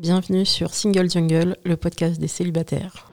Bienvenue 0.00 0.46
sur 0.46 0.72
Single 0.72 1.10
Jungle, 1.10 1.58
le 1.62 1.76
podcast 1.76 2.18
des 2.18 2.26
célibataires. 2.26 3.10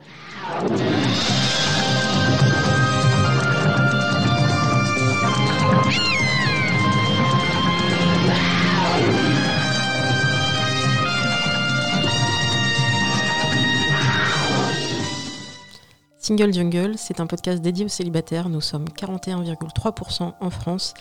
Single 16.27 16.53
Jungle, 16.53 16.95
c'est 16.97 17.21
un 17.21 17.25
podcast 17.25 17.61
dédié 17.61 17.85
aux 17.85 17.87
célibataires. 17.87 18.49
Nous 18.49 18.59
sommes 18.59 18.83
41,3% 18.89 20.33
en 20.37 20.49
France 20.49 20.93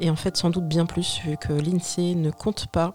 et 0.00 0.10
en 0.10 0.16
fait 0.16 0.36
sans 0.36 0.50
doute 0.50 0.66
bien 0.66 0.86
plus 0.86 1.20
vu 1.24 1.36
que 1.36 1.52
l'INSEE 1.52 2.16
ne 2.16 2.32
compte 2.32 2.66
pas 2.66 2.90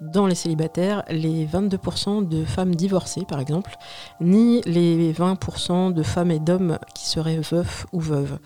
dans 0.00 0.26
les 0.26 0.34
célibataires 0.34 1.04
les 1.08 1.46
22% 1.46 2.28
de 2.28 2.44
femmes 2.44 2.74
divorcées 2.74 3.24
par 3.24 3.38
exemple, 3.38 3.76
ni 4.20 4.62
les 4.62 5.12
20% 5.12 5.92
de 5.92 6.02
femmes 6.02 6.32
et 6.32 6.40
d'hommes 6.40 6.76
qui 6.92 7.06
seraient 7.06 7.38
veufs 7.38 7.86
ou 7.92 8.00
veuves. 8.00 8.40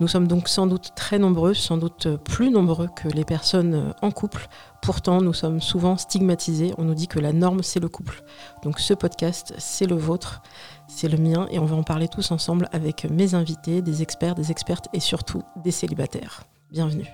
Nous 0.00 0.08
sommes 0.08 0.26
donc 0.26 0.48
sans 0.48 0.66
doute 0.66 0.90
très 0.96 1.20
nombreux, 1.20 1.54
sans 1.54 1.76
doute 1.76 2.16
plus 2.24 2.50
nombreux 2.50 2.88
que 2.96 3.06
les 3.06 3.24
personnes 3.24 3.94
en 4.02 4.10
couple. 4.10 4.48
Pourtant, 4.82 5.20
nous 5.20 5.32
sommes 5.32 5.60
souvent 5.60 5.96
stigmatisés. 5.96 6.74
On 6.78 6.84
nous 6.84 6.94
dit 6.94 7.06
que 7.06 7.20
la 7.20 7.32
norme, 7.32 7.62
c'est 7.62 7.78
le 7.78 7.88
couple. 7.88 8.24
Donc 8.64 8.80
ce 8.80 8.92
podcast, 8.92 9.54
c'est 9.56 9.86
le 9.86 9.94
vôtre 9.94 10.42
c'est 10.86 11.08
le 11.08 11.18
mien 11.18 11.46
et 11.50 11.58
on 11.58 11.64
va 11.64 11.76
en 11.76 11.82
parler 11.82 12.08
tous 12.08 12.30
ensemble 12.30 12.68
avec 12.72 13.04
mes 13.10 13.34
invités, 13.34 13.82
des 13.82 14.02
experts, 14.02 14.34
des 14.34 14.50
expertes 14.50 14.88
et 14.92 15.00
surtout 15.00 15.42
des 15.62 15.70
célibataires. 15.70 16.44
Bienvenue. 16.70 17.08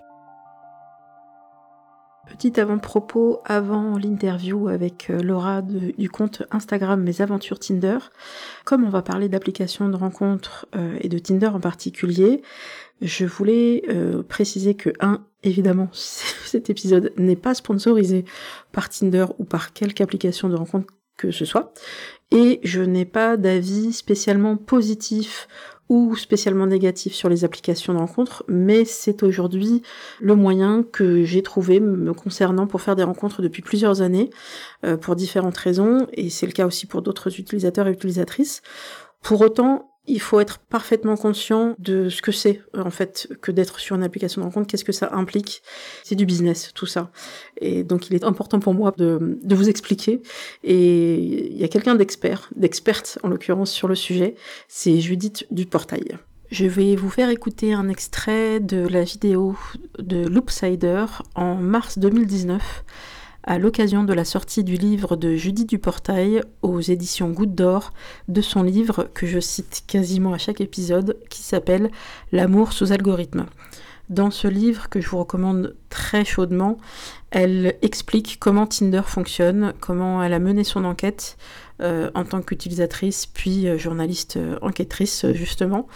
Petit 2.30 2.60
avant-propos 2.60 3.40
avant, 3.44 3.98
l'interview 3.98 4.68
avec 4.68 5.10
euh, 5.10 5.20
Laura 5.20 5.62
du 5.62 6.08
compte 6.08 6.44
Instagram 6.52 7.02
Mes 7.02 7.20
Aventures 7.20 7.58
Tinder. 7.58 7.98
Comme 8.64 8.84
on 8.84 8.88
va 8.88 9.02
parler 9.02 9.28
d'applications 9.28 9.88
de 9.88 9.96
rencontres 9.96 10.66
euh, 10.76 10.96
et 11.00 11.08
de 11.08 11.18
Tinder 11.18 11.48
en 11.48 11.58
particulier, 11.58 12.42
je 13.02 13.24
voulais 13.24 13.82
euh, 13.88 14.22
préciser 14.22 14.74
que, 14.74 14.90
un, 15.00 15.24
évidemment, 15.42 15.88
cet 15.92 16.70
épisode 16.70 17.12
n'est 17.16 17.36
pas 17.36 17.54
sponsorisé 17.54 18.24
par 18.70 18.88
Tinder 18.88 19.26
ou 19.38 19.44
par 19.44 19.72
quelque 19.72 20.00
application 20.00 20.48
de 20.48 20.54
rencontre 20.54 20.86
que 21.20 21.30
ce 21.30 21.44
soit. 21.44 21.72
Et 22.30 22.60
je 22.62 22.80
n'ai 22.80 23.04
pas 23.04 23.36
d'avis 23.36 23.92
spécialement 23.92 24.56
positif 24.56 25.48
ou 25.88 26.14
spécialement 26.16 26.66
négatif 26.66 27.12
sur 27.12 27.28
les 27.28 27.44
applications 27.44 27.92
de 27.92 27.98
rencontres, 27.98 28.44
mais 28.46 28.84
c'est 28.84 29.24
aujourd'hui 29.24 29.82
le 30.20 30.36
moyen 30.36 30.84
que 30.84 31.24
j'ai 31.24 31.42
trouvé 31.42 31.80
me 31.80 32.14
concernant 32.14 32.68
pour 32.68 32.80
faire 32.80 32.94
des 32.94 33.02
rencontres 33.02 33.42
depuis 33.42 33.60
plusieurs 33.60 34.00
années, 34.00 34.30
euh, 34.84 34.96
pour 34.96 35.16
différentes 35.16 35.56
raisons, 35.56 36.06
et 36.12 36.30
c'est 36.30 36.46
le 36.46 36.52
cas 36.52 36.66
aussi 36.66 36.86
pour 36.86 37.02
d'autres 37.02 37.40
utilisateurs 37.40 37.88
et 37.88 37.92
utilisatrices. 37.92 38.62
Pour 39.20 39.40
autant, 39.40 39.89
il 40.06 40.20
faut 40.20 40.40
être 40.40 40.58
parfaitement 40.58 41.16
conscient 41.16 41.74
de 41.78 42.08
ce 42.08 42.22
que 42.22 42.32
c'est 42.32 42.62
euh, 42.74 42.82
en 42.82 42.90
fait 42.90 43.28
que 43.40 43.52
d'être 43.52 43.78
sur 43.78 43.96
une 43.96 44.02
application 44.02 44.40
de 44.40 44.46
rencontre, 44.46 44.66
qu'est-ce 44.66 44.84
que 44.84 44.92
ça 44.92 45.10
implique. 45.12 45.62
C'est 46.02 46.14
du 46.14 46.26
business, 46.26 46.72
tout 46.74 46.86
ça. 46.86 47.10
Et 47.60 47.84
donc 47.84 48.08
il 48.08 48.16
est 48.16 48.24
important 48.24 48.60
pour 48.60 48.74
moi 48.74 48.92
de, 48.96 49.38
de 49.42 49.54
vous 49.54 49.68
expliquer. 49.68 50.22
Et 50.64 51.14
il 51.50 51.56
y 51.56 51.64
a 51.64 51.68
quelqu'un 51.68 51.94
d'expert, 51.94 52.50
d'experte 52.56 53.18
en 53.22 53.28
l'occurrence 53.28 53.70
sur 53.70 53.88
le 53.88 53.94
sujet, 53.94 54.34
c'est 54.68 55.00
Judith 55.00 55.46
Duportail. 55.50 56.18
Je 56.50 56.66
vais 56.66 56.96
vous 56.96 57.10
faire 57.10 57.30
écouter 57.30 57.74
un 57.74 57.88
extrait 57.88 58.58
de 58.58 58.88
la 58.88 59.04
vidéo 59.04 59.56
de 60.00 60.26
Loopsider 60.26 61.04
en 61.36 61.54
mars 61.54 61.98
2019 61.98 62.84
à 63.42 63.58
l'occasion 63.58 64.04
de 64.04 64.12
la 64.12 64.24
sortie 64.24 64.64
du 64.64 64.74
livre 64.74 65.16
de 65.16 65.34
Judy 65.34 65.64
Duportail 65.64 66.42
aux 66.62 66.80
éditions 66.80 67.30
Goutte 67.30 67.54
d'Or, 67.54 67.92
de 68.28 68.40
son 68.40 68.62
livre 68.62 69.08
que 69.14 69.26
je 69.26 69.40
cite 69.40 69.84
quasiment 69.86 70.32
à 70.32 70.38
chaque 70.38 70.60
épisode, 70.60 71.16
qui 71.30 71.42
s'appelle 71.42 71.90
L'amour 72.32 72.72
sous 72.72 72.92
algorithme. 72.92 73.46
Dans 74.10 74.32
ce 74.32 74.48
livre 74.48 74.88
que 74.88 75.00
je 75.00 75.08
vous 75.08 75.18
recommande 75.18 75.76
très 75.88 76.24
chaudement, 76.24 76.78
elle 77.30 77.76
explique 77.80 78.38
comment 78.40 78.66
Tinder 78.66 79.02
fonctionne, 79.06 79.72
comment 79.80 80.22
elle 80.22 80.32
a 80.32 80.40
mené 80.40 80.64
son 80.64 80.84
enquête 80.84 81.36
euh, 81.80 82.10
en 82.14 82.24
tant 82.24 82.42
qu'utilisatrice, 82.42 83.26
puis 83.26 83.68
euh, 83.68 83.78
journaliste 83.78 84.36
euh, 84.36 84.58
enquêtrice 84.62 85.26
justement, 85.32 85.86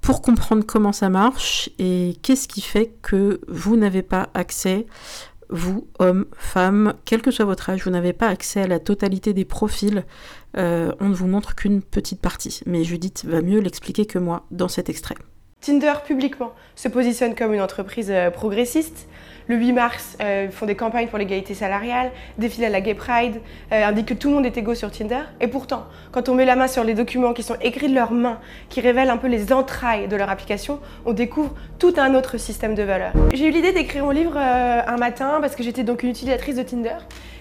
pour 0.00 0.20
comprendre 0.20 0.64
comment 0.66 0.92
ça 0.92 1.08
marche 1.08 1.70
et 1.78 2.18
qu'est-ce 2.22 2.46
qui 2.46 2.60
fait 2.60 2.92
que 3.00 3.40
vous 3.48 3.76
n'avez 3.76 4.02
pas 4.02 4.28
accès 4.34 4.84
vous, 5.50 5.88
hommes, 5.98 6.26
femmes, 6.36 6.94
quel 7.04 7.22
que 7.22 7.30
soit 7.30 7.44
votre 7.44 7.70
âge, 7.70 7.84
vous 7.84 7.90
n'avez 7.90 8.12
pas 8.12 8.28
accès 8.28 8.62
à 8.62 8.66
la 8.66 8.78
totalité 8.78 9.32
des 9.32 9.44
profils. 9.44 10.04
Euh, 10.56 10.92
on 11.00 11.08
ne 11.08 11.14
vous 11.14 11.26
montre 11.26 11.54
qu'une 11.54 11.82
petite 11.82 12.20
partie. 12.20 12.60
Mais 12.66 12.84
Judith 12.84 13.24
va 13.24 13.42
mieux 13.42 13.60
l'expliquer 13.60 14.06
que 14.06 14.18
moi 14.18 14.44
dans 14.50 14.68
cet 14.68 14.88
extrait. 14.88 15.16
Tinder 15.60 15.94
publiquement 16.06 16.52
se 16.76 16.88
positionne 16.88 17.34
comme 17.34 17.54
une 17.54 17.62
entreprise 17.62 18.10
euh, 18.10 18.30
progressiste. 18.30 19.08
Le 19.46 19.56
8 19.56 19.72
mars, 19.72 20.16
euh, 20.22 20.50
font 20.50 20.64
des 20.64 20.74
campagnes 20.74 21.08
pour 21.08 21.18
l'égalité 21.18 21.52
salariale, 21.52 22.10
défilent 22.38 22.64
à 22.64 22.70
la 22.70 22.80
Gay 22.80 22.94
Pride, 22.94 23.40
euh, 23.72 23.84
indiquent 23.84 24.08
que 24.08 24.14
tout 24.14 24.28
le 24.28 24.36
monde 24.36 24.46
est 24.46 24.56
égaux 24.56 24.74
sur 24.74 24.90
Tinder. 24.90 25.20
Et 25.40 25.48
pourtant, 25.48 25.84
quand 26.12 26.30
on 26.30 26.34
met 26.34 26.46
la 26.46 26.56
main 26.56 26.66
sur 26.66 26.82
les 26.82 26.94
documents 26.94 27.34
qui 27.34 27.42
sont 27.42 27.56
écrits 27.60 27.90
de 27.90 27.94
leurs 27.94 28.12
mains, 28.12 28.38
qui 28.70 28.80
révèlent 28.80 29.10
un 29.10 29.18
peu 29.18 29.28
les 29.28 29.52
entrailles 29.52 30.08
de 30.08 30.16
leur 30.16 30.30
application, 30.30 30.80
on 31.04 31.12
découvre 31.12 31.54
tout 31.78 31.92
un 31.98 32.14
autre 32.14 32.38
système 32.38 32.74
de 32.74 32.82
valeurs. 32.82 33.12
J'ai 33.34 33.46
eu 33.46 33.50
l'idée 33.50 33.72
d'écrire 33.72 34.04
mon 34.04 34.12
livre 34.12 34.38
un 34.38 34.96
matin 34.96 35.38
parce 35.40 35.54
que 35.54 35.62
j'étais 35.62 35.84
donc 35.84 36.02
une 36.02 36.10
utilisatrice 36.10 36.56
de 36.56 36.62
Tinder 36.62 36.96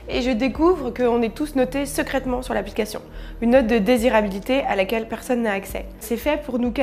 et 0.09 0.21
je 0.21 0.31
découvre 0.31 0.89
qu'on 0.91 1.21
est 1.21 1.33
tous 1.33 1.55
notés 1.55 1.85
secrètement 1.85 2.41
sur 2.41 2.53
l'application. 2.53 3.01
Une 3.41 3.51
note 3.51 3.67
de 3.67 3.77
désirabilité 3.77 4.61
à 4.61 4.75
laquelle 4.75 5.07
personne 5.07 5.43
n'a 5.43 5.53
accès. 5.53 5.85
C'est 5.99 6.17
fait 6.17 6.41
pour 6.43 6.59
nous, 6.59 6.73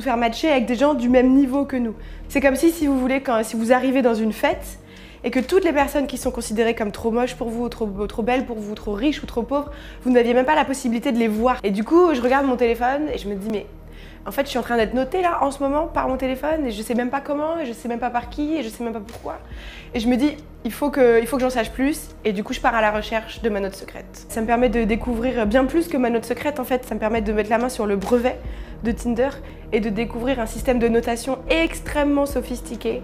faire 0.00 0.16
matcher 0.16 0.50
avec 0.50 0.66
des 0.66 0.74
gens 0.74 0.94
du 0.94 1.08
même 1.08 1.32
niveau 1.34 1.64
que 1.64 1.76
nous. 1.76 1.94
C'est 2.28 2.40
comme 2.40 2.56
si, 2.56 2.70
si 2.70 2.86
vous 2.86 2.98
voulez, 2.98 3.22
si 3.42 3.56
vous 3.56 3.72
arrivez 3.72 4.02
dans 4.02 4.14
une 4.14 4.32
fête 4.32 4.78
et 5.24 5.30
que 5.30 5.40
toutes 5.40 5.64
les 5.64 5.72
personnes 5.72 6.06
qui 6.06 6.18
sont 6.18 6.30
considérées 6.30 6.74
comme 6.74 6.92
trop 6.92 7.10
moches 7.10 7.34
pour 7.34 7.48
vous, 7.48 7.68
trop, 7.68 7.86
trop 8.06 8.22
belles 8.22 8.44
pour 8.44 8.58
vous, 8.58 8.74
trop 8.74 8.92
riches 8.92 9.22
ou 9.22 9.26
trop 9.26 9.42
pauvres, 9.42 9.70
vous 10.04 10.10
n'aviez 10.10 10.34
même 10.34 10.46
pas 10.46 10.54
la 10.54 10.64
possibilité 10.64 11.12
de 11.12 11.18
les 11.18 11.28
voir. 11.28 11.58
Et 11.64 11.70
du 11.70 11.82
coup, 11.82 12.14
je 12.14 12.20
regarde 12.20 12.46
mon 12.46 12.56
téléphone 12.56 13.08
et 13.12 13.18
je 13.18 13.28
me 13.28 13.34
dis, 13.34 13.48
mais 13.50 13.66
en 14.26 14.32
fait, 14.32 14.42
je 14.42 14.50
suis 14.50 14.58
en 14.58 14.62
train 14.62 14.76
d'être 14.76 14.94
notée 14.94 15.22
là 15.22 15.38
en 15.42 15.50
ce 15.50 15.62
moment 15.62 15.86
par 15.86 16.08
mon 16.08 16.16
téléphone 16.16 16.66
et 16.66 16.72
je 16.72 16.82
sais 16.82 16.94
même 16.94 17.10
pas 17.10 17.20
comment, 17.20 17.58
et 17.58 17.66
je 17.66 17.72
sais 17.72 17.88
même 17.88 18.00
pas 18.00 18.10
par 18.10 18.28
qui, 18.28 18.56
et 18.56 18.62
je 18.62 18.68
sais 18.68 18.82
même 18.82 18.92
pas 18.92 19.00
pourquoi. 19.00 19.38
Et 19.94 20.00
je 20.00 20.08
me 20.08 20.16
dis, 20.16 20.36
il 20.64 20.72
faut 20.72 20.90
que, 20.90 21.20
il 21.20 21.26
faut 21.26 21.36
que 21.36 21.42
j'en 21.42 21.50
sache 21.50 21.70
plus, 21.70 22.08
et 22.24 22.32
du 22.32 22.42
coup, 22.42 22.52
je 22.52 22.60
pars 22.60 22.74
à 22.74 22.80
la 22.80 22.90
recherche 22.90 23.40
de 23.42 23.48
ma 23.48 23.60
note 23.60 23.76
secrète. 23.76 24.26
Ça 24.28 24.40
me 24.40 24.46
permet 24.46 24.68
de 24.68 24.84
découvrir 24.84 25.46
bien 25.46 25.64
plus 25.64 25.88
que 25.88 25.96
ma 25.96 26.10
note 26.10 26.24
secrète 26.24 26.58
en 26.58 26.64
fait, 26.64 26.84
ça 26.84 26.94
me 26.94 27.00
permet 27.00 27.20
de 27.20 27.32
mettre 27.32 27.50
la 27.50 27.58
main 27.58 27.68
sur 27.68 27.86
le 27.86 27.96
brevet 27.96 28.38
de 28.82 28.92
Tinder 28.92 29.30
et 29.72 29.80
de 29.80 29.88
découvrir 29.90 30.40
un 30.40 30.46
système 30.46 30.78
de 30.78 30.88
notation 30.88 31.38
extrêmement 31.48 32.26
sophistiqué 32.26 33.02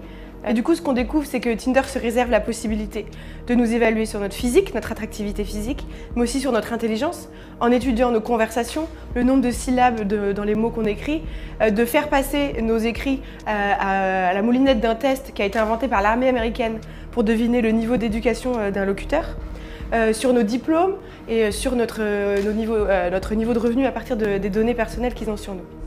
du 0.51 0.61
coup, 0.61 0.75
ce 0.75 0.81
qu'on 0.81 0.91
découvre, 0.93 1.25
c'est 1.25 1.39
que 1.39 1.53
Tinder 1.55 1.83
se 1.83 1.97
réserve 1.97 2.29
la 2.29 2.41
possibilité 2.41 3.05
de 3.47 3.55
nous 3.55 3.73
évaluer 3.73 4.05
sur 4.05 4.19
notre 4.19 4.35
physique, 4.35 4.73
notre 4.73 4.91
attractivité 4.91 5.45
physique, 5.45 5.85
mais 6.15 6.23
aussi 6.23 6.41
sur 6.41 6.51
notre 6.51 6.73
intelligence, 6.73 7.29
en 7.61 7.71
étudiant 7.71 8.11
nos 8.11 8.19
conversations, 8.19 8.87
le 9.15 9.23
nombre 9.23 9.41
de 9.41 9.51
syllabes 9.51 10.01
dans 10.03 10.43
les 10.43 10.55
mots 10.55 10.69
qu'on 10.69 10.83
écrit, 10.83 11.21
euh, 11.61 11.69
de 11.69 11.85
faire 11.85 12.09
passer 12.09 12.61
nos 12.61 12.77
écrits 12.77 13.21
euh, 13.47 13.73
à, 13.79 14.33
la 14.33 14.41
moulinette 14.41 14.81
d'un 14.81 14.95
test 14.95 15.31
qui 15.33 15.41
a 15.41 15.45
été 15.45 15.57
inventé 15.59 15.87
par 15.87 16.01
l'armée 16.01 16.27
américaine 16.27 16.79
pour 17.11 17.23
deviner 17.23 17.61
le 17.61 17.69
niveau 17.71 17.95
d'éducation 17.95 18.53
euh, 18.57 18.71
d'un 18.71 18.85
locuteur. 18.85 19.37
sur 20.13 20.33
nos 20.33 20.41
diplômes 20.41 20.95
et 21.27 21.51
sur 21.51 21.75
notre, 21.75 22.01
notre 23.11 23.35
niveau 23.35 23.53
de 23.53 23.59
revenu 23.59 23.85
à 23.85 23.91
partir 23.91 24.17
des 24.17 24.49
données 24.49 24.73
personnelles 24.73 25.13
qu'ils 25.13 25.29
ont 25.29 25.37
sur 25.37 25.53
nous. 25.53 25.82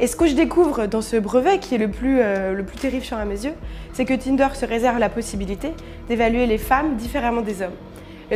Et 0.00 0.06
ce 0.06 0.14
que 0.14 0.26
je 0.26 0.34
découvre 0.34 0.86
dans 0.86 1.02
ce 1.02 1.16
brevet, 1.16 1.58
qui 1.58 1.74
est 1.74 1.78
le 1.78 1.88
plus, 1.88 2.20
euh, 2.20 2.52
le 2.52 2.64
plus 2.64 2.76
terrifiant 2.76 3.18
à 3.18 3.24
mes 3.24 3.44
yeux, 3.44 3.54
c'est 3.92 4.04
que 4.04 4.14
Tinder 4.14 4.48
se 4.54 4.64
réserve 4.64 4.98
la 4.98 5.08
possibilité 5.08 5.72
d'évaluer 6.08 6.46
les 6.46 6.58
femmes 6.58 6.96
différemment 6.96 7.40
des 7.40 7.62
hommes. 7.62 7.72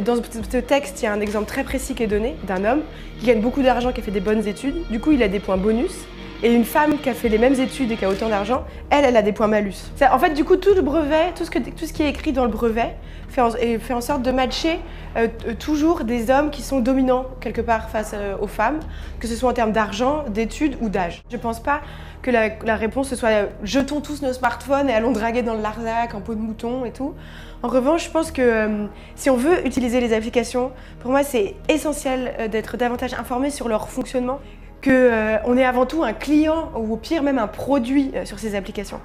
Dans 0.05 0.17
ce 0.17 0.57
texte, 0.57 1.03
il 1.03 1.05
y 1.05 1.09
a 1.09 1.13
un 1.13 1.21
exemple 1.21 1.47
très 1.47 1.63
précis 1.65 1.95
qui 1.95 2.03
est 2.03 2.09
donné 2.09 2.35
d'un 2.47 2.65
homme 2.65 2.81
qui 3.21 3.27
gagne 3.27 3.41
beaucoup 3.41 3.63
d'argent, 3.63 3.93
qui 3.93 4.01
fait 4.01 4.11
des 4.11 4.21
bonnes 4.21 4.47
études. 4.49 4.89
Du 4.91 4.99
coup, 4.99 5.13
il 5.13 5.23
a 5.23 5.29
des 5.29 5.39
points 5.39 5.59
bonus. 5.59 5.93
Et 6.45 6.53
une 6.53 6.65
femme 6.65 6.99
qui 6.99 7.09
a 7.09 7.15
fait 7.15 7.29
les 7.29 7.39
mêmes 7.39 7.55
études 7.55 7.93
et 7.93 7.97
qui 7.97 8.05
a 8.05 8.09
autant 8.09 8.29
d'argent, 8.29 8.65
elle, 8.91 9.05
elle 9.05 9.17
a 9.17 9.23
des 9.23 9.33
points 9.33 9.47
malus. 9.47 9.93
En 10.11 10.19
fait, 10.19 10.31
du 10.31 10.45
coup, 10.45 10.57
tout 10.57 10.75
le 10.75 10.83
brevet, 10.83 11.33
tout 11.37 11.45
ce, 11.45 11.93
qui 11.93 12.03
est 12.03 12.09
écrit 12.09 12.33
dans 12.33 12.45
le 12.45 12.51
brevet, 12.51 12.97
fait 13.29 13.41
en, 13.95 14.01
sorte 14.01 14.23
de 14.23 14.31
matcher 14.33 14.81
euh, 15.17 15.29
toujours 15.59 16.03
des 16.03 16.31
hommes 16.31 16.51
qui 16.51 16.63
sont 16.63 16.81
dominants 16.81 17.27
quelque 17.41 17.61
part 17.61 17.89
face 17.89 18.13
euh, 18.15 18.37
aux 18.41 18.49
femmes, 18.49 18.81
que 19.21 19.29
ce 19.29 19.37
soit 19.37 19.51
en 19.51 19.53
termes 19.55 19.71
d'argent, 19.71 20.25
d'études 20.29 20.77
ou 20.81 20.89
d'âge. 20.89 21.23
Je 21.31 21.37
pense 21.37 21.63
pas 21.63 21.81
que 22.23 22.31
la, 22.31 22.77
réponse 22.77 23.15
soit 23.15 23.29
euh, 23.29 23.47
jetons 23.63 24.01
tous 24.01 24.21
nos 24.23 24.33
smartphones 24.33 24.91
et 24.91 24.95
allons 24.95 25.13
draguer 25.13 25.43
dans 25.43 25.55
le 25.55 25.63
Larzac 25.63 26.15
en 26.15 26.21
peau 26.21 26.35
de 26.35 26.41
mouton 26.41 26.85
et 26.85 26.91
tout. 26.91 27.15
En 27.63 27.69
revanche, 27.69 28.07
je 28.07 28.11
pense 28.11 28.33
que 28.33 28.89
si 29.15 29.31
on 29.31 29.37
veut 29.37 29.65
utiliser 29.65 30.01
les 30.01 30.13
applications, 30.13 30.73
pour 30.99 31.13
moi 31.13 31.23
c'est 31.23 31.55
essentiel 31.69 32.51
d'être 32.51 32.77
davantage 32.77 33.15
informé 33.15 33.51
sur 33.51 33.69
leur 33.69 33.89
fonctionnement 33.89 34.41
qu'on 34.83 34.91
euh, 34.91 35.55
est 35.55 35.65
avant 35.65 35.87
tout 35.87 36.03
un 36.03 36.13
client 36.13 36.73
ou 36.77 36.95
au 36.95 36.97
pire 36.97 37.23
même 37.23 37.39
un 37.39 37.47
produit 37.47 38.11
euh, 38.15 38.25
sur 38.25 38.39
ces 38.39 38.57
applications. 38.57 39.01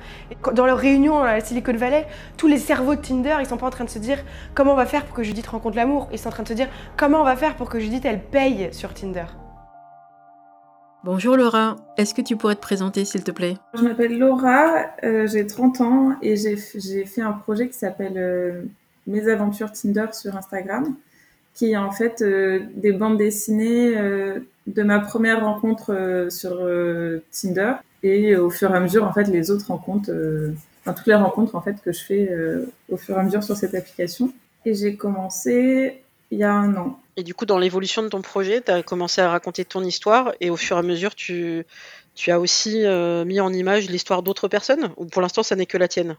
dans 0.53 0.65
leur 0.65 0.77
réunion 0.77 1.19
à 1.19 1.35
la 1.35 1.39
Silicon 1.39 1.73
Valley, 1.73 2.07
tous 2.35 2.47
les 2.47 2.57
cerveaux 2.57 2.95
de 2.95 3.01
Tinder, 3.01 3.35
ils 3.39 3.45
sont 3.45 3.57
pas 3.57 3.67
en 3.67 3.71
train 3.71 3.85
de 3.85 3.89
se 3.89 3.99
dire 3.99 4.23
comment 4.55 4.73
on 4.73 4.75
va 4.75 4.87
faire 4.87 5.05
pour 5.05 5.15
que 5.15 5.23
Judith 5.23 5.45
rencontre 5.47 5.75
l'amour, 5.75 6.09
ils 6.11 6.17
sont 6.17 6.29
en 6.29 6.31
train 6.31 6.43
de 6.43 6.47
se 6.47 6.53
dire 6.53 6.67
comment 6.97 7.21
on 7.21 7.23
va 7.23 7.35
faire 7.35 7.55
pour 7.55 7.69
que 7.69 7.79
Judith 7.79 8.05
elle 8.05 8.21
paye 8.21 8.69
sur 8.71 8.93
Tinder. 8.93 9.25
Bonjour 11.03 11.37
Laura, 11.37 11.75
est-ce 11.97 12.15
que 12.15 12.23
tu 12.23 12.35
pourrais 12.35 12.55
te 12.55 12.61
présenter 12.61 13.05
s'il 13.05 13.23
te 13.23 13.31
plaît? 13.31 13.55
Je 13.75 13.83
m'appelle 13.83 14.17
Laura, 14.17 14.87
euh, 15.03 15.27
j'ai 15.27 15.45
30 15.45 15.81
ans 15.81 16.15
et 16.23 16.35
j'ai 16.35 17.05
fait 17.05 17.21
un 17.21 17.33
projet 17.33 17.67
qui 17.67 17.77
s'appelle 17.77 18.67
Mes 19.05 19.29
aventures 19.29 19.71
Tinder 19.71 20.07
sur 20.11 20.35
Instagram, 20.35 20.95
qui 21.53 21.73
est 21.73 21.77
en 21.77 21.91
fait 21.91 22.23
des 22.23 22.91
bandes 22.93 23.17
dessinées 23.17 23.95
de 24.67 24.83
ma 24.83 24.99
première 24.99 25.43
rencontre 25.43 25.93
euh, 25.93 26.29
sur 26.29 26.57
euh, 26.59 27.23
Tinder 27.31 27.73
et 28.03 28.35
au 28.35 28.49
fur 28.49 28.71
et 28.71 28.77
à 28.77 28.79
mesure 28.79 29.05
en 29.05 29.13
fait 29.13 29.23
les 29.23 29.49
autres 29.49 29.67
rencontres 29.67 30.11
euh, 30.11 30.53
enfin 30.81 30.93
toutes 30.93 31.07
les 31.07 31.15
rencontres 31.15 31.55
en 31.55 31.61
fait 31.61 31.81
que 31.81 31.91
je 31.91 32.03
fais 32.03 32.29
au 32.89 32.97
fur 32.97 33.15
et 33.15 33.19
à 33.19 33.23
mesure 33.23 33.43
sur 33.43 33.55
cette 33.55 33.73
application 33.73 34.31
et 34.65 34.75
j'ai 34.75 34.95
commencé 34.95 36.03
il 36.29 36.39
y 36.39 36.43
a 36.43 36.53
un 36.53 36.75
an. 36.75 36.99
Et 37.15 37.23
du 37.23 37.33
coup 37.33 37.45
dans 37.45 37.57
l'évolution 37.57 38.03
de 38.03 38.09
ton 38.09 38.21
projet, 38.21 38.61
tu 38.61 38.69
as 38.69 38.83
commencé 38.83 39.21
à 39.21 39.29
raconter 39.29 39.65
ton 39.65 39.83
histoire 39.83 40.33
et 40.41 40.49
au 40.49 40.57
fur 40.57 40.75
et 40.75 40.79
à 40.79 40.83
mesure 40.83 41.15
tu 41.15 41.65
tu 42.13 42.31
as 42.31 42.39
aussi 42.39 42.83
mis 43.25 43.39
en 43.39 43.51
image 43.53 43.89
l'histoire 43.89 44.21
d'autres 44.21 44.47
personnes 44.47 44.91
ou 44.97 45.05
pour 45.05 45.21
l'instant 45.21 45.43
ça 45.43 45.55
n'est 45.55 45.65
que 45.65 45.77
la 45.77 45.87
tienne? 45.87 46.17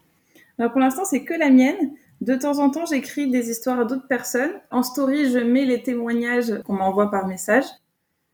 Alors, 0.58 0.72
Pour 0.72 0.80
l'instant 0.80 1.04
c'est 1.04 1.22
que 1.22 1.34
la 1.34 1.50
mienne. 1.50 1.92
De 2.20 2.34
temps 2.34 2.58
en 2.58 2.68
temps, 2.68 2.84
j'écris 2.84 3.30
des 3.30 3.48
histoires 3.48 3.78
à 3.78 3.84
d'autres 3.84 4.08
personnes. 4.08 4.50
En 4.72 4.82
story, 4.82 5.30
je 5.30 5.38
mets 5.38 5.64
les 5.64 5.84
témoignages 5.84 6.52
qu'on 6.64 6.72
m'envoie 6.72 7.12
par 7.12 7.28
message. 7.28 7.62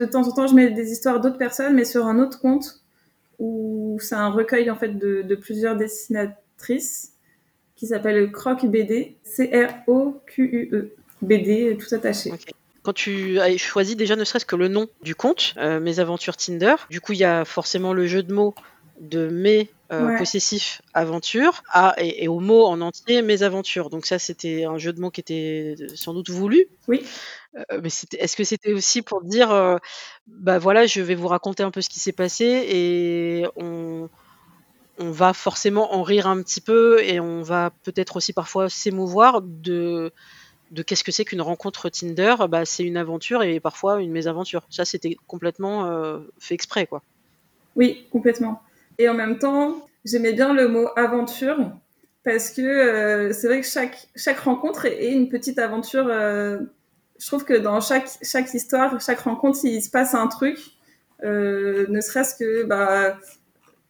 De 0.00 0.06
temps 0.06 0.26
en 0.26 0.32
temps, 0.32 0.46
je 0.46 0.54
mets 0.54 0.70
des 0.70 0.90
histoires 0.90 1.20
d'autres 1.20 1.38
personnes, 1.38 1.74
mais 1.74 1.84
sur 1.84 2.06
un 2.06 2.18
autre 2.18 2.40
compte 2.40 2.84
où 3.38 3.98
c'est 4.00 4.14
un 4.14 4.30
recueil 4.30 4.70
en 4.70 4.76
fait 4.76 4.98
de, 4.98 5.34
plusieurs 5.34 5.76
dessinatrices 5.76 7.12
qui 7.76 7.86
s'appelle 7.86 8.30
Croc 8.30 8.64
BD, 8.66 9.16
C-R-O-Q-U-E, 9.24 10.94
BD 11.22 11.76
tout 11.76 11.94
attaché. 11.94 12.32
Quand 12.82 12.92
tu 12.92 13.40
as 13.40 13.56
choisi 13.56 13.96
déjà 13.96 14.14
ne 14.14 14.24
serait-ce 14.24 14.44
que 14.44 14.56
le 14.56 14.68
nom 14.68 14.88
du 15.02 15.14
compte, 15.14 15.54
euh, 15.56 15.80
Mes 15.80 16.00
aventures 16.00 16.36
Tinder, 16.36 16.74
du 16.90 17.00
coup 17.00 17.12
il 17.12 17.18
y 17.18 17.24
a 17.24 17.44
forcément 17.44 17.92
le 17.92 18.06
jeu 18.06 18.22
de 18.22 18.32
mots 18.32 18.54
de 19.00 19.28
mes 19.28 19.70
euh, 19.92 20.16
possessif 20.16 20.80
aventure 20.94 21.62
à, 21.68 21.94
et, 21.98 22.26
au 22.26 22.40
mot 22.40 22.64
en 22.64 22.80
entier 22.80 23.20
mes 23.20 23.42
aventures. 23.42 23.90
Donc 23.90 24.06
ça 24.06 24.18
c'était 24.18 24.64
un 24.64 24.78
jeu 24.78 24.94
de 24.94 25.00
mots 25.00 25.10
qui 25.10 25.20
était 25.20 25.74
sans 25.94 26.14
doute 26.14 26.30
voulu. 26.30 26.68
Oui. 26.88 27.04
Euh, 27.56 27.80
mais 27.82 27.90
est-ce 28.18 28.34
que 28.34 28.44
c'était 28.44 28.72
aussi 28.72 29.02
pour 29.02 29.22
dire 29.22 29.50
euh, 29.50 29.76
bah 30.26 30.58
voilà 30.58 30.86
je 30.86 31.02
vais 31.02 31.14
vous 31.14 31.28
raconter 31.28 31.62
un 31.62 31.70
peu 31.70 31.82
ce 31.82 31.90
qui 31.90 32.00
s'est 32.00 32.12
passé 32.12 32.44
et 32.44 33.46
on, 33.56 34.08
on 34.98 35.10
va 35.10 35.34
forcément 35.34 35.94
en 35.94 36.02
rire 36.02 36.28
un 36.28 36.42
petit 36.42 36.62
peu 36.62 37.02
et 37.02 37.20
on 37.20 37.42
va 37.42 37.70
peut-être 37.82 38.16
aussi 38.16 38.32
parfois 38.32 38.70
s'émouvoir 38.70 39.42
de 39.42 40.12
de 40.70 40.82
qu'est-ce 40.82 41.04
que 41.04 41.12
c'est 41.12 41.26
qu'une 41.26 41.42
rencontre 41.42 41.90
Tinder 41.90 42.36
bah, 42.48 42.64
c'est 42.64 42.84
une 42.84 42.96
aventure 42.96 43.42
et 43.42 43.60
parfois 43.60 44.00
une 44.00 44.12
mésaventure. 44.12 44.66
Ça 44.70 44.86
c'était 44.86 45.18
complètement 45.26 46.18
fait 46.38 46.54
exprès 46.54 46.86
quoi. 46.86 47.02
Oui, 47.76 48.06
complètement. 48.10 48.62
Et 48.98 49.08
en 49.08 49.14
même 49.14 49.38
temps, 49.38 49.86
j'aimais 50.04 50.32
bien 50.32 50.54
le 50.54 50.68
mot 50.68 50.88
aventure 50.96 51.58
parce 52.24 52.50
que 52.50 52.62
euh, 52.62 53.32
c'est 53.32 53.48
vrai 53.48 53.60
que 53.60 53.66
chaque, 53.66 54.08
chaque 54.16 54.38
rencontre 54.38 54.86
est, 54.86 55.12
une 55.12 55.28
petite 55.28 55.58
aventure. 55.58 56.06
Euh, 56.08 56.60
je 57.18 57.26
trouve 57.26 57.44
que 57.44 57.54
dans 57.54 57.80
chaque, 57.80 58.08
chaque 58.22 58.52
histoire, 58.54 59.00
chaque 59.00 59.20
rencontre, 59.20 59.58
s'il 59.58 59.82
se 59.82 59.90
passe 59.90 60.14
un 60.14 60.26
truc, 60.26 60.58
euh, 61.22 61.86
ne 61.88 62.00
serait-ce 62.00 62.34
que 62.34 62.64
bah, 62.64 63.18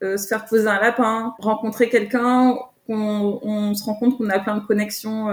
se 0.02 0.26
faire 0.26 0.44
poser 0.44 0.68
un 0.68 0.80
lapin, 0.80 1.34
rencontrer 1.38 1.88
quelqu'un, 1.88 2.56
on, 2.88 3.40
on, 3.42 3.74
se 3.74 3.84
rend 3.84 3.94
compte 3.94 4.18
qu'on 4.18 4.28
a 4.28 4.38
plein 4.38 4.58
de 4.58 4.66
connexions 4.66 5.28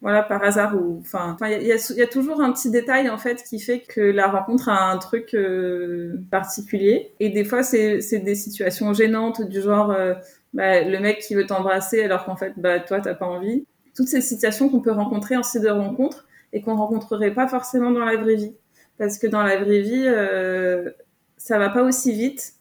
voilà 0.00 0.22
par 0.22 0.42
hasard 0.42 0.76
ou 0.76 0.98
enfin 1.00 1.36
il 1.42 1.66
y 1.66 1.72
a, 1.72 2.06
toujours 2.06 2.42
un 2.42 2.52
petit 2.52 2.70
détail 2.70 3.08
en 3.08 3.16
fait 3.16 3.42
qui 3.42 3.58
fait 3.58 3.80
que 3.80 4.00
la 4.00 4.28
rencontre 4.28 4.68
a 4.68 4.90
un 4.90 4.98
truc 4.98 5.34
euh, 5.34 6.16
particulier. 6.30 7.12
Et 7.20 7.30
des 7.30 7.44
fois 7.44 7.62
c'est 7.62 8.00
c'est 8.00 8.18
des 8.18 8.34
situations 8.34 8.92
gênantes 8.92 9.42
du 9.42 9.62
genre 9.62 9.90
euh, 9.90 10.14
bah, 10.52 10.82
le 10.82 10.98
mec 11.00 11.20
qui 11.20 11.34
veut 11.34 11.46
t'embrasser 11.46 12.02
alors 12.02 12.26
qu'en 12.26 12.36
fait 12.36 12.52
bah 12.58 12.80
toi 12.80 13.00
t'as 13.00 13.14
pas 13.14 13.26
envie. 13.26 13.66
Toutes 13.96 14.08
ces 14.08 14.20
situations 14.20 14.68
qu'on 14.68 14.80
peut 14.80 14.92
rencontrer 14.92 15.36
en 15.36 15.42
site 15.42 15.62
de 15.62 15.70
rencontre 15.70 16.26
et 16.52 16.60
qu'on 16.60 16.76
rencontrerait 16.76 17.32
pas 17.32 17.48
forcément 17.48 17.90
dans 17.90 18.04
la 18.04 18.16
vraie 18.16 18.36
vie. 18.36 18.54
Parce 18.98 19.18
que 19.18 19.26
dans 19.26 19.42
la 19.42 19.56
vraie 19.56 19.80
vie 19.80 20.04
euh, 20.06 20.90
ça 21.38 21.58
va 21.58 21.70
pas 21.70 21.82
aussi 21.82 22.12
vite 22.12 22.54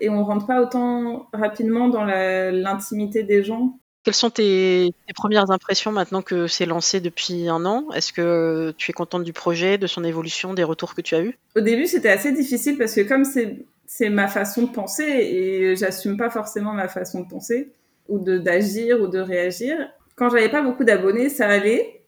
et 0.00 0.08
on 0.08 0.24
rentre 0.24 0.46
pas 0.46 0.60
autant 0.60 1.28
rapidement 1.32 1.88
dans 1.88 2.04
l'intimité 2.04 3.22
des 3.22 3.44
gens 3.44 3.78
quelles 4.04 4.14
sont 4.14 4.30
tes, 4.30 4.94
premières 5.14 5.50
impressions 5.50 5.92
maintenant 5.92 6.22
que 6.22 6.46
c'est 6.46 6.66
lancé 6.66 7.00
depuis 7.00 7.48
un 7.48 7.64
an? 7.66 7.88
Est-ce 7.94 8.12
que 8.12 8.72
tu 8.78 8.90
es 8.90 8.94
contente 8.94 9.24
du 9.24 9.32
projet, 9.32 9.78
de 9.78 9.86
son 9.86 10.04
évolution, 10.04 10.54
des 10.54 10.64
retours 10.64 10.94
que 10.94 11.00
tu 11.00 11.14
as 11.14 11.20
eus? 11.20 11.38
Au 11.56 11.60
début, 11.60 11.86
c'était 11.86 12.08
assez 12.08 12.32
difficile 12.32 12.78
parce 12.78 12.94
que 12.94 13.02
comme 13.02 13.24
c'est 13.24 14.08
ma 14.08 14.28
façon 14.28 14.62
de 14.62 14.70
penser 14.70 15.02
et 15.02 15.76
j'assume 15.76 16.16
pas 16.16 16.30
forcément 16.30 16.72
ma 16.72 16.88
façon 16.88 17.20
de 17.22 17.28
penser 17.28 17.70
ou 18.08 18.18
d'agir 18.18 19.00
ou 19.00 19.08
de 19.08 19.18
réagir. 19.18 19.76
Quand 20.16 20.30
j'avais 20.30 20.50
pas 20.50 20.62
beaucoup 20.62 20.84
d'abonnés, 20.84 21.28
ça 21.28 21.46
allait. 21.46 22.02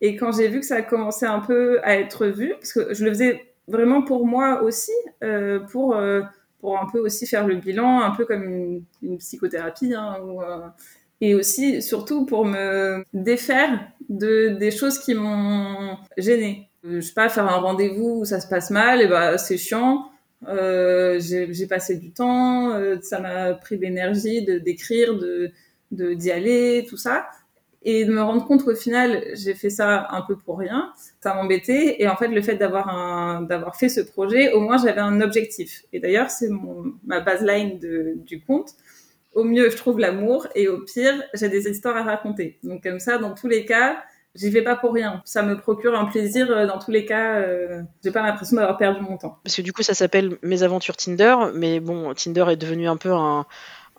Et 0.00 0.16
quand 0.16 0.32
j'ai 0.32 0.48
vu 0.48 0.60
que 0.60 0.66
ça 0.66 0.76
a 0.76 0.82
commencé 0.82 1.26
un 1.26 1.40
peu 1.40 1.80
à 1.82 1.96
être 1.96 2.26
vu, 2.26 2.54
parce 2.58 2.72
que 2.72 2.94
je 2.94 3.04
le 3.04 3.10
faisais 3.10 3.52
vraiment 3.68 4.02
pour 4.02 4.26
moi 4.26 4.62
aussi, 4.62 4.92
euh, 5.22 5.60
pour 5.60 5.94
euh, 5.94 6.22
pour 6.60 6.78
un 6.78 6.86
peu 6.86 6.98
aussi 6.98 7.26
faire 7.26 7.46
le 7.46 7.56
bilan, 7.56 8.02
un 8.02 8.10
peu 8.10 8.24
comme 8.24 8.84
une, 9.02 9.18
psychothérapie, 9.18 9.94
hein, 9.94 10.16
euh, 10.20 10.58
et 11.20 11.34
aussi 11.34 11.82
surtout 11.82 12.24
pour 12.24 12.44
me 12.44 13.04
défaire 13.12 13.80
de 14.08 14.48
des 14.58 14.70
choses 14.70 14.98
qui 14.98 15.14
m'ont 15.14 15.96
gêné. 16.16 16.68
Je 16.82 17.00
sais 17.00 17.12
pas 17.12 17.28
faire 17.28 17.46
un 17.46 17.58
rendez-vous 17.58 18.20
où 18.20 18.24
ça 18.24 18.40
se 18.40 18.48
passe 18.48 18.70
mal, 18.70 19.02
et 19.02 19.06
bah 19.06 19.36
c'est 19.38 19.58
chiant. 19.58 20.10
Euh, 20.48 21.20
j'ai 21.20 21.66
passé 21.66 21.96
du 21.96 22.12
temps, 22.12 22.70
euh, 22.72 22.96
ça 23.02 23.20
m'a 23.20 23.52
pris 23.54 23.76
de 23.76 23.82
l'énergie 23.82 24.42
d'écrire, 24.42 25.18
de 25.18 25.50
de 25.90 26.14
d'y 26.14 26.30
aller, 26.30 26.86
tout 26.88 26.96
ça, 26.96 27.26
et 27.82 28.04
de 28.06 28.12
me 28.12 28.22
rendre 28.22 28.46
compte 28.46 28.64
qu'au 28.64 28.74
final 28.74 29.22
j'ai 29.34 29.54
fait 29.54 29.68
ça 29.70 30.08
un 30.10 30.22
peu 30.22 30.36
pour 30.36 30.58
rien. 30.58 30.92
Ça 31.20 31.34
m'embêtait 31.34 31.96
et 32.00 32.08
en 32.08 32.16
fait 32.16 32.28
le 32.28 32.40
fait 32.40 32.56
d'avoir 32.56 33.42
d'avoir 33.42 33.76
fait 33.76 33.90
ce 33.90 34.00
projet, 34.00 34.52
au 34.52 34.60
moins 34.60 34.78
j'avais 34.78 35.00
un 35.02 35.20
objectif. 35.20 35.82
Et 35.92 36.00
d'ailleurs 36.00 36.30
c'est 36.30 36.48
ma 37.04 37.20
baseline 37.20 37.78
de, 37.78 38.14
du 38.24 38.40
compte 38.40 38.70
au 39.32 39.44
mieux, 39.44 39.70
je 39.70 39.76
trouve 39.76 39.98
l'amour 39.98 40.46
et 40.54 40.68
au 40.68 40.78
pire, 40.80 41.22
j'ai 41.34 41.48
des 41.48 41.68
histoires 41.68 41.96
à 41.96 42.02
raconter. 42.02 42.58
Donc 42.62 42.82
comme 42.82 42.98
ça, 42.98 43.18
dans 43.18 43.34
tous 43.34 43.48
les 43.48 43.64
cas, 43.64 44.02
j'y 44.34 44.50
vais 44.50 44.62
pas 44.62 44.76
pour 44.76 44.92
rien. 44.92 45.22
Ça 45.24 45.42
me 45.42 45.56
procure 45.56 45.98
un 45.98 46.06
plaisir 46.06 46.50
euh, 46.50 46.66
dans 46.66 46.78
tous 46.78 46.90
les 46.90 47.04
cas. 47.04 47.36
Euh, 47.36 47.82
j'ai 48.02 48.10
pas 48.10 48.22
l'impression 48.22 48.56
d'avoir 48.56 48.76
perdu 48.76 49.00
mon 49.00 49.16
temps. 49.16 49.38
Parce 49.44 49.56
que 49.56 49.62
du 49.62 49.72
coup, 49.72 49.82
ça 49.82 49.94
s'appelle 49.94 50.38
Mes 50.42 50.62
aventures 50.62 50.96
Tinder, 50.96 51.36
mais 51.54 51.80
bon, 51.80 52.14
Tinder 52.14 52.46
est 52.50 52.56
devenu 52.56 52.88
un 52.88 52.96
peu 52.96 53.12
un, 53.12 53.46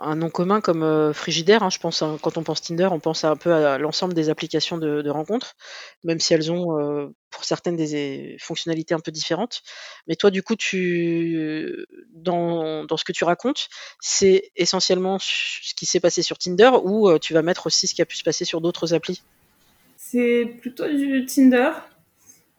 un 0.02 0.16
nom 0.16 0.30
commun 0.30 0.62
comme 0.62 0.84
euh, 0.84 1.14
Frigidaire. 1.14 1.64
Hein, 1.64 1.70
je 1.70 1.80
pense 1.80 2.02
hein, 2.02 2.18
quand 2.22 2.38
on 2.38 2.44
pense 2.44 2.62
Tinder, 2.62 2.90
on 2.92 3.00
pense 3.00 3.24
un 3.24 3.36
peu 3.36 3.54
à 3.54 3.78
l'ensemble 3.78 4.14
des 4.14 4.30
applications 4.30 4.78
de, 4.78 5.10
rencontres, 5.10 5.56
même 6.04 6.20
si 6.20 6.34
elles 6.34 6.52
ont 6.52 6.80
euh, 6.80 7.08
pour 7.30 7.44
certaines 7.44 7.76
des 7.76 8.38
fonctionnalités 8.40 8.94
un 8.94 9.00
peu 9.00 9.12
différentes. 9.12 9.62
Mais 10.08 10.16
toi, 10.16 10.32
du 10.32 10.44
coup, 10.44 10.56
tu 10.56 11.86
dans, 12.14 12.84
dans 12.86 12.98
ce 12.98 13.04
que 13.04 13.12
tu 13.12 13.24
racontes, 13.24 13.70
c'est 14.00 14.52
essentiellement 14.56 15.18
ce 15.20 15.74
qui 15.76 15.86
s'est 15.86 16.00
passé 16.00 16.22
sur 16.22 16.38
Tinder 16.38 16.72
ou 16.84 17.10
euh, 17.10 17.20
tu 17.20 17.34
vas 17.34 17.42
mettre 17.42 17.68
aussi 17.68 17.88
ce 17.88 17.96
qui 17.96 18.02
a 18.02 18.06
pu 18.06 18.18
se 18.18 18.24
passer 18.24 18.46
sur 18.46 18.62
d'autres 18.62 18.94
applis? 18.94 19.22
C'est 19.98 20.46
plutôt 20.60 20.88
du 20.88 21.26
Tinder. 21.26 21.72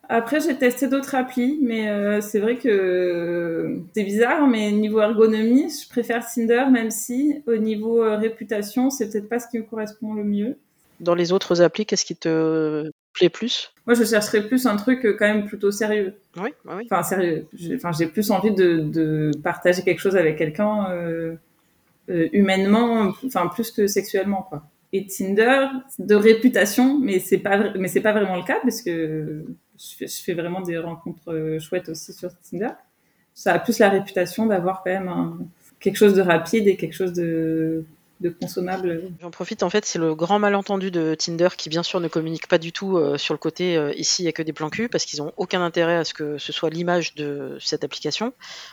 Après, 0.08 0.40
j'ai 0.40 0.56
testé 0.56 0.88
d'autres 0.88 1.14
applis, 1.14 1.58
mais 1.62 1.88
euh, 1.88 2.20
c'est 2.20 2.40
vrai 2.40 2.56
que 2.56 3.78
c'est 3.94 4.04
bizarre, 4.04 4.46
mais 4.46 4.72
niveau 4.72 5.00
ergonomie, 5.00 5.70
je 5.70 5.88
préfère 5.88 6.26
Tinder, 6.26 6.64
même 6.70 6.90
si 6.90 7.42
au 7.46 7.56
niveau 7.56 8.02
euh, 8.02 8.16
réputation, 8.16 8.90
c'est 8.90 9.08
peut-être 9.08 9.28
pas 9.28 9.38
ce 9.38 9.46
qui 9.48 9.58
me 9.58 9.64
correspond 9.64 10.14
le 10.14 10.24
mieux. 10.24 10.58
Dans 11.00 11.14
les 11.14 11.32
autres 11.32 11.62
applis, 11.62 11.86
qu'est-ce 11.86 12.04
qui 12.04 12.16
te 12.16 12.90
plaît 13.12 13.28
plus? 13.30 13.72
Moi, 13.86 13.94
je 13.94 14.04
chercherais 14.04 14.46
plus 14.46 14.66
un 14.66 14.76
truc 14.76 15.04
euh, 15.04 15.16
quand 15.16 15.26
même 15.26 15.46
plutôt 15.46 15.70
sérieux. 15.70 16.14
Oui, 16.36 16.50
oui. 16.66 16.88
Enfin, 16.90 17.02
sérieux. 17.02 17.46
Enfin, 17.74 17.92
j'ai 17.92 18.06
plus 18.06 18.30
envie 18.30 18.52
de, 18.52 18.80
de, 18.80 19.30
partager 19.42 19.82
quelque 19.82 20.00
chose 20.00 20.16
avec 20.16 20.36
quelqu'un 20.36 20.88
humainement, 22.08 23.12
enfin 23.24 23.46
plus 23.46 23.70
que 23.70 23.86
sexuellement, 23.86 24.42
quoi 24.42 24.64
et 24.92 25.06
Tinder 25.06 25.68
de 25.98 26.14
réputation, 26.14 26.98
mais 26.98 27.18
c'est 27.18 27.38
pas 27.38 27.72
mais 27.78 27.88
c'est 27.88 28.02
pas 28.02 28.12
vraiment 28.12 28.36
le 28.36 28.42
cas 28.42 28.58
parce 28.62 28.82
que 28.82 29.44
je 29.78 30.06
fais, 30.06 30.34
vraiment 30.34 30.60
des 30.60 30.78
rencontres 30.78 31.32
euh, 31.32 31.58
chouettes 31.58 31.88
aussi 31.88 32.12
sur 32.12 32.30
Tinder. 32.40 32.70
Ça 33.34 33.54
a 33.54 33.58
plus 33.58 33.78
la 33.78 33.88
réputation 33.88 34.46
d'avoir 34.46 34.82
quand 34.82 34.90
même 34.90 35.48
quelque 35.80 35.96
chose 35.96 36.14
de 36.14 36.22
rapide 36.22 36.68
et 36.68 36.76
quelque 36.76 36.94
chose 36.94 37.12
de 37.12 37.84
consommables. 38.30 39.10
J'en 39.20 39.30
profite, 39.30 39.62
en 39.62 39.70
fait, 39.70 39.84
c'est 39.84 39.98
le 39.98 40.14
grand 40.14 40.38
malentendu 40.38 40.90
de 40.90 41.14
Tinder 41.14 41.48
qui, 41.56 41.68
bien 41.68 41.82
sûr, 41.82 42.00
ne 42.00 42.08
communique 42.08 42.46
pas 42.46 42.58
du 42.58 42.72
tout 42.72 42.96
euh, 42.96 43.18
sur 43.18 43.34
le 43.34 43.38
côté 43.38 43.76
euh, 43.76 43.92
ici, 43.94 44.22
il 44.22 44.26
n'y 44.26 44.28
a 44.28 44.32
que 44.32 44.42
des 44.42 44.52
plans 44.52 44.70
cul, 44.70 44.88
parce 44.88 45.04
qu'ils 45.04 45.20
n'ont 45.20 45.32
aucun 45.36 45.62
intérêt 45.62 45.96
à 45.96 46.04
ce 46.04 46.14
que 46.14 46.38
ce 46.38 46.52
soit 46.52 46.70
l'image 46.70 47.14
de 47.14 47.56
cette 47.60 47.84
application. 47.84 48.32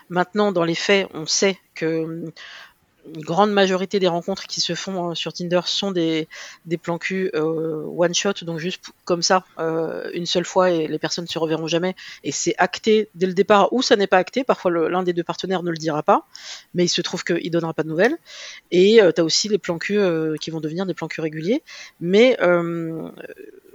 Maintenant, 0.09 0.51
dans 0.51 0.63
les 0.63 0.75
faits, 0.75 1.07
on 1.13 1.25
sait 1.25 1.57
que 1.75 2.31
une 3.15 3.21
grande 3.21 3.51
majorité 3.51 3.99
des 3.99 4.07
rencontres 4.07 4.47
qui 4.47 4.61
se 4.61 4.75
font 4.75 5.11
euh, 5.11 5.15
sur 5.15 5.33
Tinder 5.33 5.61
sont 5.65 5.91
des, 5.91 6.27
des 6.65 6.77
plans 6.77 6.97
cul 6.97 7.29
euh, 7.35 7.83
one 7.85 8.13
shot, 8.13 8.33
donc 8.43 8.59
juste 8.59 8.85
comme 9.05 9.21
ça, 9.21 9.45
euh, 9.59 10.09
une 10.13 10.25
seule 10.25 10.45
fois 10.45 10.71
et 10.71 10.87
les 10.87 10.99
personnes 10.99 11.25
ne 11.25 11.29
se 11.29 11.39
reverront 11.39 11.67
jamais. 11.67 11.95
Et 12.23 12.31
c'est 12.31 12.55
acté 12.57 13.09
dès 13.15 13.25
le 13.25 13.33
départ 13.33 13.73
ou 13.73 13.81
ça 13.81 13.95
n'est 13.95 14.07
pas 14.07 14.17
acté. 14.17 14.43
Parfois 14.43 14.71
l'un 14.71 15.03
des 15.03 15.13
deux 15.13 15.23
partenaires 15.23 15.63
ne 15.63 15.71
le 15.71 15.77
dira 15.77 16.03
pas, 16.03 16.27
mais 16.73 16.85
il 16.85 16.89
se 16.89 17.01
trouve 17.01 17.23
qu'il 17.23 17.51
donnera 17.51 17.73
pas 17.73 17.83
de 17.83 17.89
nouvelles. 17.89 18.17
Et 18.71 18.99
tu 19.15 19.21
as 19.21 19.23
aussi 19.23 19.49
les 19.49 19.57
plans 19.57 19.77
cul 19.77 19.99
qui 20.39 20.51
vont 20.51 20.59
devenir 20.59 20.85
des 20.85 20.93
plans 20.93 21.07
cul 21.07 21.21
réguliers. 21.21 21.63
Mais 21.99 22.37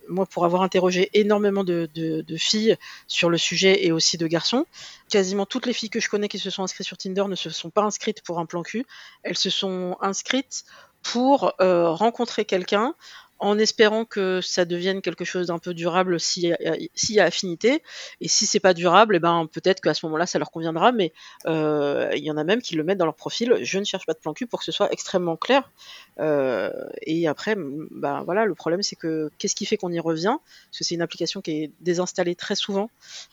moi, 0.08 0.26
pour 0.26 0.44
avoir 0.44 0.62
interrogé 0.62 1.10
énormément 1.14 1.64
de, 1.64 1.88
filles 2.36 2.76
sur 3.06 3.30
le 3.30 3.38
sujet 3.38 3.84
et 3.84 3.92
aussi 3.92 4.18
de 4.18 4.26
garçons, 4.26 4.66
quasiment 5.08 5.46
toutes 5.46 5.66
les 5.66 5.72
filles 5.72 5.90
que 5.90 6.00
je 6.00 6.08
connais 6.08 6.28
qui 6.28 6.38
se 6.38 6.50
sont 6.50 6.62
inscrites 6.62 6.86
sur 6.86 6.96
Tinder 6.96 7.24
ne 7.28 7.34
se 7.34 7.50
sont 7.50 7.70
pas 7.70 7.82
inscrites 7.82 8.22
pour 8.22 8.38
un 8.38 8.46
plan 8.46 8.62
cul. 8.62 8.86
Elles 9.22 9.36
se 9.36 9.50
sont 9.50 9.96
inscrites 10.00 10.64
pour 11.02 11.52
euh, 11.60 11.90
rencontrer 11.90 12.44
quelqu'un 12.44 12.94
en 13.38 13.58
espérant 13.58 14.04
que 14.04 14.40
ça 14.40 14.64
devienne 14.64 15.02
quelque 15.02 15.24
chose 15.24 15.48
d'un 15.48 15.58
peu 15.58 15.74
durable 15.74 16.20
s'il 16.20 16.56
y, 16.56 17.20
a 17.20 17.24
affinité. 17.24 17.82
Et 18.20 18.28
si 18.28 18.46
c'est 18.46 18.60
pas 18.60 18.74
durable, 18.74 19.16
eh 19.16 19.18
ben 19.18 19.46
peut-être 19.52 19.80
qu'à 19.80 19.94
ce 19.94 20.06
moment-là, 20.06 20.26
ça 20.26 20.38
leur 20.38 20.50
conviendra. 20.50 20.92
Mais 20.92 21.12
euh, 21.46 22.10
il 22.16 22.24
y 22.24 22.30
en 22.30 22.36
a 22.36 22.44
même 22.44 22.62
qui 22.62 22.74
le 22.74 22.84
mettent 22.84 22.98
dans 22.98 23.04
leur 23.04 23.16
profil. 23.16 23.58
Je 23.62 23.78
ne 23.78 23.84
cherche 23.84 24.06
pas 24.06 24.14
de 24.14 24.18
plan 24.18 24.32
cul 24.34 24.46
pour 24.46 24.60
que 24.60 24.64
ce 24.64 24.72
soit 24.72 24.90
extrêmement 24.92 25.36
clair. 25.36 25.70
Euh, 26.20 26.70
et 27.02 27.26
après, 27.26 27.56
ben 27.56 28.22
voilà, 28.22 28.44
le 28.44 28.54
problème 28.54 28.82
c'est 28.82 28.96
que 28.96 29.30
qu'est-ce 29.38 29.56
qui 29.56 29.66
fait 29.66 29.76
qu'on 29.76 29.92
y 29.92 30.00
revient? 30.00 30.36
Parce 30.70 30.78
que 30.78 30.84
c'est 30.84 30.94
une 30.94 31.02
application 31.02 31.40
qui 31.40 31.50
est 31.50 31.70
désinstallée 31.80 32.36
très 32.36 32.54
souvent 32.54 32.90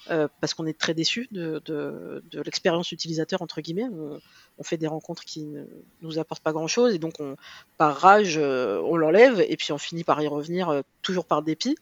euh, 0.09 0.27
parce 0.39 0.53
qu'on 0.53 0.65
est 0.65 0.77
très 0.77 0.93
déçu 0.93 1.27
de, 1.31 1.61
de 1.65 2.41
l'expérience 2.43 2.91
utilisateur 2.91 3.41
entre 3.41 3.61
guillemets 3.61 3.87
on 4.57 4.63
fait 4.63 4.77
des 4.77 4.87
rencontres 4.87 5.25
qui 5.25 5.43
ne 5.43 5.63
nous 6.01 6.19
apportent 6.19 6.43
pas 6.43 6.51
grand-chose 6.51 6.93
et 6.93 6.99
donc 6.99 7.15
on, 7.19 7.35
par 7.77 7.97
rage, 7.97 8.37
on 8.37 8.95
l'enlève 8.95 9.43
et 9.47 9.57
puis 9.57 9.71
on 9.71 9.77
finit 9.77 9.90
par 10.05 10.21
y 10.21 10.27
revenir 10.27 10.69
euh, 10.69 10.81
toujours 11.01 11.25
par 11.25 11.41
dépit. 11.41 11.75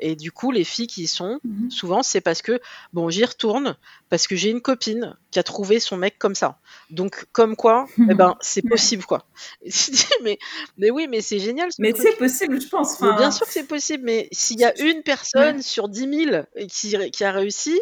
Et 0.00 0.14
du 0.14 0.30
coup, 0.30 0.50
les 0.52 0.64
filles 0.64 0.86
qui 0.86 1.02
y 1.02 1.06
sont, 1.06 1.40
mhm. 1.44 1.70
souvent, 1.70 2.02
c'est 2.02 2.20
parce 2.20 2.42
que, 2.42 2.60
bon, 2.92 3.08
j'y 3.10 3.24
retourne 3.24 3.76
parce 4.08 4.26
que 4.26 4.36
j'ai 4.36 4.50
une 4.50 4.60
copine 4.60 5.16
qui 5.30 5.38
a 5.38 5.42
trouvé 5.42 5.80
son 5.80 5.96
mec 5.96 6.18
comme 6.18 6.34
ça. 6.34 6.58
Donc, 6.90 7.26
comme 7.32 7.56
quoi, 7.56 7.86
eh 8.10 8.14
ben, 8.14 8.36
c'est 8.40 8.62
possible, 8.62 9.04
quoi. 9.04 9.26
mais, 10.22 10.38
mais 10.76 10.90
oui, 10.90 11.06
mais 11.08 11.20
c'est 11.20 11.38
génial. 11.38 11.70
Mais 11.78 11.92
c'est 11.96 12.16
possible, 12.16 12.60
je 12.60 12.68
pense. 12.68 13.00
bien 13.00 13.30
sûr 13.30 13.46
que 13.46 13.52
c'est 13.52 13.66
possible, 13.66 14.04
mais 14.04 14.28
s'il 14.32 14.60
y 14.60 14.64
a 14.64 14.78
une 14.80 15.02
personne 15.02 15.62
sur 15.62 15.88
10 15.88 16.26
000 16.30 16.42
qui, 16.68 17.10
qui 17.10 17.24
a 17.24 17.32
réussi, 17.32 17.80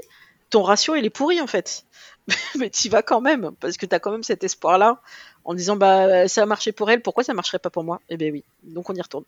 ton 0.50 0.62
ratio, 0.62 0.94
il 0.94 1.04
est 1.04 1.10
pourri, 1.10 1.40
en 1.40 1.46
fait. 1.46 1.84
mais 2.58 2.70
tu 2.70 2.88
vas 2.88 3.02
quand 3.02 3.20
même, 3.20 3.52
parce 3.60 3.76
que 3.76 3.86
tu 3.86 3.94
as 3.94 3.98
quand 3.98 4.10
même 4.10 4.22
cet 4.22 4.44
espoir-là, 4.44 5.00
en 5.44 5.54
disant 5.54 5.76
bah 5.76 6.26
ça 6.28 6.42
a 6.42 6.46
marché 6.46 6.72
pour 6.72 6.90
elle, 6.90 7.02
pourquoi 7.02 7.24
ça 7.24 7.34
marcherait 7.34 7.58
pas 7.58 7.70
pour 7.70 7.84
moi? 7.84 8.00
Eh 8.08 8.16
bien 8.16 8.30
oui, 8.30 8.44
donc 8.62 8.88
on 8.90 8.94
y 8.94 9.02
retourne. 9.02 9.24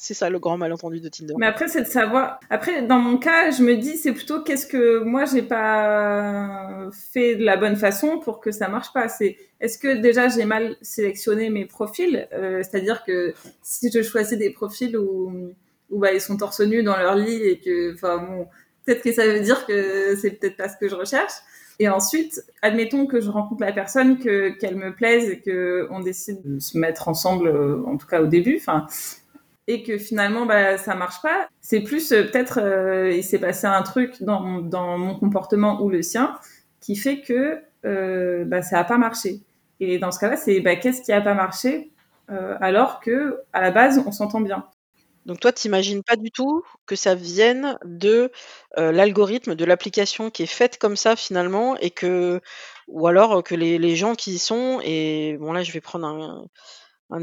C'est 0.00 0.14
ça 0.14 0.30
le 0.30 0.38
grand 0.38 0.56
malentendu 0.56 1.00
de 1.00 1.08
Tinder. 1.08 1.34
Mais 1.38 1.46
après, 1.46 1.66
c'est 1.66 1.82
de 1.82 1.88
savoir. 1.88 2.38
Après, 2.50 2.82
dans 2.82 3.00
mon 3.00 3.18
cas, 3.18 3.50
je 3.50 3.64
me 3.64 3.74
dis, 3.76 3.96
c'est 3.96 4.12
plutôt 4.12 4.40
qu'est-ce 4.44 4.68
que 4.68 5.00
moi 5.02 5.24
j'ai 5.24 5.42
pas 5.42 6.88
fait 6.92 7.34
de 7.34 7.44
la 7.44 7.56
bonne 7.56 7.74
façon 7.74 8.20
pour 8.20 8.38
que 8.38 8.52
ça 8.52 8.68
marche 8.68 8.92
pas. 8.92 9.08
C'est 9.08 9.36
est-ce 9.58 9.76
que 9.76 9.96
déjà 9.96 10.28
j'ai 10.28 10.44
mal 10.44 10.76
sélectionné 10.82 11.50
mes 11.50 11.64
profils, 11.64 12.28
euh, 12.32 12.62
c'est-à-dire 12.62 13.02
que 13.04 13.34
si 13.62 13.90
je 13.90 14.00
choisis 14.02 14.38
des 14.38 14.50
profils 14.50 14.96
où, 14.96 15.52
où 15.90 15.98
bah, 15.98 16.12
ils 16.12 16.20
sont 16.20 16.36
torse 16.36 16.60
nu 16.60 16.84
dans 16.84 16.96
leur 16.96 17.16
lit 17.16 17.42
et 17.42 17.58
que, 17.58 17.92
enfin 17.94 18.18
bon, 18.18 18.46
peut-être 18.84 19.02
que 19.02 19.12
ça 19.12 19.26
veut 19.26 19.40
dire 19.40 19.66
que 19.66 20.14
c'est 20.14 20.30
peut-être 20.30 20.56
pas 20.56 20.68
ce 20.68 20.76
que 20.76 20.88
je 20.88 20.94
recherche. 20.94 21.32
Et 21.80 21.88
ensuite, 21.88 22.40
admettons 22.62 23.06
que 23.06 23.20
je 23.20 23.30
rencontre 23.30 23.62
la 23.62 23.72
personne, 23.72 24.18
que 24.20 24.50
qu'elle 24.50 24.76
me 24.76 24.94
plaise 24.94 25.28
et 25.28 25.40
que 25.40 25.88
on 25.90 25.98
décide 25.98 26.40
de 26.44 26.60
se 26.60 26.78
mettre 26.78 27.08
ensemble, 27.08 27.48
euh, 27.48 27.82
en 27.84 27.96
tout 27.96 28.06
cas 28.06 28.20
au 28.20 28.26
début, 28.26 28.58
enfin, 28.60 28.86
et 29.68 29.82
que 29.82 29.98
finalement 29.98 30.46
bah 30.46 30.78
ça 30.78 30.96
marche 30.96 31.22
pas. 31.22 31.48
C'est 31.60 31.80
plus 31.80 32.10
euh, 32.10 32.24
peut-être 32.24 32.58
euh, 32.60 33.12
il 33.12 33.22
s'est 33.22 33.38
passé 33.38 33.66
un 33.66 33.82
truc 33.82 34.20
dans 34.22 34.40
mon 34.40 35.14
comportement 35.14 35.80
ou 35.82 35.90
le 35.90 36.02
sien 36.02 36.34
qui 36.80 36.96
fait 36.96 37.20
que 37.20 37.60
euh, 37.84 38.44
bah 38.44 38.62
ça 38.62 38.80
a 38.80 38.84
pas 38.84 38.98
marché. 38.98 39.42
Et 39.78 39.98
dans 39.98 40.10
ce 40.10 40.18
cas-là, 40.18 40.36
c'est 40.36 40.60
bah 40.60 40.74
qu'est-ce 40.74 41.02
qui 41.02 41.12
a 41.12 41.20
pas 41.20 41.34
marché 41.34 41.92
alors 42.60 43.00
que 43.00 43.40
à 43.54 43.62
la 43.62 43.70
base 43.70 44.02
on 44.06 44.12
s'entend 44.12 44.42
bien. 44.42 44.66
Donc 45.24 45.40
toi, 45.40 45.50
tu 45.50 45.66
imagines 45.66 46.02
pas 46.02 46.16
du 46.16 46.30
tout 46.30 46.62
que 46.84 46.94
ça 46.94 47.14
vienne 47.14 47.78
de, 47.86 48.30
l'algorithme, 48.76 49.54
de 49.54 49.64
l'application 49.64 50.30
qui 50.30 50.42
est 50.42 50.46
faite 50.46 50.76
comme 50.76 50.94
ça 50.94 51.16
finalement 51.16 51.78
et 51.78 51.90
que 51.90 52.42
ou 52.86 53.06
alors, 53.06 53.42
que 53.42 53.54
les 53.54 53.96
gens 53.96 54.14
qui 54.14 54.32
y 54.32 54.38
sont 54.38 54.80
et 54.84 55.38
bon 55.40 55.52
là 55.52 55.62
je 55.62 55.72
vais 55.72 55.80
prendre 55.80 56.06
un 56.06 56.44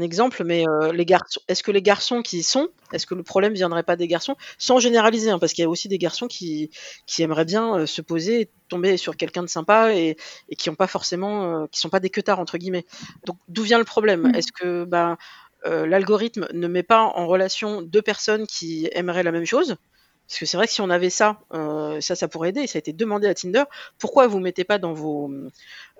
exemple, 0.00 0.42
mais, 0.44 0.64
les 0.92 1.06
garçons 1.06 1.40
est-ce 1.48 1.62
que 1.62 1.70
les 1.70 1.82
garçons 1.82 2.22
qui 2.22 2.38
y 2.38 2.42
sont, 2.42 2.68
est-ce 2.92 3.06
que 3.06 3.14
le 3.14 3.22
problème 3.22 3.54
viendrait 3.54 3.82
pas 3.84 3.96
des 3.96 4.08
garçons? 4.08 4.36
Sans 4.58 4.78
généraliser, 4.78 5.30
hein, 5.30 5.38
parce 5.38 5.52
qu'il 5.52 5.62
y 5.62 5.66
a 5.66 5.70
aussi 5.70 5.88
des 5.88 5.98
garçons 5.98 6.26
qui 6.26 6.70
qui 7.06 7.22
aimeraient 7.22 7.44
bien, 7.44 7.86
se 7.86 8.02
poser 8.02 8.40
et 8.42 8.50
tomber 8.68 8.96
sur 8.96 9.16
quelqu'un 9.16 9.42
de 9.42 9.48
sympa 9.48 9.94
et 9.94 10.16
qui 10.58 10.70
ont 10.70 10.74
pas 10.74 10.88
forcément, 10.88 11.66
qui 11.68 11.80
sont 11.80 11.90
pas 11.90 12.00
des 12.00 12.10
«queutards» 12.10 12.40
entre 12.40 12.58
guillemets. 12.58 12.84
Donc 13.26 13.36
d'où 13.48 13.62
vient 13.62 13.78
le 13.78 13.84
problème? 13.84 14.22
Mmh. 14.22 14.34
Est-ce 14.34 14.52
que, 14.52 14.86
euh, 15.66 15.86
l'algorithme 15.86 16.46
ne 16.52 16.68
met 16.68 16.82
pas 16.82 17.02
en 17.02 17.26
relation 17.26 17.82
deux 17.82 18.02
personnes 18.02 18.46
qui 18.46 18.88
aimeraient 18.92 19.22
la 19.22 19.32
même 19.32 19.46
chose. 19.46 19.76
Parce 20.28 20.40
que 20.40 20.46
c'est 20.46 20.56
vrai 20.56 20.66
que 20.66 20.72
si 20.72 20.80
on 20.80 20.90
avait 20.90 21.10
ça, 21.10 21.38
euh, 21.52 22.00
ça, 22.00 22.16
ça 22.16 22.28
pourrait 22.28 22.48
aider. 22.48 22.66
Ça 22.66 22.78
a 22.78 22.80
été 22.80 22.92
demandé 22.92 23.28
à 23.28 23.34
Tinder. 23.34 23.64
Pourquoi 23.98 24.26
vous 24.26 24.40
mettez 24.40 24.64
pas 24.64 24.78
dans 24.78 24.92
vos 24.92 25.30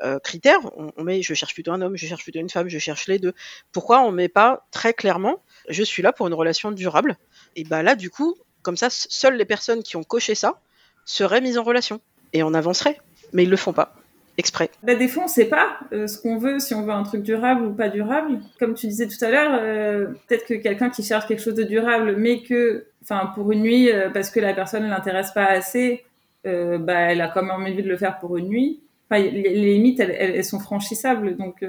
euh, 0.02 0.18
critères? 0.18 0.60
On, 0.76 1.04
met, 1.04 1.22
je 1.22 1.34
cherche 1.34 1.54
plutôt 1.54 1.72
un 1.72 1.80
homme, 1.80 1.96
je 1.96 2.06
cherche 2.06 2.22
plutôt 2.22 2.40
une 2.40 2.50
femme, 2.50 2.68
je 2.68 2.78
cherche 2.78 3.06
les 3.06 3.18
deux. 3.18 3.34
Pourquoi 3.72 4.02
on 4.02 4.10
met 4.10 4.28
pas 4.28 4.66
très 4.70 4.94
clairement, 4.94 5.42
je 5.68 5.82
suis 5.82 6.02
là 6.02 6.12
pour 6.12 6.26
une 6.26 6.34
relation 6.34 6.72
durable? 6.72 7.16
Et 7.54 7.64
bah 7.64 7.82
là, 7.82 7.94
du 7.94 8.10
coup, 8.10 8.36
comme 8.62 8.76
ça, 8.76 8.88
seules 8.90 9.36
les 9.36 9.44
personnes 9.44 9.82
qui 9.82 9.96
ont 9.96 10.04
coché 10.04 10.34
ça 10.34 10.60
seraient 11.04 11.40
mises 11.40 11.56
en 11.56 11.62
relation 11.62 12.00
et 12.32 12.42
on 12.42 12.52
avancerait. 12.52 13.00
Mais 13.32 13.44
ils 13.44 13.50
le 13.50 13.56
font 13.56 13.72
pas 13.72 13.95
exprès 14.38 14.70
bah, 14.82 14.94
Des 14.94 15.08
fois, 15.08 15.24
on 15.24 15.28
sait 15.28 15.46
pas 15.46 15.78
euh, 15.92 16.06
ce 16.06 16.20
qu'on 16.20 16.38
veut, 16.38 16.58
si 16.58 16.74
on 16.74 16.82
veut 16.82 16.92
un 16.92 17.02
truc 17.02 17.22
durable 17.22 17.66
ou 17.66 17.72
pas 17.72 17.88
durable. 17.88 18.40
Comme 18.58 18.74
tu 18.74 18.86
disais 18.86 19.06
tout 19.06 19.22
à 19.24 19.30
l'heure, 19.30 19.58
euh, 19.60 20.06
peut-être 20.26 20.46
que 20.46 20.54
quelqu'un 20.54 20.90
qui 20.90 21.02
cherche 21.02 21.26
quelque 21.26 21.42
chose 21.42 21.54
de 21.54 21.62
durable, 21.62 22.16
mais 22.16 22.42
que, 22.42 22.86
enfin, 23.02 23.30
pour 23.34 23.52
une 23.52 23.62
nuit, 23.62 23.90
euh, 23.90 24.10
parce 24.10 24.30
que 24.30 24.40
la 24.40 24.54
personne 24.54 24.84
ne 24.84 24.90
l'intéresse 24.90 25.32
pas 25.32 25.46
assez, 25.46 26.04
bah, 26.44 27.10
elle 27.10 27.20
a 27.20 27.26
quand 27.26 27.42
même 27.42 27.60
envie 27.60 27.82
de 27.82 27.88
le 27.88 27.96
faire 27.96 28.20
pour 28.20 28.36
une 28.36 28.48
nuit. 28.48 28.80
Enfin, 29.10 29.20
les, 29.20 29.74
limites, 29.74 29.98
elles, 29.98 30.14
elles, 30.16 30.44
sont 30.44 30.60
franchissables, 30.60 31.36
donc 31.36 31.64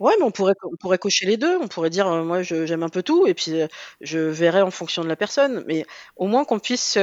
Ouais, 0.00 0.12
mais 0.18 0.24
on 0.24 0.30
pourrait 0.30 0.54
on 0.64 0.76
pourrait 0.76 0.98
cocher 0.98 1.26
les 1.26 1.36
deux. 1.36 1.56
On 1.58 1.68
pourrait 1.68 1.90
dire, 1.90 2.08
moi 2.24 2.42
j'aime 2.42 2.82
un 2.82 2.88
peu 2.88 3.02
tout 3.02 3.26
et 3.26 3.34
puis, 3.34 3.52
je 4.00 4.18
verrai 4.18 4.62
en 4.62 4.70
fonction 4.70 5.02
de 5.02 5.08
la 5.08 5.16
personne. 5.16 5.64
Mais 5.66 5.86
au 6.16 6.26
moins 6.26 6.44
qu'on 6.44 6.58
puisse, 6.58 6.98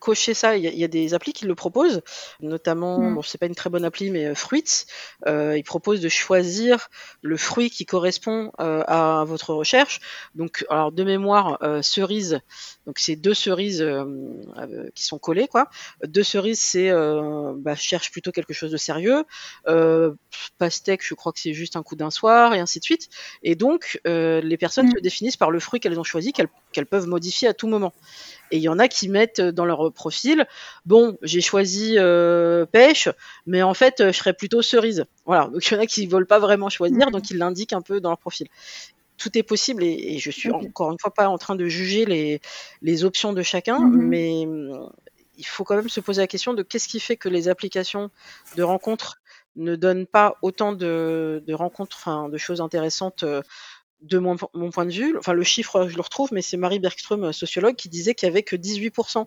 cocher 0.00 0.34
ça. 0.34 0.56
Il 0.56 0.64
y 0.64 0.84
a 0.84 0.88
des 0.88 1.14
applis 1.14 1.32
qui 1.32 1.44
le 1.46 1.54
proposent, 1.54 2.02
notamment, 2.40 2.98
mmh. 2.98 3.14
bon 3.14 3.22
c'est 3.22 3.38
pas 3.38 3.46
une 3.46 3.54
très 3.54 3.70
bonne 3.70 3.84
appli, 3.84 4.10
mais, 4.10 4.34
Fruits. 4.34 4.86
ils 5.26 5.62
proposent 5.64 6.00
de 6.00 6.08
choisir 6.08 6.88
le 7.22 7.36
fruit 7.36 7.70
qui 7.70 7.86
correspond, 7.86 8.50
à 8.58 9.24
votre 9.26 9.54
recherche. 9.54 10.00
Donc 10.34 10.64
alors 10.70 10.92
de 10.92 11.04
mémoire, 11.04 11.58
cerise, 11.82 12.40
donc 12.86 12.98
c'est 12.98 13.16
deux 13.16 13.34
cerises, 13.34 13.86
qui 14.94 15.04
sont 15.04 15.18
collées 15.18 15.48
quoi. 15.48 15.68
Deux 16.04 16.22
cerises 16.24 16.60
c'est, 16.60 16.90
bah, 16.90 17.76
cherche 17.76 18.10
plutôt 18.10 18.32
quelque 18.32 18.52
chose 18.52 18.72
de 18.72 18.76
sérieux. 18.76 19.24
pastèque, 20.58 21.04
je 21.04 21.14
crois 21.14 21.32
que 21.32 21.40
c'est 21.40 21.54
juste 21.54 21.76
un 21.76 21.82
coup 21.82 21.96
d'un 21.96 22.10
soir 22.10 22.23
et 22.24 22.58
ainsi 22.58 22.78
de 22.78 22.84
suite. 22.84 23.08
Et 23.42 23.54
donc, 23.54 24.00
euh, 24.06 24.40
les 24.40 24.56
personnes 24.56 24.90
se 24.90 24.98
mm. 24.98 25.02
définissent 25.02 25.36
par 25.36 25.50
le 25.50 25.60
fruit 25.60 25.80
qu'elles 25.80 25.98
ont 25.98 26.04
choisi, 26.04 26.32
qu'elles 26.32 26.86
peuvent 26.86 27.06
modifier 27.06 27.48
à 27.48 27.54
tout 27.54 27.66
moment. 27.66 27.92
Et 28.50 28.58
il 28.58 28.62
y 28.62 28.68
en 28.68 28.78
a 28.78 28.88
qui 28.88 29.08
mettent 29.08 29.40
dans 29.40 29.64
leur 29.64 29.92
profil, 29.92 30.46
bon, 30.86 31.18
j'ai 31.22 31.40
choisi 31.40 31.94
euh, 31.98 32.66
pêche, 32.66 33.08
mais 33.46 33.62
en 33.62 33.74
fait, 33.74 33.96
je 33.98 34.12
serais 34.12 34.34
plutôt 34.34 34.62
cerise. 34.62 35.04
Voilà. 35.26 35.48
Donc 35.48 35.66
il 35.66 35.74
y 35.74 35.76
en 35.76 35.80
a 35.80 35.86
qui 35.86 36.06
ne 36.06 36.10
veulent 36.10 36.26
pas 36.26 36.38
vraiment 36.38 36.68
choisir, 36.68 37.08
mm. 37.08 37.10
donc 37.10 37.30
ils 37.30 37.38
l'indiquent 37.38 37.72
un 37.72 37.82
peu 37.82 38.00
dans 38.00 38.10
leur 38.10 38.18
profil. 38.18 38.48
Tout 39.16 39.36
est 39.38 39.44
possible 39.44 39.84
et, 39.84 40.18
je 40.18 40.30
suis 40.30 40.50
encore 40.50 40.90
une 40.90 40.98
fois 40.98 41.14
pas 41.14 41.28
en 41.28 41.38
train 41.38 41.54
de 41.54 41.66
juger 41.66 42.04
les, 42.04 42.40
les 42.82 43.04
options 43.04 43.32
de 43.32 43.42
chacun, 43.42 43.78
mm-hmm. 43.78 43.96
mais 43.96 44.44
mm, 44.46 44.88
il 45.38 45.46
faut 45.46 45.64
quand 45.64 45.76
même 45.76 45.88
se 45.88 46.00
poser 46.00 46.20
la 46.20 46.26
question 46.26 46.54
de 46.54 46.62
qu'est-ce 46.62 46.88
qui 46.88 47.00
fait 47.00 47.16
que 47.16 47.28
les 47.28 47.48
applications 47.48 48.10
de 48.56 48.62
rencontres 48.62 49.20
ne 49.56 49.76
donne 49.76 50.06
pas 50.06 50.36
autant 50.42 50.72
de, 50.72 51.42
rencontres, 51.52 51.96
enfin, 51.98 52.28
de 52.28 52.38
choses 52.38 52.60
intéressantes 52.60 53.22
euh, 53.22 53.42
de 54.02 54.18
mon, 54.18 54.36
point 54.36 54.86
de 54.86 54.92
vue. 54.92 55.16
Enfin, 55.18 55.32
le 55.32 55.42
chiffre, 55.42 55.88
je 55.88 55.96
le 55.96 56.02
retrouve, 56.02 56.30
mais 56.32 56.42
c'est 56.42 56.56
Marie 56.56 56.78
Bergström, 56.78 57.32
sociologue, 57.32 57.76
qui 57.76 57.88
disait 57.88 58.14
qu'il 58.14 58.26
y 58.28 58.30
avait 58.30 58.42
que 58.42 58.56
18%, 58.56 59.26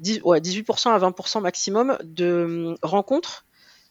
18% 0.00 0.88
à 0.90 0.98
20% 0.98 1.40
maximum 1.40 1.98
de 2.02 2.44
hum, 2.44 2.76
rencontres 2.82 3.44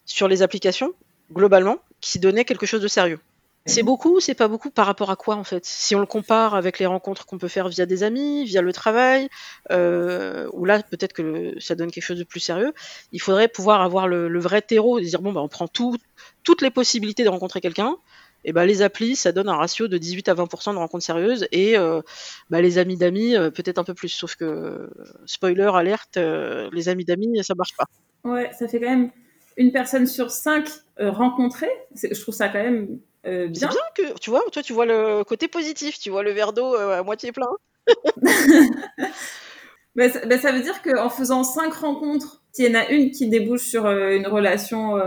sur 0.06 0.28
les 0.28 0.42
applications, 0.42 0.94
globalement, 1.32 1.78
qui 2.00 2.20
donnaient 2.20 2.46
quelque 2.46 2.66
chose 2.66 2.82
de 2.82 2.88
sérieux. 2.88 3.20
C'est 3.68 3.84
beaucoup, 3.84 4.20
c'est 4.20 4.34
pas 4.34 4.48
beaucoup 4.48 4.72
par 4.72 4.88
rapport 4.88 5.12
à 5.12 5.16
quoi 5.16 5.36
en 5.36 5.44
fait? 5.44 5.64
Si 5.66 5.94
on 5.96 6.00
le 6.00 6.08
compare 6.08 6.56
avec 6.56 6.80
les 6.80 6.88
rencontres 6.88 7.28
qu'on 7.28 7.38
peut 7.38 7.48
faire 7.48 7.70
via 7.70 7.86
des 7.86 8.02
amis, 8.02 8.44
via 8.44 8.62
le 8.62 8.74
travail, 8.74 9.30
euh, 9.70 10.50
où 10.54 10.66
là 10.66 10.82
peut-être 10.82 11.14
que 11.14 11.54
ça 11.60 11.76
donne 11.76 11.92
quelque 11.92 12.04
chose 12.04 12.18
de 12.18 12.24
plus 12.24 12.40
sérieux, 12.40 12.74
il 13.12 13.22
faudrait 13.22 13.48
pouvoir 13.48 13.82
avoir 13.82 14.08
le, 14.08 14.40
vrai 14.40 14.64
terreau, 14.64 14.98
et 14.98 15.04
dire 15.04 15.22
bon 15.22 15.32
bah 15.32 15.42
on 15.42 15.48
prend 15.48 15.68
toutes 15.68 16.62
les 16.62 16.72
possibilités 16.72 17.24
de 17.24 17.30
rencontrer 17.30 17.62
quelqu'un, 17.62 17.98
et 18.46 18.52
bah 18.52 18.66
les 18.66 18.82
applis 18.82 19.16
ça 19.16 19.32
donne 19.32 19.48
un 19.48 19.56
ratio 19.56 19.88
de 19.88 20.00
18 20.00 20.30
à 20.30 20.34
20% 20.34 20.74
de 20.74 20.78
rencontres 20.80 21.06
sérieuses, 21.06 21.48
et 21.52 21.78
euh, 21.78 22.02
bah, 22.50 22.62
les 22.62 22.80
amis 22.80 22.98
d'amis 22.98 23.36
euh, 23.36 23.52
peut-être 23.52 23.78
un 23.78 23.84
peu 23.84 23.94
plus, 23.94 24.10
sauf 24.10 24.36
que 24.36 24.90
spoiler 25.28 25.70
alerte, 25.72 26.18
les 26.18 26.90
amis 26.90 27.06
d'amis 27.06 27.44
ça 27.44 27.54
marche 27.54 27.76
pas. 27.78 27.86
Ouais, 28.24 28.50
ça 28.58 28.68
fait 28.68 28.80
quand 28.80 28.90
même 28.90 29.12
une 29.56 29.72
personne 29.72 30.08
sur 30.08 30.32
cinq 30.32 30.68
rencontrées, 30.98 31.70
je 31.96 32.20
trouve 32.20 32.34
ça 32.34 32.50
quand 32.50 32.64
même 32.64 33.00
euh, 33.26 33.48
bien. 33.48 33.70
Bien 33.70 33.80
que, 33.96 34.20
tu 34.20 34.30
vois, 34.30 34.44
toi, 34.52 34.64
tu 34.64 34.74
vois 34.74 34.86
le 34.86 35.24
côté 35.24 35.48
positif, 35.48 36.00
tu 36.00 36.10
vois 36.10 36.24
le 36.24 36.32
verre 36.32 36.54
d'eau 36.54 36.76
euh, 36.76 37.00
à 37.00 37.04
moitié 37.04 37.32
plein. 37.32 37.48
mais, 39.96 40.10
ça, 40.10 40.52
veut 40.52 40.62
dire 40.62 40.82
qu'en 40.82 41.10
faisant 41.10 41.44
cinq 41.44 41.74
rencontres, 41.74 42.42
s'il 42.52 42.72
y 42.72 42.76
en 42.76 42.80
a 42.80 42.90
une 42.90 43.12
qui 43.12 43.28
débouche 43.30 43.62
sur 43.62 43.86
euh, 43.86 44.16
une 44.16 44.28
relation, 44.28 44.98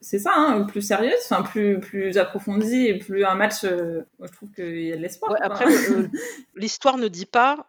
c'est 0.00 0.18
ça, 0.18 0.32
hein, 0.36 0.64
plus 0.64 0.82
sérieuse, 0.82 1.20
enfin 1.30 1.42
plus 1.42 1.78
plus 1.78 2.18
approfondie 2.18 2.88
et 2.88 2.98
plus 2.98 3.24
un 3.24 3.36
match. 3.36 3.62
moi, 3.62 4.26
je 4.28 4.32
trouve 4.32 4.50
qu'il 4.50 4.82
y 4.82 4.92
a 4.92 4.96
de 4.96 5.02
l'espoir. 5.02 5.34
après, 5.40 5.66
l'histoire 6.56 6.98
ne 6.98 7.08
dit 7.08 7.26
pas 7.26 7.66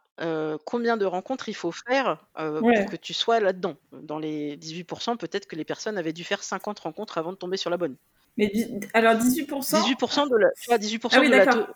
combien 0.65 0.98
de 0.98 1.06
rencontres 1.06 1.48
il 1.48 1.56
faut 1.56 1.72
faire 1.72 2.18
pour 2.36 2.89
que 2.89 2.98
tu 2.98 3.13
sois 3.13 3.39
là-dedans. 3.39 3.75
Dans 3.94 4.20
les 4.20 4.58
18%, 4.58 5.18
peut-être 5.18 5.48
que 5.48 5.56
les 5.56 5.65
personnes 5.65 5.98
avaient 5.98 6.13
dû 6.13 6.25
faire 6.25 6.44
50 6.44 6.80
rencontres 6.80 7.18
avant 7.18 7.32
de 7.32 7.38
tomber 7.38 7.58
sur 7.58 7.70
la 7.70 7.77
bonne. 7.77 7.96
Mais 8.37 8.51
alors 8.93 9.15
18%. 9.15 9.47
18% 9.47 10.29
de 10.29 10.37
la, 10.37 10.77
18 10.77 11.05
ah 11.11 11.19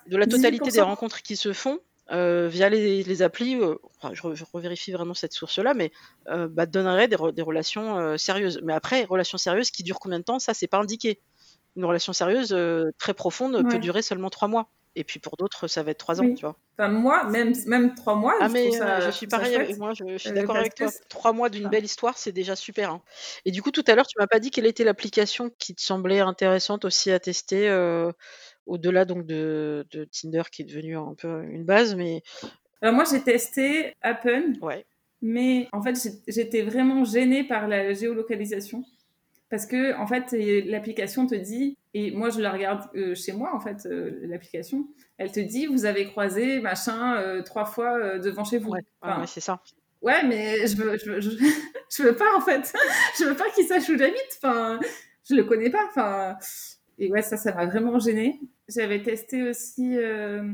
de, 0.07 0.17
la 0.17 0.25
totalité 0.25 0.71
des 0.71 0.81
rencontres 0.81 1.21
qui 1.21 1.35
se 1.35 1.53
font 1.53 1.79
euh, 2.11 2.47
via 2.47 2.69
les, 2.69 3.21
applis, 3.21 3.55
euh, 3.55 3.75
je, 4.13 4.43
revérifie 4.53 4.91
vraiment 4.91 5.13
cette 5.13 5.33
source-là, 5.33 5.73
mais 5.73 5.91
euh, 6.29 6.47
bah, 6.47 6.65
donnerait 6.65 7.07
des, 7.07 7.17
des 7.33 7.41
relations 7.41 8.17
sérieuses. 8.17 8.61
Mais 8.63 8.73
après, 8.73 9.03
relations 9.03 9.37
sérieuses 9.37 9.71
qui 9.71 9.83
durent 9.83 9.99
combien 9.99 10.19
de 10.19 10.23
temps, 10.23 10.39
ça, 10.39 10.53
c'est 10.53 10.67
pas 10.67 10.79
indiqué. 10.79 11.19
Une 11.75 11.85
relation 11.85 12.13
sérieuse 12.13 12.57
très 12.97 13.13
profonde 13.13 13.69
peut 13.69 13.77
durer 13.77 14.01
seulement 14.01 14.29
trois 14.29 14.47
mois. 14.47 14.69
Et 14.99 15.03
puis 15.03 15.19
pour 15.19 15.37
d'autres, 15.37 15.67
ça 15.67 15.83
va 15.83 15.91
être 15.91 15.99
trois 15.99 16.19
ans, 16.21 16.33
tu 16.33 16.41
vois. 16.41 16.57
Enfin, 16.75 16.89
moi, 16.89 17.23
même, 17.25 17.53
même 17.67 17.93
trois 17.93 18.15
mois. 18.15 18.33
Ah, 18.39 18.47
je 18.47 18.53
mais 18.53 18.71
ça, 18.71 18.99
je 18.99 19.11
suis 19.11 19.27
pareil 19.27 19.53
avec 19.53 19.77
moi, 19.77 19.93
je, 19.93 20.17
suis 20.17 20.31
d'accord 20.31 20.55
avec 20.55 20.73
toi. 20.73 20.87
Trois 21.07 21.33
mois 21.33 21.49
d'une 21.49 21.69
belle 21.69 21.85
histoire, 21.85 22.17
c'est 22.17 22.31
déjà 22.31 22.55
super. 22.55 22.89
Hein. 22.89 23.01
Et 23.45 23.51
du 23.51 23.61
coup, 23.61 23.69
tout 23.69 23.83
à 23.85 23.93
l'heure, 23.93 24.07
tu 24.07 24.15
m'as 24.17 24.25
pas 24.25 24.39
dit 24.39 24.49
quelle 24.49 24.65
était 24.65 24.83
l'application 24.83 25.51
qui 25.59 25.75
te 25.75 25.81
semblait 25.83 26.19
intéressante 26.19 26.83
aussi 26.83 27.11
à 27.11 27.19
tester, 27.19 27.69
au-delà 28.65 29.05
donc 29.05 29.27
de, 29.27 29.85
de, 29.91 30.05
Tinder 30.05 30.43
qui 30.51 30.63
est 30.63 30.65
devenu 30.65 30.97
un 30.97 31.13
peu 31.15 31.43
une 31.43 31.63
base, 31.63 31.95
mais. 31.95 32.23
Alors 32.81 32.95
moi, 32.95 33.03
j'ai 33.09 33.21
testé 33.21 33.93
Appen. 34.01 34.53
Ouais. 34.61 34.87
Mais 35.21 35.67
en 35.73 35.83
fait, 35.83 35.95
j'étais 36.27 36.63
vraiment 36.63 37.03
gênée 37.03 37.43
par 37.43 37.67
la 37.67 37.93
géolocalisation. 37.93 38.83
Parce 39.49 39.65
que, 39.65 39.97
en 39.97 40.07
fait, 40.07 40.35
l'application 40.65 41.25
te 41.25 41.35
dit, 41.35 41.77
et 41.93 42.11
moi 42.11 42.29
je 42.29 42.41
la 42.41 42.51
regarde 42.51 42.83
euh, 42.95 43.15
chez 43.15 43.31
moi, 43.31 43.55
en 43.55 43.59
fait, 43.59 43.85
euh, 43.85 44.19
l'application, 44.23 44.87
elle 45.17 45.31
te 45.31 45.39
dit, 45.39 45.67
vous 45.67 45.85
avez 45.85 46.05
croisé 46.05 46.59
machin 46.59 47.15
euh, 47.15 47.41
trois 47.43 47.65
fois 47.65 48.19
devant 48.19 48.43
chez 48.43 48.57
vous. 48.57 48.71
Ouais, 48.71 48.81
c'est 49.25 49.39
ça. 49.39 49.61
Ouais, 50.01 50.23
mais 50.23 50.67
je 50.67 50.75
veux, 50.75 50.97
je 50.97 51.11
veux, 51.11 51.21
je, 51.21 51.29
veux 52.03 52.15
pas, 52.15 52.35
en 52.35 52.41
fait. 52.41 52.73
je 53.19 53.23
veux 53.23 53.35
pas 53.35 53.49
qu'il 53.51 53.65
sache 53.65 53.87
où 53.89 53.97
j'habite. 53.97 54.39
Enfin, 54.41 54.79
je 55.29 55.35
le 55.35 55.43
connais 55.45 55.69
pas. 55.69 55.85
Enfin, 55.87 56.37
et 56.97 57.09
ouais, 57.09 57.21
ça, 57.21 57.37
ça 57.37 57.53
m'a 57.53 57.65
vraiment 57.65 57.99
gênée. 57.99 58.41
J'avais 58.67 59.01
testé 59.01 59.43
aussi 59.43 59.97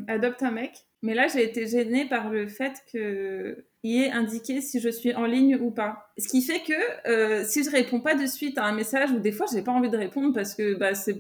Adopte 0.08 0.44
un 0.44 0.52
mec. 0.52 0.86
Mais 1.04 1.14
là, 1.14 1.28
j'ai 1.28 1.44
été 1.44 1.68
gênée 1.68 2.06
par 2.06 2.30
le 2.30 2.48
fait 2.48 2.82
que 2.92 3.66
y 3.84 4.04
est 4.04 4.12
indiqué 4.12 4.62
si 4.62 4.80
je 4.80 4.88
suis 4.88 5.14
en 5.14 5.26
ligne 5.26 5.58
ou 5.58 5.70
pas. 5.70 6.10
Ce 6.18 6.30
qui 6.30 6.42
fait 6.42 6.62
que 6.62 6.74
euh, 7.10 7.44
si 7.44 7.64
je 7.64 7.70
réponds 7.70 8.00
pas 8.00 8.16
de 8.16 8.26
suite 8.26 8.58
à 8.58 8.64
un 8.64 8.72
message 8.72 9.12
ou 9.12 9.20
des 9.20 9.34
fois 9.34 9.46
j'ai 9.54 9.62
pas 9.62 9.74
envie 9.74 9.90
de 9.90 9.98
répondre 9.98 10.34
parce 10.34 10.56
que 10.56 10.76
bah 10.76 10.96
c'est 10.96 11.18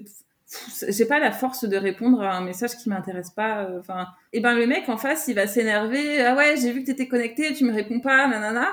j'ai 0.87 1.05
pas 1.05 1.19
la 1.19 1.31
force 1.31 1.65
de 1.65 1.75
répondre 1.75 2.21
à 2.21 2.37
un 2.37 2.41
message 2.41 2.77
qui 2.77 2.87
m'intéresse 2.87 3.31
pas 3.31 3.63
euh, 3.65 3.79
enfin. 3.79 4.07
Et 4.31 4.39
ben 4.39 4.55
le 4.55 4.65
mec 4.65 4.87
en 4.87 4.95
face 4.95 5.27
il 5.27 5.35
va 5.35 5.47
s'énerver 5.47 6.21
ah 6.21 6.35
ouais 6.35 6.55
j'ai 6.55 6.71
vu 6.71 6.81
que 6.81 6.85
t'étais 6.85 7.09
connecté 7.09 7.53
tu 7.53 7.65
me 7.65 7.73
réponds 7.73 7.99
pas 7.99 8.27
nanana 8.27 8.69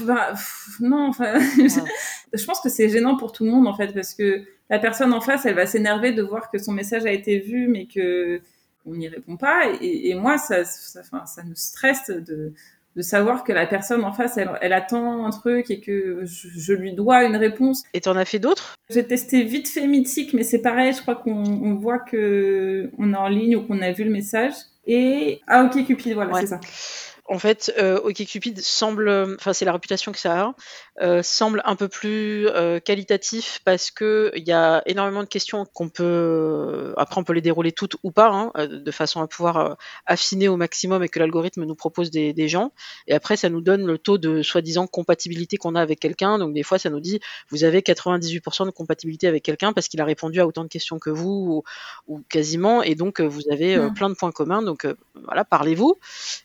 bah, 0.00 0.32
non 0.80 1.08
enfin. 1.08 1.38
Je 2.32 2.44
pense 2.46 2.60
que 2.60 2.70
c'est 2.70 2.88
gênant 2.88 3.16
pour 3.18 3.32
tout 3.32 3.44
le 3.44 3.50
monde 3.50 3.66
en 3.66 3.74
fait 3.74 3.92
parce 3.92 4.14
que 4.14 4.44
la 4.70 4.78
personne 4.78 5.12
en 5.12 5.20
face 5.20 5.44
elle 5.44 5.56
va 5.56 5.66
s'énerver 5.66 6.12
de 6.12 6.22
voir 6.22 6.50
que 6.50 6.56
son 6.56 6.72
message 6.72 7.04
a 7.04 7.12
été 7.12 7.38
vu 7.38 7.68
mais 7.68 7.86
que 7.86 8.40
on 8.86 8.94
n'y 8.94 9.08
répond 9.08 9.36
pas 9.36 9.72
et, 9.80 10.10
et 10.10 10.14
moi 10.14 10.38
ça 10.38 10.64
ça, 10.64 11.02
ça 11.02 11.42
nous 11.42 11.54
stresse 11.54 12.08
de 12.08 12.52
de 12.96 13.02
savoir 13.02 13.44
que 13.44 13.52
la 13.52 13.66
personne 13.66 14.04
en 14.04 14.12
face, 14.12 14.38
elle, 14.38 14.72
attend 14.72 15.26
un 15.26 15.30
truc 15.30 15.70
et 15.70 15.80
que 15.80 16.22
je, 16.24 16.72
lui 16.72 16.94
dois 16.94 17.24
une 17.24 17.36
réponse. 17.36 17.82
Et 17.92 18.00
tu 18.00 18.08
en 18.08 18.16
as 18.16 18.24
fait 18.24 18.38
d'autres? 18.38 18.74
J'ai 18.88 19.06
testé 19.06 19.42
vite 19.42 19.68
fait 19.68 19.86
Mythique, 19.86 20.32
mais 20.32 20.42
c'est 20.42 20.62
pareil, 20.62 20.94
je 20.94 21.02
crois 21.02 21.14
qu'on 21.14 21.74
voit 21.74 21.98
que 21.98 22.90
on 22.98 23.12
est 23.12 23.16
en 23.16 23.28
ligne 23.28 23.56
ou 23.56 23.62
qu'on 23.62 23.82
a 23.82 23.92
vu 23.92 24.04
le 24.04 24.10
message. 24.10 24.54
Et 24.86 25.40
ah 25.46 25.64
ok 25.64 25.84
Cupid, 25.84 26.14
voilà, 26.14 26.40
c'est 26.40 26.46
ça 26.46 26.60
en 27.28 27.38
fait, 27.38 27.72
euh, 27.78 27.98
OkCupid 28.00 28.60
semble, 28.60 29.08
enfin 29.38 29.52
c'est 29.52 29.64
la 29.64 29.72
réputation 29.72 30.12
que 30.12 30.18
ça 30.18 30.40
a, 30.40 30.54
euh, 31.02 31.22
semble 31.22 31.60
un 31.64 31.74
peu 31.74 31.88
plus 31.88 32.46
euh, 32.48 32.78
qualitatif 32.78 33.60
parce 33.64 33.90
que 33.90 34.30
il 34.36 34.46
y 34.46 34.52
a 34.52 34.82
énormément 34.86 35.22
de 35.22 35.28
questions 35.28 35.66
qu'on 35.74 35.88
peut, 35.88 36.94
après 36.96 37.20
on 37.20 37.24
peut 37.24 37.32
les 37.32 37.40
dérouler 37.40 37.72
toutes 37.72 37.96
ou 38.02 38.12
pas, 38.12 38.28
hein, 38.28 38.52
de 38.68 38.90
façon 38.90 39.20
à 39.20 39.26
pouvoir 39.26 39.76
affiner 40.06 40.48
au 40.48 40.56
maximum 40.56 41.02
et 41.02 41.08
que 41.08 41.18
l'algorithme 41.18 41.64
nous 41.64 41.74
propose 41.74 42.10
des, 42.10 42.48
gens. 42.48 42.72
Et 43.08 43.14
après, 43.14 43.36
ça 43.36 43.48
nous 43.48 43.60
donne 43.60 43.84
le 43.86 43.98
taux 43.98 44.18
de 44.18 44.42
soi-disant 44.42 44.86
compatibilité 44.86 45.56
qu'on 45.56 45.74
a 45.74 45.80
avec 45.80 45.98
quelqu'un. 45.98 46.38
Donc 46.38 46.54
des 46.54 46.62
fois, 46.62 46.78
ça 46.78 46.90
nous 46.90 47.00
dit 47.00 47.18
vous 47.48 47.64
avez 47.64 47.80
98% 47.80 48.66
de 48.66 48.70
compatibilité 48.70 49.26
avec 49.26 49.42
quelqu'un 49.42 49.72
parce 49.72 49.88
qu'il 49.88 50.00
a 50.00 50.04
répondu 50.04 50.40
à 50.40 50.46
autant 50.46 50.62
de 50.62 50.68
questions 50.68 50.98
que 51.00 51.10
vous 51.10 51.64
ou, 52.06 52.22
quasiment, 52.28 52.82
et 52.82 52.94
donc 52.94 53.20
vous 53.20 53.42
avez 53.50 53.76
mmh. 53.76 53.94
plein 53.94 54.10
de 54.10 54.14
points 54.14 54.30
communs. 54.30 54.62
Donc 54.62 54.86
voilà, 55.24 55.44
parlez-vous 55.44 55.98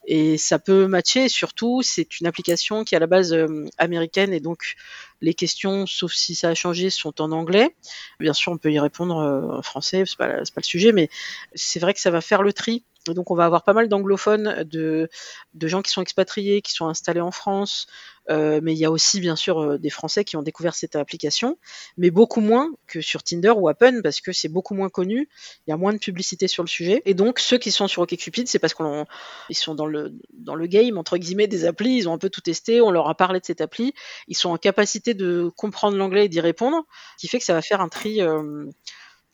et 0.07 0.37
ça 0.37 0.57
peut 0.57 0.70
matcher. 0.71 1.29
surtout, 1.29 1.81
c'est 1.83 2.19
une 2.19 2.27
application 2.27 2.83
qui 2.83 2.95
est 2.95 2.97
à 2.97 2.99
la 2.99 3.07
base 3.07 3.33
euh, 3.33 3.65
américaine 3.77 4.33
et 4.33 4.39
donc 4.39 4.75
les 5.21 5.33
questions, 5.33 5.85
sauf 5.85 6.13
si 6.13 6.35
ça 6.35 6.49
a 6.49 6.53
changé, 6.55 6.89
sont 6.89 7.21
en 7.21 7.31
anglais. 7.31 7.75
Bien 8.19 8.33
sûr, 8.33 8.51
on 8.51 8.57
peut 8.57 8.71
y 8.71 8.79
répondre 8.79 9.17
euh, 9.17 9.57
en 9.57 9.61
français, 9.61 10.03
c'est 10.05 10.17
pas, 10.17 10.37
pas 10.37 10.43
le 10.57 10.63
sujet, 10.63 10.91
mais 10.91 11.09
c'est 11.53 11.79
vrai 11.79 11.93
que 11.93 11.99
ça 11.99 12.11
va 12.11 12.21
faire 12.21 12.43
le 12.43 12.53
tri 12.53 12.83
donc 13.07 13.31
on 13.31 13.35
va 13.35 13.45
avoir 13.45 13.63
pas 13.63 13.73
mal 13.73 13.89
d'anglophones, 13.89 14.63
de, 14.63 15.09
de, 15.53 15.67
gens 15.67 15.81
qui 15.81 15.91
sont 15.91 16.01
expatriés, 16.01 16.61
qui 16.61 16.71
sont 16.71 16.87
installés 16.87 17.21
en 17.21 17.31
France, 17.31 17.87
euh, 18.29 18.59
mais 18.61 18.73
il 18.73 18.77
y 18.77 18.85
a 18.85 18.91
aussi 18.91 19.19
bien 19.19 19.35
sûr 19.35 19.59
euh, 19.59 19.77
des 19.77 19.89
Français 19.89 20.23
qui 20.23 20.37
ont 20.37 20.41
découvert 20.41 20.75
cette 20.75 20.95
application, 20.95 21.57
mais 21.97 22.11
beaucoup 22.11 22.41
moins 22.41 22.69
que 22.87 23.01
sur 23.01 23.23
Tinder 23.23 23.53
ou 23.55 23.67
Appen 23.67 24.01
parce 24.01 24.21
que 24.21 24.31
c'est 24.31 24.49
beaucoup 24.49 24.75
moins 24.75 24.89
connu, 24.89 25.27
il 25.65 25.71
y 25.71 25.73
a 25.73 25.77
moins 25.77 25.93
de 25.93 25.97
publicité 25.97 26.47
sur 26.47 26.63
le 26.63 26.67
sujet. 26.67 27.01
Et 27.05 27.13
donc 27.13 27.39
ceux 27.39 27.57
qui 27.57 27.71
sont 27.71 27.87
sur 27.87 28.03
OkCupid, 28.03 28.47
c'est 28.47 28.59
parce 28.59 28.73
qu'ils 28.73 29.57
sont 29.57 29.75
dans 29.75 29.87
le, 29.87 30.13
dans 30.33 30.55
le 30.55 30.67
game 30.67 30.97
entre 30.97 31.17
guillemets 31.17 31.47
des 31.47 31.65
applis, 31.65 31.95
ils 31.95 32.09
ont 32.09 32.13
un 32.13 32.19
peu 32.19 32.29
tout 32.29 32.41
testé, 32.41 32.81
on 32.81 32.91
leur 32.91 33.09
a 33.09 33.15
parlé 33.15 33.39
de 33.39 33.45
cette 33.45 33.61
appli, 33.61 33.93
ils 34.27 34.37
sont 34.37 34.49
en 34.49 34.57
capacité 34.57 35.13
de 35.13 35.51
comprendre 35.55 35.97
l'anglais 35.97 36.25
et 36.25 36.29
d'y 36.29 36.41
répondre, 36.41 36.83
ce 37.17 37.21
qui 37.21 37.27
fait 37.27 37.39
que 37.39 37.45
ça 37.45 37.53
va 37.53 37.61
faire 37.61 37.81
un 37.81 37.89
tri. 37.89 38.21
Euh, 38.21 38.65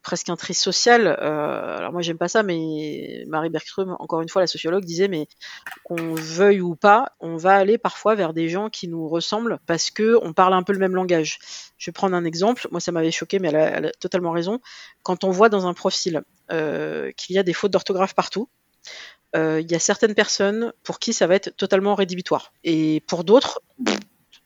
presque 0.08 0.30
un 0.30 0.38
tri 0.38 0.54
social. 0.54 1.06
Euh, 1.06 1.78
alors 1.78 1.92
moi 1.92 2.02
j'aime 2.02 2.18
pas 2.18 2.30
ça, 2.30 2.42
mais 2.42 3.26
Marie 3.28 3.50
Bergström, 3.50 3.98
encore 4.00 4.22
une 4.22 4.30
fois 4.30 4.42
la 4.42 4.48
sociologue, 4.48 4.86
disait 4.86 5.10
mais 5.10 5.28
qu'on 5.84 6.14
veuille 6.14 6.62
ou 6.62 6.76
pas, 6.78 7.12
on 7.20 7.36
va 7.36 7.56
aller 7.56 7.78
parfois 7.78 8.16
vers 8.16 8.32
des 8.32 8.48
gens 8.48 8.70
qui 8.70 8.88
nous 8.88 9.10
ressemblent 9.10 9.60
parce 9.66 9.92
que 9.92 10.18
on 10.22 10.32
parle 10.32 10.54
un 10.54 10.64
peu 10.64 10.72
le 10.72 10.80
même 10.80 10.96
langage. 10.96 11.40
Je 11.78 11.90
vais 11.90 11.94
prendre 11.94 12.16
un 12.16 12.24
exemple. 12.24 12.70
Moi 12.72 12.80
ça 12.80 12.94
m'avait 12.94 13.12
choqué, 13.12 13.40
mais 13.40 13.50
elle 13.50 13.86
a, 13.88 13.92
totalement 14.00 14.32
raison. 14.32 14.62
Quand 15.04 15.26
on 15.26 15.30
voit 15.30 15.50
dans 15.50 15.68
un 15.68 15.74
profil 15.74 16.22
euh, 16.54 17.12
qu'il 17.18 17.36
y 17.36 17.40
a 17.40 17.44
des 17.44 17.54
fautes 17.54 17.72
d'orthographe 17.72 18.16
partout. 18.16 18.48
Euh, 19.36 19.60
il 19.60 19.70
y 19.70 19.76
a 19.76 19.80
certaines 19.80 20.16
personnes 20.16 20.72
pour 20.84 21.00
qui 21.00 21.12
ça 21.12 21.28
va 21.28 21.36
être 21.36 21.50
totalement 21.58 21.96
rédhibitoire. 21.96 22.54
Et 22.64 23.04
pour 23.08 23.26
d'autres, 23.26 23.60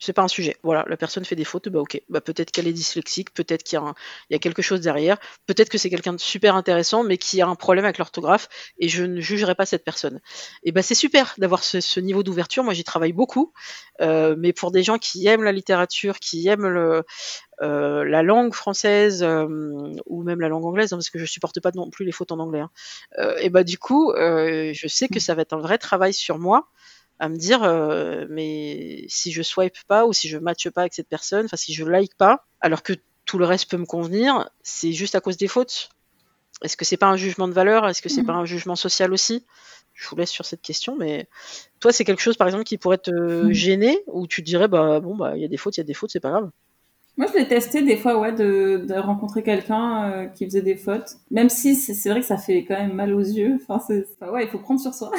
c'est 0.02 0.14
pas 0.14 0.24
un 0.24 0.28
sujet. 0.28 0.58
Voilà, 0.64 0.84
la 0.90 0.98
personne 0.98 1.24
fait 1.24 1.36
des 1.36 1.46
fautes, 1.46 1.70
bah 1.70 1.80
ok, 1.80 2.02
bah 2.10 2.22
peut-être 2.22 2.52
qu'elle 2.52 2.68
est 2.68 2.74
dyslexique, 2.74 3.34
peut-être 3.34 3.64
qu'il 3.64 3.80
y, 4.32 4.36
a 4.36 4.40
quelque 4.40 4.64
chose 4.64 4.82
derrière, 4.82 5.18
peut-être 5.46 5.70
que 5.70 5.78
c'est 5.78 5.92
quelqu'un 5.92 6.14
de 6.14 6.20
super 6.20 6.56
intéressant, 6.56 7.04
mais 7.04 7.18
qui 7.18 7.40
a 7.40 7.48
un 7.48 7.56
problème 7.56 7.86
avec 7.86 8.00
l'orthographe, 8.00 8.50
et 8.80 8.90
je 8.90 9.04
ne 9.04 9.22
jugerai 9.22 9.54
pas 9.54 9.68
cette 9.68 9.86
personne. 9.86 10.20
Et 10.64 10.72
bah 10.72 10.82
c'est 10.82 10.96
super 10.96 11.36
d'avoir 11.38 11.64
ce, 11.64 12.00
niveau 12.00 12.24
d'ouverture. 12.24 12.64
Moi, 12.64 12.74
j'y 12.74 12.84
travaille 12.84 13.14
beaucoup, 13.14 13.54
euh, 14.02 14.36
mais 14.38 14.54
pour 14.54 14.72
des 14.72 14.82
gens 14.82 14.98
qui 14.98 15.28
aiment 15.28 15.44
la 15.44 15.52
littérature, 15.52 16.20
qui 16.20 16.48
aiment 16.48 16.66
euh, 16.66 17.04
la 17.60 18.24
langue 18.24 18.56
française 18.56 19.22
euh, 19.22 19.46
ou 20.08 20.24
même 20.24 20.42
la 20.42 20.50
langue 20.50 20.66
anglaise, 20.66 20.94
hein, 20.94 20.98
parce 20.98 21.12
que 21.12 21.20
je 21.20 21.26
supporte 21.26 21.60
pas 21.60 21.72
non 21.76 21.92
plus 21.92 22.06
les 22.06 22.12
fautes 22.12 22.32
en 22.32 22.40
anglais. 22.40 22.62
Hein. 22.62 22.72
et 23.40 23.50
bah 23.50 23.64
du 23.64 23.78
coup, 23.78 24.12
je 24.16 24.88
sais 24.88 25.08
que 25.08 25.20
ça 25.20 25.36
va 25.36 25.44
être 25.44 25.54
un 25.54 25.62
vrai 25.62 25.78
travail 25.78 26.14
sur 26.14 26.40
moi 26.40 26.70
à 27.21 27.29
me 27.29 27.38
dire 27.38 27.63
euh, 27.63 28.25
mais 28.29 29.05
si 29.10 29.31
je 29.31 29.43
swipe 29.43 29.77
pas 29.88 30.07
ou 30.07 30.13
si 30.13 30.29
je 30.29 30.39
matche 30.39 30.69
pas 30.71 30.81
avec 30.84 30.95
cette 30.95 31.10
personne, 31.10 31.45
enfin 31.45 31.57
si 31.57 31.73
je 31.73 31.86
like 31.86 32.15
pas, 32.17 32.45
alors 32.62 32.84
que 32.84 32.93
tout 33.25 33.39
le 33.39 33.45
reste 33.45 33.71
peut 33.71 33.77
me 33.77 33.86
convenir, 33.86 34.49
c'est 34.63 34.93
juste 34.93 35.15
à 35.15 35.21
cause 35.21 35.38
des 35.38 35.47
fautes. 35.47 35.89
Est-ce 36.63 36.77
que 36.77 36.86
c'est 36.86 36.97
pas 36.97 37.07
un 37.07 37.17
jugement 37.17 37.47
de 37.47 37.53
valeur? 37.53 37.88
Est-ce 37.89 38.01
que 38.01 38.10
c'est 38.10 38.23
Mhm. 38.23 38.31
pas 38.31 38.34
un 38.34 38.45
jugement 38.45 38.75
social 38.75 39.13
aussi? 39.13 39.45
Je 39.93 40.07
vous 40.10 40.15
laisse 40.15 40.31
sur 40.31 40.45
cette 40.45 40.62
question, 40.62 40.95
mais 40.97 41.27
toi, 41.79 41.91
c'est 41.93 42.05
quelque 42.05 42.21
chose, 42.21 42.38
par 42.38 42.47
exemple, 42.47 42.65
qui 42.65 42.77
pourrait 42.79 42.97
te 42.99 43.51
Mhm. 43.51 43.51
gêner 43.51 43.99
ou 44.07 44.27
tu 44.27 44.41
te 44.43 44.45
dirais, 44.47 44.67
bah 44.67 44.99
bon, 45.01 45.15
bah 45.15 45.34
il 45.38 45.41
y 45.41 45.45
a 45.45 45.49
des 45.49 45.57
fautes, 45.57 45.77
il 45.77 45.81
y 45.81 45.84
a 45.84 45.86
des 45.86 45.93
fautes, 45.95 46.12
c'est 46.12 46.19
pas 46.21 46.31
grave. 46.31 46.51
Moi, 47.21 47.29
je 47.31 47.38
l'ai 47.38 47.47
testé 47.47 47.84
des 47.84 47.97
fois, 47.97 48.19
ouais, 48.19 48.31
de, 48.31 48.84
de 48.84 48.93
rencontrer 48.95 49.43
quelqu'un 49.43 50.12
euh, 50.12 50.25
qui 50.25 50.43
faisait 50.45 50.63
des 50.63 50.75
fautes. 50.75 51.17
Même 51.29 51.49
si 51.49 51.75
c'est 51.75 52.10
vrai 52.10 52.21
que 52.21 52.25
ça 52.25 52.38
fait 52.38 52.65
quand 52.67 52.73
même 52.73 52.93
mal 52.93 53.13
aux 53.13 53.19
yeux. 53.19 53.60
Enfin, 53.62 53.77
c'est, 53.77 54.07
enfin, 54.19 54.31
ouais, 54.31 54.45
il 54.45 54.49
faut 54.49 54.57
prendre 54.57 54.79
sur 54.79 54.91
soi. 54.95 55.12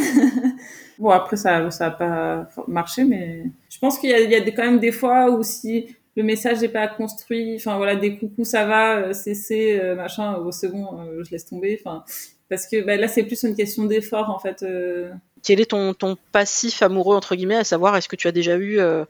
bon, 0.98 1.10
après, 1.10 1.36
ça, 1.36 1.70
ça 1.70 1.86
a 1.86 1.90
pas 1.92 2.48
marché, 2.66 3.04
mais 3.04 3.44
je 3.70 3.78
pense 3.78 4.00
qu'il 4.00 4.10
y 4.10 4.34
a, 4.34 4.40
quand 4.50 4.64
même 4.64 4.80
des 4.80 4.90
fois 4.90 5.30
où 5.30 5.44
si 5.44 5.94
le 6.16 6.24
message 6.24 6.60
n'est 6.60 6.70
pas 6.70 6.88
construit, 6.88 7.54
enfin 7.54 7.76
voilà, 7.76 7.94
des 7.94 8.18
coucou, 8.18 8.42
ça 8.42 8.66
va, 8.66 8.96
euh, 8.96 9.12
c'est, 9.12 9.80
euh, 9.80 9.94
machin, 9.94 10.40
oh, 10.44 10.50
c'est 10.50 10.70
bon, 10.70 10.98
euh, 11.02 11.22
je 11.22 11.30
laisse 11.30 11.46
tomber. 11.46 11.80
Enfin, 11.80 12.02
parce 12.48 12.66
que 12.66 12.84
bah, 12.84 12.96
là, 12.96 13.06
c'est 13.06 13.22
plus 13.22 13.44
une 13.44 13.54
question 13.54 13.84
d'effort, 13.84 14.28
en 14.28 14.40
fait. 14.40 14.64
Quel 15.42 15.61
est 15.61 15.70
ton, 15.70 15.94
passif 16.31 16.83
amoureux, 16.83 17.16
entre 17.16 17.35
guillemets, 17.35 17.57
à 17.57 17.64
savoir, 17.64 17.96
est-ce 17.96 18.09
que 18.09 18.16
tu 18.16 18.28
as 18.28 18.33
déjà 18.33 18.57
eu 18.57 18.78
euh, 18.78 19.05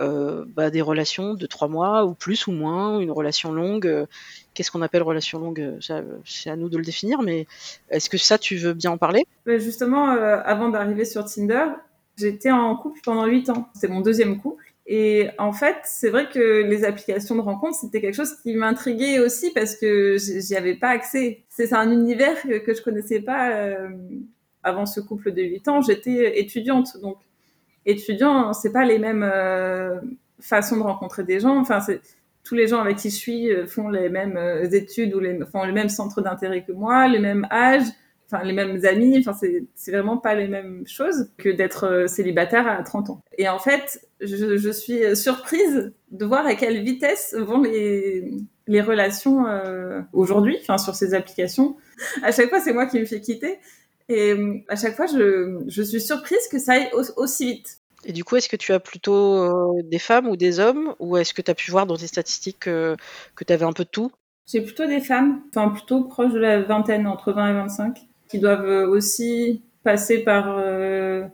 euh, 0.00 0.44
bah, 0.48 0.70
des 0.70 0.82
relations 0.82 1.34
de 1.34 1.46
trois 1.46 1.68
mois 1.68 2.04
ou 2.04 2.14
plus 2.14 2.46
ou 2.48 2.52
moins, 2.52 2.98
une 2.98 3.10
relation 3.10 3.52
longue 3.52 3.86
euh, 3.86 4.06
Qu'est-ce 4.54 4.70
qu'on 4.70 4.82
appelle 4.82 5.02
relation 5.02 5.38
longue 5.38 5.78
C'est 6.24 6.50
à 6.50 6.56
nous 6.56 6.68
de 6.68 6.78
le 6.78 6.84
définir, 6.84 7.22
mais 7.22 7.46
est-ce 7.90 8.08
que 8.08 8.18
ça, 8.18 8.38
tu 8.38 8.56
veux 8.56 8.72
bien 8.72 8.90
en 8.90 8.98
parler? 8.98 9.26
Ouais, 9.46 9.60
Justement, 9.60 10.08
avant 10.08 10.70
d'arriver 10.70 11.04
sur 11.04 11.26
Tinder, 11.26 11.66
j'étais 12.16 12.50
en 12.50 12.74
couple 12.74 13.00
pendant 13.04 13.26
8 13.26 13.50
ans. 13.50 13.68
C'était 13.74 13.92
mon 13.92 14.00
deuxième 14.00 14.40
couple. 14.40 14.64
Et 14.86 15.28
en 15.38 15.52
fait, 15.52 15.76
c'est 15.84 16.08
vrai 16.08 16.28
que 16.30 16.62
les 16.62 16.84
applications 16.84 17.34
de 17.34 17.40
rencontres, 17.42 17.76
c'était 17.80 18.00
quelque 18.00 18.14
chose 18.14 18.34
qui 18.42 18.54
m'intriguait 18.54 19.18
aussi 19.18 19.50
parce 19.50 19.76
que 19.76 20.16
j'y 20.16 20.56
avais 20.56 20.76
pas 20.76 20.88
accès. 20.88 21.44
C'est 21.50 21.66
c'est 21.66 21.74
un 21.74 21.90
univers 21.90 22.40
que, 22.40 22.58
que 22.58 22.72
je 22.72 22.80
connaissais 22.80 23.20
pas 23.20 23.76
avant 24.66 24.84
ce 24.84 25.00
couple 25.00 25.32
de 25.32 25.42
8 25.42 25.68
ans. 25.68 25.80
J'étais 25.80 26.40
étudiante, 26.40 27.00
donc 27.00 27.18
étudiant, 27.86 28.52
c'est 28.52 28.72
pas 28.72 28.84
les 28.84 28.98
mêmes 28.98 29.22
euh, 29.22 30.00
façons 30.40 30.76
de 30.76 30.82
rencontrer 30.82 31.22
des 31.22 31.40
gens. 31.40 31.58
Enfin, 31.58 31.78
tous 32.44 32.54
les 32.54 32.66
gens 32.66 32.80
avec 32.80 32.96
qui 32.96 33.10
je 33.10 33.14
suis 33.14 33.50
euh, 33.50 33.66
font 33.66 33.88
les 33.88 34.08
mêmes 34.08 34.36
euh, 34.36 34.68
études 34.70 35.14
ou 35.14 35.20
font 35.46 35.64
le 35.64 35.72
même 35.72 35.88
centre 35.88 36.20
d'intérêt 36.20 36.64
que 36.64 36.72
moi, 36.72 37.08
les 37.08 37.20
mêmes 37.20 37.46
âges 37.50 37.88
enfin 38.28 38.42
les 38.42 38.52
mêmes 38.52 38.84
amis, 38.84 39.18
enfin 39.20 39.38
c'est 39.76 39.92
vraiment 39.92 40.16
pas 40.16 40.34
les 40.34 40.48
mêmes 40.48 40.82
choses 40.84 41.30
que 41.38 41.48
d'être 41.48 42.06
célibataire 42.08 42.66
à 42.66 42.82
30 42.82 43.10
ans. 43.10 43.20
Et 43.38 43.48
en 43.48 43.60
fait, 43.60 44.04
je, 44.20 44.70
suis 44.72 45.14
surprise 45.14 45.92
de 46.10 46.24
voir 46.24 46.44
à 46.44 46.56
quelle 46.56 46.82
vitesse 46.82 47.36
vont 47.38 47.62
les 47.62 48.80
relations 48.80 49.44
aujourd'hui, 50.12 50.58
enfin 50.60 50.76
sur 50.76 50.96
ces 50.96 51.14
applications. 51.14 51.76
À 52.24 52.32
chaque 52.32 52.48
fois, 52.48 52.58
c'est 52.58 52.72
moi 52.72 52.86
qui 52.86 52.98
me 52.98 53.04
fais 53.04 53.20
quitter. 53.20 53.60
Et 54.08 54.32
euh, 54.32 54.58
à 54.68 54.76
chaque 54.76 54.96
fois, 54.96 55.06
je, 55.06 55.62
je 55.68 55.82
suis 55.82 56.00
surprise 56.00 56.46
que 56.50 56.58
ça 56.58 56.72
aille 56.74 56.90
au- 56.92 57.20
aussi 57.22 57.46
vite. 57.46 57.80
Et 58.04 58.12
du 58.12 58.24
coup, 58.24 58.36
est-ce 58.36 58.48
que 58.48 58.56
tu 58.56 58.72
as 58.72 58.80
plutôt 58.80 59.14
euh, 59.14 59.82
des 59.84 59.98
femmes 59.98 60.28
ou 60.28 60.36
des 60.36 60.60
hommes? 60.60 60.94
Ou 60.98 61.16
est-ce 61.18 61.34
que 61.34 61.42
tu 61.42 61.50
as 61.50 61.54
pu 61.54 61.70
voir 61.70 61.86
dans 61.86 61.96
tes 61.96 62.06
statistiques 62.06 62.68
euh, 62.68 62.96
que 63.34 63.44
tu 63.44 63.52
avais 63.52 63.64
un 63.64 63.72
peu 63.72 63.84
de 63.84 63.90
tout? 63.90 64.10
J'ai 64.46 64.60
plutôt 64.62 64.86
des 64.86 65.00
femmes, 65.00 65.42
enfin 65.50 65.68
plutôt 65.70 66.04
proches 66.04 66.32
de 66.32 66.38
la 66.38 66.62
vingtaine, 66.62 67.06
entre 67.06 67.32
20 67.32 67.50
et 67.50 67.54
25, 67.54 67.98
qui 68.28 68.38
doivent 68.38 68.64
euh, 68.64 68.88
aussi 68.88 69.62
passer 69.82 70.22
par, 70.24 70.56
euh, 70.58 71.26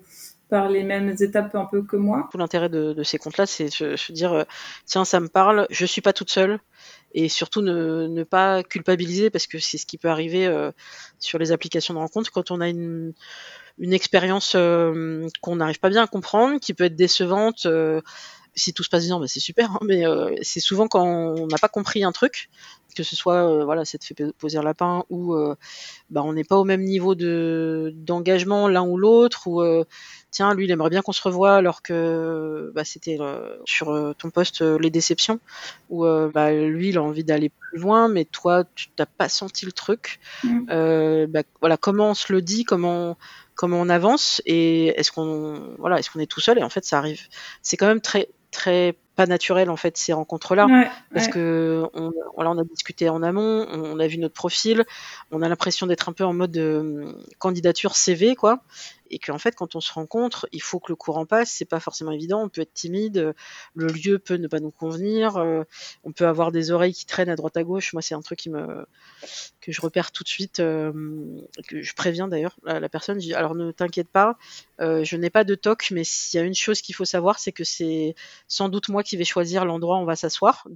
par 0.48 0.68
les 0.68 0.82
mêmes 0.82 1.14
étapes 1.20 1.54
un 1.54 1.66
peu 1.66 1.82
que 1.82 1.96
moi. 1.96 2.28
Tout 2.30 2.38
l'intérêt 2.38 2.68
de, 2.70 2.92
de 2.94 3.02
ces 3.02 3.18
comptes-là, 3.18 3.46
c'est 3.46 3.68
se, 3.68 3.96
se 3.96 4.12
dire 4.12 4.46
tiens, 4.86 5.04
ça 5.04 5.20
me 5.20 5.28
parle, 5.28 5.66
je 5.70 5.84
suis 5.86 6.00
pas 6.00 6.12
toute 6.14 6.30
seule. 6.30 6.58
Et 7.14 7.28
surtout 7.28 7.60
ne, 7.62 8.22
pas 8.24 8.62
culpabiliser 8.62 9.30
parce 9.30 9.46
que 9.46 9.58
c'est 9.58 9.78
ce 9.78 9.86
qui 9.86 9.98
peut 9.98 10.08
arriver 10.08 10.46
euh, 10.46 10.70
sur 11.18 11.38
les 11.38 11.52
applications 11.52 11.94
de 11.94 11.98
rencontre 11.98 12.30
quand 12.32 12.50
on 12.50 12.60
a 12.60 12.68
une, 12.68 13.12
une 13.78 13.92
expérience 13.92 14.54
euh, 14.56 15.26
qu'on 15.40 15.56
n'arrive 15.56 15.80
pas 15.80 15.90
bien 15.90 16.02
à 16.04 16.06
comprendre, 16.06 16.60
qui 16.60 16.74
peut 16.74 16.84
être 16.84 16.96
décevante. 16.96 17.66
euh, 17.66 18.00
si 18.54 18.72
tout 18.72 18.82
se 18.82 18.88
passe 18.88 19.06
bien, 19.06 19.18
bah, 19.18 19.26
c'est 19.28 19.40
super, 19.40 19.70
hein, 19.72 19.78
mais 19.82 20.06
euh, 20.06 20.34
c'est 20.42 20.60
souvent 20.60 20.88
quand 20.88 21.04
on 21.04 21.46
n'a 21.46 21.58
pas 21.58 21.68
compris 21.68 22.04
un 22.04 22.12
truc, 22.12 22.50
que 22.94 23.02
ce 23.02 23.16
soit 23.16 23.48
euh, 23.48 23.64
voilà, 23.64 23.84
ça 23.84 23.96
te 23.96 24.04
fait 24.04 24.14
poser 24.38 24.58
un 24.58 24.62
lapin 24.62 25.04
ou 25.08 25.34
euh, 25.34 25.54
bah, 26.10 26.22
on 26.22 26.34
n'est 26.34 26.44
pas 26.44 26.56
au 26.56 26.64
même 26.64 26.82
niveau 26.82 27.14
de 27.14 27.92
d'engagement 27.94 28.68
l'un 28.68 28.82
ou 28.82 28.98
l'autre, 28.98 29.46
ou 29.46 29.62
tiens, 30.30 30.54
lui 30.54 30.66
il 30.66 30.70
aimerait 30.70 30.90
bien 30.90 31.02
qu'on 31.02 31.12
se 31.12 31.22
revoie 31.22 31.56
alors 31.56 31.82
que 31.82 32.70
bah, 32.74 32.84
c'était 32.84 33.18
sur 33.64 34.14
ton 34.18 34.30
poste 34.30 34.60
les 34.60 34.90
déceptions, 34.90 35.40
ou 35.88 36.04
bah, 36.04 36.52
lui 36.52 36.90
il 36.90 36.98
a 36.98 37.02
envie 37.02 37.24
d'aller 37.24 37.48
plus 37.48 37.78
loin, 37.78 38.08
mais 38.08 38.24
toi 38.24 38.64
tu 38.74 38.88
t'as 38.94 39.06
pas 39.06 39.28
senti 39.28 39.64
le 39.64 39.72
truc. 39.72 40.20
Mm. 40.44 40.66
Euh, 40.70 41.26
bah, 41.26 41.42
voilà, 41.60 41.76
comment 41.76 42.10
on 42.10 42.14
se 42.14 42.32
le 42.32 42.42
dit, 42.42 42.64
comment 42.64 43.16
comment 43.54 43.80
on 43.80 43.88
avance 43.88 44.42
et 44.46 44.88
est-ce 44.98 45.12
qu'on 45.12 45.74
voilà, 45.78 45.98
est-ce 45.98 46.10
qu'on 46.10 46.20
est 46.20 46.30
tout 46.30 46.40
seul 46.40 46.58
et 46.58 46.62
en 46.62 46.70
fait 46.70 46.84
ça 46.84 46.98
arrive. 46.98 47.22
C'est 47.62 47.76
quand 47.76 47.86
même 47.86 48.00
très 48.00 48.28
très 48.52 48.96
pas 49.16 49.26
naturel 49.26 49.68
en 49.68 49.76
fait 49.76 49.96
ces 49.96 50.12
rencontres 50.12 50.54
là 50.54 50.66
Ouais, 50.66 50.88
parce 51.12 51.26
ouais. 51.26 51.32
que 51.32 51.84
on, 51.94 52.58
a 52.58 52.64
discuté 52.64 53.08
en 53.08 53.22
amont, 53.22 53.66
on, 53.70 53.96
on 53.96 53.98
a 53.98 54.06
vu 54.06 54.18
notre 54.18 54.34
profil, 54.34 54.84
on 55.30 55.42
a 55.42 55.48
l'impression 55.48 55.86
d'être 55.86 56.08
un 56.08 56.12
peu 56.12 56.24
en 56.24 56.32
mode 56.32 56.56
euh, 56.56 57.12
candidature 57.38 57.96
CV 57.96 58.34
quoi, 58.36 58.60
et 59.12 59.18
qu'en 59.18 59.38
fait 59.38 59.54
quand 59.54 59.76
on 59.76 59.80
se 59.80 59.92
rencontre, 59.92 60.48
il 60.52 60.62
faut 60.62 60.80
que 60.80 60.90
le 60.90 60.96
courant 60.96 61.26
passe, 61.26 61.50
c'est 61.50 61.66
pas 61.66 61.78
forcément 61.78 62.10
évident, 62.10 62.42
on 62.42 62.48
peut 62.48 62.62
être 62.62 62.72
timide, 62.72 63.18
euh, 63.18 63.32
le 63.74 63.86
lieu 63.86 64.18
peut 64.18 64.36
ne 64.36 64.48
pas 64.48 64.58
nous 64.58 64.70
convenir, 64.70 65.36
euh, 65.36 65.62
on 66.02 66.12
peut 66.12 66.26
avoir 66.26 66.50
des 66.50 66.70
oreilles 66.70 66.94
qui 66.94 67.06
traînent 67.06 67.28
à 67.28 67.36
droite 67.36 67.56
à 67.56 67.62
gauche, 67.62 67.92
moi 67.92 68.02
c'est 68.02 68.14
un 68.14 68.22
truc 68.22 68.48
que 69.60 69.70
je 69.70 69.80
repère 69.80 70.10
tout 70.10 70.24
de 70.24 70.28
suite, 70.28 70.60
euh, 70.60 70.92
que 71.68 71.82
je 71.82 71.94
préviens 71.94 72.26
d'ailleurs 72.26 72.56
la, 72.64 72.88
personne, 72.88 73.20
je 73.20 73.34
alors 73.34 73.54
ne 73.54 73.70
t'inquiète 73.70 74.08
pas, 74.08 74.38
je 74.80 75.16
n'ai 75.16 75.30
pas 75.30 75.44
de 75.44 75.54
toc, 75.54 75.88
mais 75.92 76.04
s'il 76.04 76.40
y 76.40 76.42
a 76.42 76.46
une 76.46 76.54
chose 76.54 76.80
qu'il 76.80 76.94
faut 76.94 77.04
savoir, 77.04 77.38
c'est 77.38 77.52
que 77.52 77.64
c'est 77.64 78.14
sans 78.48 78.68
doute 78.70 78.88
moi 78.88 79.02
qui 79.02 79.16
vais 79.16 79.24
choisir 79.24 79.64
l'endroit 79.64 79.98
où 79.98 80.00
on 80.00 80.06
va 80.06 80.16
s'asseoir 80.16 80.66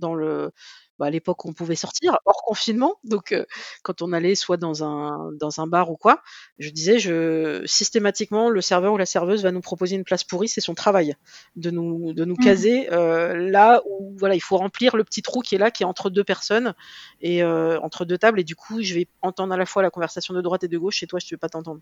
bah, 0.98 1.06
à 1.06 1.10
l'époque 1.10 1.44
on 1.44 1.52
pouvait 1.52 1.74
sortir 1.76 2.18
hors 2.24 2.42
confinement. 2.42 2.96
Donc 3.04 3.32
euh, 3.32 3.44
quand 3.82 4.02
on 4.02 4.12
allait 4.12 4.34
soit 4.34 4.56
dans 4.56 4.84
un 4.84 5.32
dans 5.32 5.60
un 5.60 5.66
bar 5.66 5.90
ou 5.90 5.96
quoi 5.96 6.22
je 6.58 6.70
disais 6.70 6.98
je 6.98 7.62
systématiquement 7.66 8.50
le 8.50 8.60
serveur 8.60 8.92
ou 8.94 8.96
la 8.96 9.06
serveuse 9.06 9.42
va 9.42 9.52
nous 9.52 9.60
proposer 9.60 9.96
une 9.96 10.04
place 10.04 10.24
pourrie 10.24 10.48
c'est 10.48 10.60
son 10.60 10.74
travail 10.74 11.14
de 11.56 11.70
nous 11.70 12.12
de 12.12 12.24
nous 12.24 12.36
Mhm. 12.36 12.44
caser 12.44 12.88
euh, 12.92 13.34
là 13.50 13.82
où 13.88 14.14
voilà 14.18 14.34
il 14.34 14.40
faut 14.40 14.56
remplir 14.56 14.96
le 14.96 15.04
petit 15.04 15.22
trou 15.22 15.40
qui 15.40 15.54
est 15.54 15.58
là 15.58 15.70
qui 15.70 15.82
est 15.82 15.86
entre 15.86 16.10
deux 16.10 16.24
personnes 16.24 16.74
et 17.20 17.42
euh, 17.42 17.78
entre 17.80 18.04
deux 18.04 18.18
tables. 18.18 18.40
Et 18.40 18.44
du 18.44 18.56
coup 18.56 18.82
je 18.82 18.94
vais 18.94 19.08
entendre 19.22 19.52
à 19.54 19.56
la 19.56 19.66
fois 19.66 19.82
la 19.82 19.90
conversation 19.90 20.34
de 20.34 20.40
droite 20.40 20.64
et 20.64 20.68
de 20.68 20.78
gauche 20.78 21.02
et 21.02 21.06
toi 21.06 21.18
je 21.18 21.26
ne 21.26 21.30
vais 21.30 21.36
pas 21.36 21.48
t'entendre. 21.48 21.80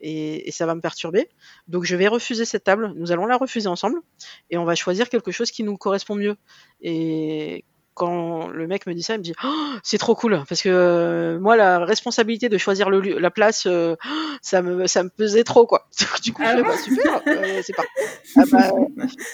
Et, 0.00 0.48
et 0.48 0.50
ça 0.52 0.66
va 0.66 0.74
me 0.74 0.80
perturber. 0.80 1.28
Donc 1.68 1.84
je 1.84 1.96
vais 1.96 2.08
refuser 2.08 2.44
cette 2.44 2.64
table. 2.64 2.92
Nous 2.96 3.12
allons 3.12 3.26
la 3.26 3.36
refuser 3.36 3.68
ensemble. 3.68 4.00
Et 4.50 4.58
on 4.58 4.64
va 4.64 4.74
choisir 4.74 5.08
quelque 5.08 5.32
chose 5.32 5.50
qui 5.50 5.62
nous 5.64 5.76
correspond 5.76 6.14
mieux. 6.14 6.36
Et 6.80 7.64
quand 7.94 8.48
le 8.48 8.66
mec 8.66 8.86
me 8.86 8.94
dit 8.94 9.02
ça, 9.02 9.14
il 9.14 9.18
me 9.18 9.22
dit 9.22 9.34
Oh, 9.44 9.72
c'est 9.82 9.98
trop 9.98 10.14
cool 10.14 10.42
parce 10.48 10.62
que 10.62 10.68
euh, 10.68 11.38
moi 11.38 11.56
la 11.56 11.78
responsabilité 11.84 12.48
de 12.48 12.58
choisir 12.58 12.90
le 12.90 13.00
lieu, 13.00 13.18
la 13.18 13.30
place, 13.30 13.66
euh, 13.66 13.96
ça 14.42 14.62
me 14.62 14.86
ça 14.86 15.02
me 15.02 15.08
pesait 15.08 15.44
trop 15.44 15.66
quoi. 15.66 15.86
du 16.22 16.32
coup, 16.32 16.42
Ah 16.44 16.52
je 16.52 16.56
fais, 16.56 16.62
bah, 16.64 16.76
super, 16.76 17.22
euh, 17.28 17.60
c'est 17.62 17.74
pas. 17.74 17.84
Ah 18.36 18.42
bah, 18.50 18.72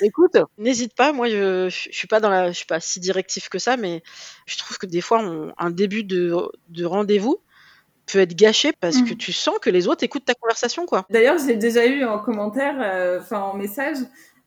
écoute, 0.02 0.36
n'hésite 0.58 0.94
pas. 0.94 1.12
Moi, 1.12 1.28
je, 1.30 1.68
je 1.70 1.88
suis 1.90 2.06
pas 2.06 2.20
dans 2.20 2.28
la, 2.28 2.48
je 2.52 2.56
suis 2.56 2.66
pas 2.66 2.80
si 2.80 3.00
directif 3.00 3.48
que 3.48 3.58
ça, 3.58 3.78
mais 3.78 4.02
je 4.46 4.58
trouve 4.58 4.76
que 4.76 4.84
des 4.86 5.00
fois, 5.00 5.20
on- 5.20 5.54
un 5.56 5.70
début 5.70 6.04
de, 6.04 6.36
de 6.68 6.84
rendez-vous 6.84 7.38
peut 8.12 8.18
être 8.18 8.34
gâché 8.34 8.72
parce 8.80 9.00
que 9.02 9.10
Mhm. 9.12 9.16
tu 9.16 9.32
sens 9.32 9.54
que 9.62 9.70
les 9.70 9.88
autres 9.88 10.04
écoutent 10.04 10.24
ta 10.26 10.34
conversation 10.34 10.84
quoi. 10.84 11.06
D'ailleurs, 11.10 11.38
j'ai 11.38 11.56
déjà 11.56 11.86
eu 11.86 12.04
en 12.04 12.18
commentaire, 12.18 12.74
euh, 12.80 13.20
enfin 13.20 13.40
en 13.40 13.54
message, 13.54 13.96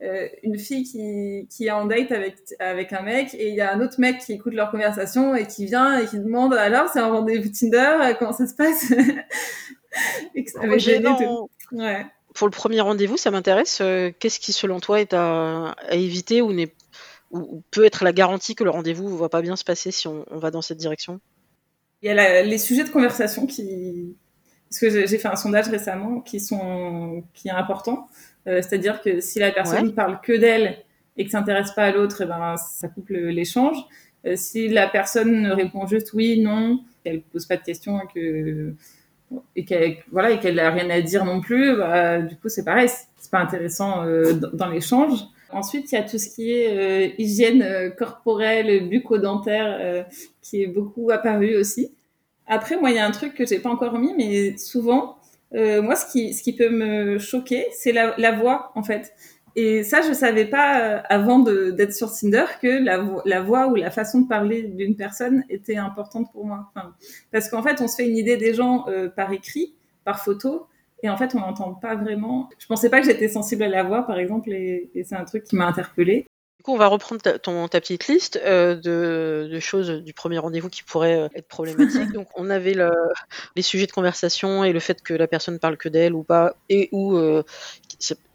euh, 0.03 0.27
une 0.43 0.59
fille 0.59 0.83
qui, 0.83 1.47
qui 1.49 1.67
est 1.67 1.71
en 1.71 1.85
date 1.85 2.11
avec, 2.11 2.35
avec 2.59 2.91
un 2.93 3.01
mec 3.01 3.33
et 3.33 3.47
il 3.49 3.55
y 3.55 3.61
a 3.61 3.71
un 3.73 3.79
autre 3.81 3.99
mec 3.99 4.19
qui 4.19 4.33
écoute 4.33 4.53
leur 4.53 4.69
conversation 4.69 5.33
et 5.35 5.47
qui 5.47 5.65
vient 5.65 5.97
et 5.99 6.05
qui 6.07 6.19
demande 6.19 6.53
alors 6.53 6.89
c'est 6.89 6.99
un 6.99 7.07
rendez-vous 7.09 7.49
Tinder, 7.49 7.97
euh, 8.03 8.13
comment 8.19 8.33
ça 8.33 8.45
se 8.47 8.53
passe 8.55 8.91
Et 10.35 10.43
que 10.43 10.51
ça 10.51 10.59
avait 10.61 10.79
gêné 10.79 11.03
Gênant. 11.17 11.47
tout. 11.71 11.77
Ouais. 11.77 12.05
Pour 12.33 12.47
le 12.47 12.51
premier 12.51 12.81
rendez-vous, 12.81 13.17
ça 13.17 13.29
m'intéresse. 13.31 13.79
euh, 13.81 14.11
Qu'est-ce 14.19 14.39
qui, 14.39 14.51
selon 14.51 14.79
toi, 14.79 14.99
est 14.99 15.13
à, 15.13 15.75
à 15.87 15.93
éviter 15.95 16.41
ou, 16.41 16.51
n'est- 16.51 16.73
ou- 17.31 17.57
ou 17.57 17.63
peut 17.69 17.85
être 17.85 18.03
la 18.03 18.11
garantie 18.11 18.55
que 18.55 18.63
le 18.63 18.71
rendez-vous 18.71 19.09
ne 19.09 19.15
va 19.15 19.29
pas 19.29 19.41
bien 19.43 19.55
se 19.55 19.63
passer 19.63 19.91
si 19.91 20.07
on, 20.07 20.25
on 20.31 20.37
va 20.39 20.49
dans 20.49 20.63
cette 20.63 20.79
direction? 20.79 21.19
Il 22.01 22.07
y 22.07 22.09
a 22.09 22.15
la- 22.15 22.41
les 22.41 22.57
sujets 22.57 22.83
de 22.83 22.89
conversation 22.89 23.45
qui, 23.45 24.15
parce 24.69 24.79
que 24.79 24.89
j'ai 24.89 25.05
j'ai 25.05 25.17
fait 25.19 25.27
un 25.27 25.35
sondage 25.35 25.67
récemment 25.69 26.21
qui 26.21 26.39
sont 26.39 27.23
qui 27.35 27.49
est 27.49 27.51
important, 27.51 28.07
Euh, 28.47 28.61
c'est-à-dire 28.61 29.01
que 29.01 29.19
si 29.21 29.39
la 29.39 29.51
personne 29.51 29.87
Ouais. 29.87 29.93
parle 29.93 30.19
que 30.21 30.33
d'elle 30.33 30.77
et 31.17 31.25
que 31.25 31.31
s'intéresse 31.31 31.71
pas 31.71 31.85
à 31.85 31.91
l'autre, 31.91 32.21
eh 32.23 32.25
ben 32.25 32.55
ça 32.57 32.87
coupe 32.87 33.09
l'échange. 33.09 33.77
Euh, 34.25 34.35
si 34.35 34.67
la 34.67 34.87
personne 34.87 35.47
répond 35.47 35.85
juste 35.85 36.13
oui, 36.13 36.41
non, 36.41 36.79
qu'elle 37.03 37.21
pose 37.21 37.45
pas 37.45 37.57
de 37.57 37.63
questions 37.63 37.99
et 38.01 38.07
que 38.13 38.73
et 39.55 39.65
qu'elle 39.65 39.97
voilà 40.11 40.31
et 40.31 40.39
qu'elle 40.39 40.59
a 40.59 40.69
rien 40.69 40.89
à 40.89 41.01
dire 41.01 41.25
non 41.25 41.41
plus, 41.41 41.75
bah, 41.75 42.19
du 42.19 42.35
coup 42.35 42.49
c'est 42.49 42.63
pareil, 42.63 42.89
c'est 43.23 43.31
pas 43.31 43.39
intéressant 43.39 44.05
euh, 44.05 44.33
dans, 44.33 44.67
l'échange. 44.67 45.19
Ensuite, 45.49 45.91
il 45.91 45.95
y 45.95 45.97
a 45.97 46.03
tout 46.03 46.17
ce 46.17 46.27
qui 46.27 46.51
est 46.51 46.77
euh, 46.77 47.13
hygiène 47.17 47.93
corporelle, 47.97 48.89
bucco-dentaire, 48.89 49.77
euh, 49.79 50.03
qui 50.41 50.61
est 50.61 50.67
beaucoup 50.67 51.09
apparu 51.09 51.55
aussi. 51.55 51.93
Après, 52.47 52.77
moi, 52.77 52.91
il 52.91 52.97
y 52.97 52.99
a 52.99 53.05
un 53.05 53.11
truc 53.11 53.33
que 53.33 53.45
j'ai 53.45 53.59
pas 53.59 53.69
encore 53.69 53.97
mis, 53.97 54.13
mais 54.17 54.57
souvent, 54.57 55.17
euh, 55.55 55.81
moi, 55.81 55.95
ce 55.95 56.11
qui, 56.11 56.33
ce 56.33 56.41
qui 56.41 56.55
peut 56.55 56.69
me 56.69 57.19
choquer, 57.19 57.67
c'est 57.71 57.91
la, 57.91 58.15
la 58.17 58.31
voix, 58.31 58.71
en 58.75 58.83
fait. 58.83 59.13
Et 59.55 59.83
ça, 59.83 60.01
je 60.01 60.13
savais 60.13 60.45
pas 60.45 60.81
euh, 60.81 61.01
avant 61.09 61.39
d'être 61.39 61.93
sur 61.93 62.11
Tinder 62.11 62.45
que 62.59 62.83
la, 62.83 63.05
la, 63.25 63.41
voix 63.41 63.67
ou 63.67 63.75
la 63.75 63.91
façon 63.91 64.21
de 64.21 64.27
parler 64.27 64.63
d'une 64.63 64.95
personne 64.95 65.43
était 65.49 65.77
importante 65.77 66.31
pour 66.31 66.45
moi. 66.45 66.71
Enfin, 66.73 66.95
parce 67.31 67.49
qu'en 67.49 67.61
fait, 67.61 67.79
on 67.81 67.87
se 67.87 67.97
fait 67.97 68.07
une 68.07 68.17
idée 68.17 68.37
des 68.37 68.55
gens 68.55 68.85
euh, 68.87 69.09
par 69.09 69.31
écrit, 69.31 69.75
par 70.05 70.23
photo, 70.23 70.65
et 71.03 71.09
en 71.09 71.17
fait, 71.17 71.35
on 71.35 71.39
n'entend 71.39 71.73
pas 71.73 71.95
vraiment. 71.95 72.49
Je 72.57 72.65
pensais 72.65 72.89
pas 72.89 72.99
que 72.99 73.05
j'étais 73.05 73.27
sensible 73.27 73.63
à 73.63 73.67
la 73.67 73.83
voix, 73.83 74.07
par 74.07 74.17
exemple, 74.17 74.51
et, 74.51 74.89
et 74.95 75.03
c'est 75.03 75.15
un 75.15 75.25
truc 75.25 75.43
qui 75.43 75.55
m'a 75.55 75.67
interpellée. 75.67 76.25
Du 76.63 76.67
coup, 76.67 76.75
on 76.75 76.77
va 76.77 76.87
reprendre 76.87 77.21
ta, 77.21 77.37
ton, 77.37 77.67
ta 77.67 77.81
petite 77.81 78.07
liste 78.07 78.39
euh, 78.45 78.75
de, 78.75 79.49
de, 79.51 79.59
choses 79.59 80.01
du 80.01 80.13
premier 80.13 80.37
rendez-vous 80.37 80.69
qui 80.69 80.81
pourraient 80.81 81.23
euh, 81.23 81.27
être 81.35 81.49
problématiques. 81.49 82.09
Donc, 82.13 82.29
on 82.37 82.49
avait 82.49 82.73
le, 82.73 82.89
les 83.57 83.61
sujets 83.61 83.85
de 83.85 83.91
conversation 83.91 84.63
et 84.63 84.71
le 84.71 84.79
fait 84.79 85.01
que 85.01 85.13
la 85.13 85.27
personne 85.27 85.59
parle 85.59 85.75
que 85.75 85.89
d'elle 85.89 86.13
ou 86.13 86.23
pas, 86.23 86.55
et 86.69 86.87
ou 86.93 87.17
euh, 87.17 87.43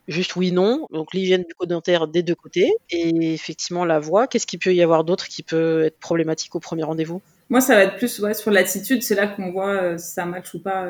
juste 0.08 0.36
oui 0.36 0.52
non. 0.52 0.86
Donc, 0.90 1.14
l'hygiène 1.14 1.42
du 1.44 1.54
code 1.54 1.70
dentaire 1.70 2.06
des 2.06 2.22
deux 2.22 2.34
côtés 2.34 2.70
et 2.90 3.32
effectivement 3.32 3.86
la 3.86 3.98
voix. 3.98 4.26
Qu'est-ce 4.26 4.46
qu'il 4.46 4.58
peut 4.58 4.74
y 4.74 4.82
avoir 4.82 5.04
d'autre 5.04 5.26
qui 5.28 5.42
peut 5.42 5.84
être 5.84 5.98
problématique 5.98 6.54
au 6.54 6.60
premier 6.60 6.82
rendez-vous? 6.82 7.22
Moi, 7.48 7.62
ça 7.62 7.76
va 7.76 7.84
être 7.84 7.96
plus 7.96 8.18
ouais, 8.18 8.34
sur 8.34 8.50
l'attitude. 8.50 9.02
C'est 9.02 9.14
là 9.14 9.26
qu'on 9.26 9.52
voit 9.52 9.70
euh, 9.70 9.96
si 9.96 10.12
ça 10.12 10.26
match 10.26 10.52
ou 10.52 10.60
pas. 10.60 10.84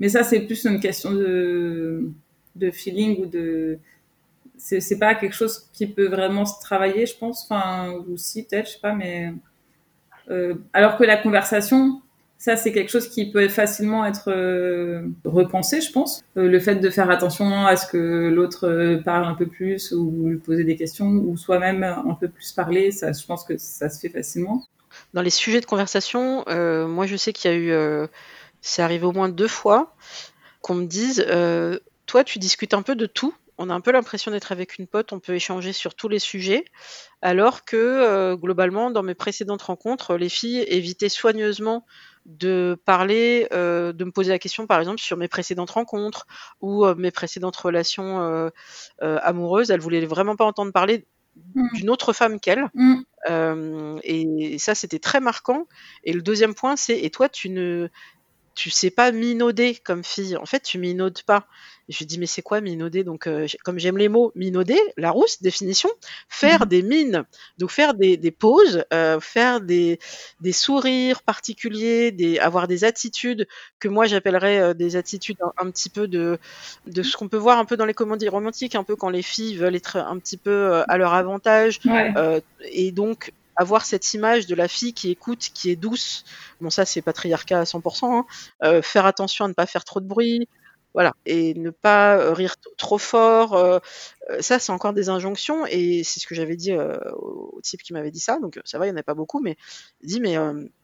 Mais 0.00 0.08
ça, 0.08 0.24
c'est 0.24 0.40
plus 0.40 0.64
une 0.64 0.80
question 0.80 1.12
de, 1.12 2.10
de 2.56 2.70
feeling 2.72 3.20
ou 3.20 3.26
de. 3.26 3.78
C'est 4.58 4.98
pas 4.98 5.14
quelque 5.14 5.34
chose 5.34 5.68
qui 5.72 5.86
peut 5.86 6.08
vraiment 6.08 6.44
se 6.44 6.60
travailler, 6.60 7.06
je 7.06 7.16
pense. 7.16 7.44
Enfin, 7.44 7.92
ou 8.08 8.16
si, 8.16 8.44
peut-être, 8.44 8.66
je 8.68 8.72
sais 8.74 8.80
pas, 8.80 8.94
mais. 8.94 9.32
Euh, 10.30 10.54
alors 10.72 10.96
que 10.96 11.04
la 11.04 11.16
conversation, 11.16 12.00
ça, 12.38 12.56
c'est 12.56 12.72
quelque 12.72 12.90
chose 12.90 13.08
qui 13.08 13.30
peut 13.30 13.48
facilement 13.48 14.04
être 14.04 14.30
euh, 14.30 15.02
repensé, 15.24 15.80
je 15.80 15.90
pense. 15.90 16.22
Euh, 16.36 16.48
le 16.48 16.60
fait 16.60 16.76
de 16.76 16.90
faire 16.90 17.10
attention 17.10 17.66
à 17.66 17.76
ce 17.76 17.86
que 17.86 18.28
l'autre 18.28 19.00
parle 19.04 19.24
un 19.24 19.34
peu 19.34 19.46
plus 19.46 19.92
ou 19.92 20.28
lui 20.28 20.38
poser 20.38 20.64
des 20.64 20.76
questions 20.76 21.08
ou 21.08 21.36
soi-même 21.36 21.82
un 21.82 22.14
peu 22.14 22.28
plus 22.28 22.52
parler, 22.52 22.92
ça, 22.92 23.12
je 23.12 23.24
pense 23.26 23.44
que 23.44 23.56
ça 23.58 23.88
se 23.88 24.00
fait 24.00 24.08
facilement. 24.08 24.64
Dans 25.14 25.22
les 25.22 25.30
sujets 25.30 25.60
de 25.60 25.66
conversation, 25.66 26.44
moi 26.46 27.06
je 27.06 27.16
sais 27.16 27.32
qu'il 27.32 27.50
y 27.50 27.54
a 27.54 27.56
eu, 27.56 28.08
c'est 28.60 28.82
arrivé 28.82 29.06
au 29.06 29.12
moins 29.12 29.28
deux 29.28 29.48
fois, 29.48 29.94
qu'on 30.60 30.74
me 30.74 30.84
dise, 30.86 31.24
toi 32.06 32.24
tu 32.24 32.38
discutes 32.38 32.74
un 32.74 32.82
peu 32.82 32.94
de 32.94 33.06
tout. 33.06 33.34
On 33.58 33.70
a 33.70 33.74
un 33.74 33.80
peu 33.80 33.92
l'impression 33.92 34.30
d'être 34.30 34.52
avec 34.52 34.78
une 34.78 34.86
pote, 34.86 35.12
on 35.12 35.20
peut 35.20 35.34
échanger 35.34 35.72
sur 35.72 35.94
tous 35.94 36.08
les 36.08 36.18
sujets, 36.18 36.64
alors 37.20 37.64
que 37.64 38.34
globalement, 38.34 38.90
dans 38.90 39.02
mes 39.02 39.14
précédentes 39.14 39.62
rencontres, 39.62 40.16
les 40.16 40.28
filles 40.28 40.64
évitaient 40.68 41.08
soigneusement 41.08 41.84
de 42.26 42.80
parler, 42.84 43.46
de 43.50 44.04
me 44.04 44.10
poser 44.10 44.30
la 44.30 44.38
question, 44.38 44.66
par 44.66 44.78
exemple, 44.80 45.00
sur 45.00 45.16
mes 45.16 45.28
précédentes 45.28 45.70
rencontres 45.70 46.26
ou 46.60 46.86
mes 46.94 47.10
précédentes 47.10 47.56
relations 47.56 48.50
amoureuses. 49.00 49.70
Elles 49.70 49.80
voulaient 49.80 50.06
vraiment 50.06 50.34
pas 50.34 50.44
entendre 50.44 50.72
parler 50.72 51.06
Mmh. 51.54 51.68
d'une 51.74 51.90
autre 51.90 52.12
femme 52.12 52.40
qu'elle. 52.40 52.68
Mmh. 52.74 52.96
Euh, 53.30 53.98
et 54.04 54.58
ça, 54.58 54.74
c'était 54.74 54.98
très 54.98 55.20
marquant. 55.20 55.66
Et 56.04 56.12
le 56.12 56.22
deuxième 56.22 56.54
point, 56.54 56.76
c'est 56.76 56.98
et 57.00 57.10
toi, 57.10 57.28
tu 57.28 57.48
ne 57.48 57.88
tu 58.54 58.70
sais 58.70 58.90
pas 58.90 59.12
minauder 59.12 59.74
comme 59.74 60.04
fille. 60.04 60.36
En 60.36 60.46
fait, 60.46 60.60
tu 60.60 60.78
minaudes 60.78 61.22
pas. 61.22 61.46
je 61.88 61.98
lui 61.98 62.06
dis, 62.06 62.18
mais 62.18 62.26
c'est 62.26 62.42
quoi 62.42 62.60
minauder? 62.60 63.04
Donc, 63.04 63.26
euh, 63.26 63.46
comme 63.64 63.78
j'aime 63.78 63.98
les 63.98 64.08
mots, 64.08 64.32
minauder, 64.34 64.78
la 64.96 65.10
rousse, 65.10 65.42
définition, 65.42 65.88
faire 66.28 66.62
mmh. 66.62 66.68
des 66.68 66.82
mines. 66.82 67.24
Donc, 67.58 67.70
faire 67.70 67.94
des, 67.94 68.16
des 68.16 68.30
pauses, 68.30 68.84
euh, 68.92 69.20
faire 69.20 69.60
des, 69.60 69.98
des 70.40 70.52
sourires 70.52 71.22
particuliers, 71.22 72.12
des, 72.12 72.38
avoir 72.38 72.68
des 72.68 72.84
attitudes 72.84 73.46
que 73.78 73.88
moi 73.88 74.06
j'appellerais 74.06 74.60
euh, 74.60 74.74
des 74.74 74.96
attitudes 74.96 75.38
un, 75.56 75.70
petit 75.70 75.88
peu 75.88 76.08
de, 76.08 76.38
de 76.86 77.02
ce 77.02 77.16
qu'on 77.16 77.28
peut 77.28 77.36
voir 77.36 77.58
un 77.58 77.64
peu 77.64 77.76
dans 77.76 77.86
les 77.86 77.94
comédies 77.94 78.28
romantiques, 78.28 78.74
un 78.74 78.84
peu 78.84 78.96
quand 78.96 79.10
les 79.10 79.22
filles 79.22 79.56
veulent 79.56 79.76
être 79.76 79.96
un 79.96 80.18
petit 80.18 80.36
peu 80.36 80.82
à 80.88 80.98
leur 80.98 81.14
avantage. 81.14 81.80
et 82.72 82.92
donc, 82.92 83.32
avoir 83.62 83.86
cette 83.86 84.12
image 84.12 84.46
de 84.46 84.54
la 84.54 84.68
fille 84.68 84.92
qui 84.92 85.10
écoute, 85.10 85.50
qui 85.54 85.70
est 85.70 85.76
douce. 85.76 86.24
Bon, 86.60 86.68
ça, 86.68 86.84
c'est 86.84 87.02
patriarcat 87.02 87.60
à 87.60 87.64
100%. 87.64 88.18
Hein. 88.18 88.26
Euh, 88.62 88.82
faire 88.82 89.06
attention 89.06 89.46
à 89.46 89.48
ne 89.48 89.54
pas 89.54 89.66
faire 89.66 89.84
trop 89.84 90.00
de 90.00 90.06
bruit. 90.06 90.48
Voilà. 90.94 91.14
Et 91.24 91.54
ne 91.54 91.70
pas 91.70 92.16
euh, 92.18 92.32
rire 92.34 92.56
trop 92.76 92.98
fort. 92.98 93.54
Euh, 93.54 93.78
ça, 94.40 94.58
c'est 94.58 94.72
encore 94.72 94.92
des 94.92 95.08
injonctions. 95.08 95.66
Et 95.66 96.02
c'est 96.04 96.20
ce 96.20 96.26
que 96.26 96.34
j'avais 96.34 96.56
dit 96.56 96.72
au 96.72 97.60
type 97.62 97.82
qui 97.82 97.92
m'avait 97.92 98.10
dit 98.10 98.20
ça. 98.20 98.38
Donc, 98.40 98.60
ça 98.64 98.78
va, 98.78 98.86
il 98.86 98.90
n'y 98.90 98.94
en 98.94 99.00
a 99.00 99.02
pas 99.02 99.14
beaucoup. 99.14 99.40
Mais 99.40 99.56
il 100.02 100.08
dit, 100.08 100.20
mais 100.20 100.36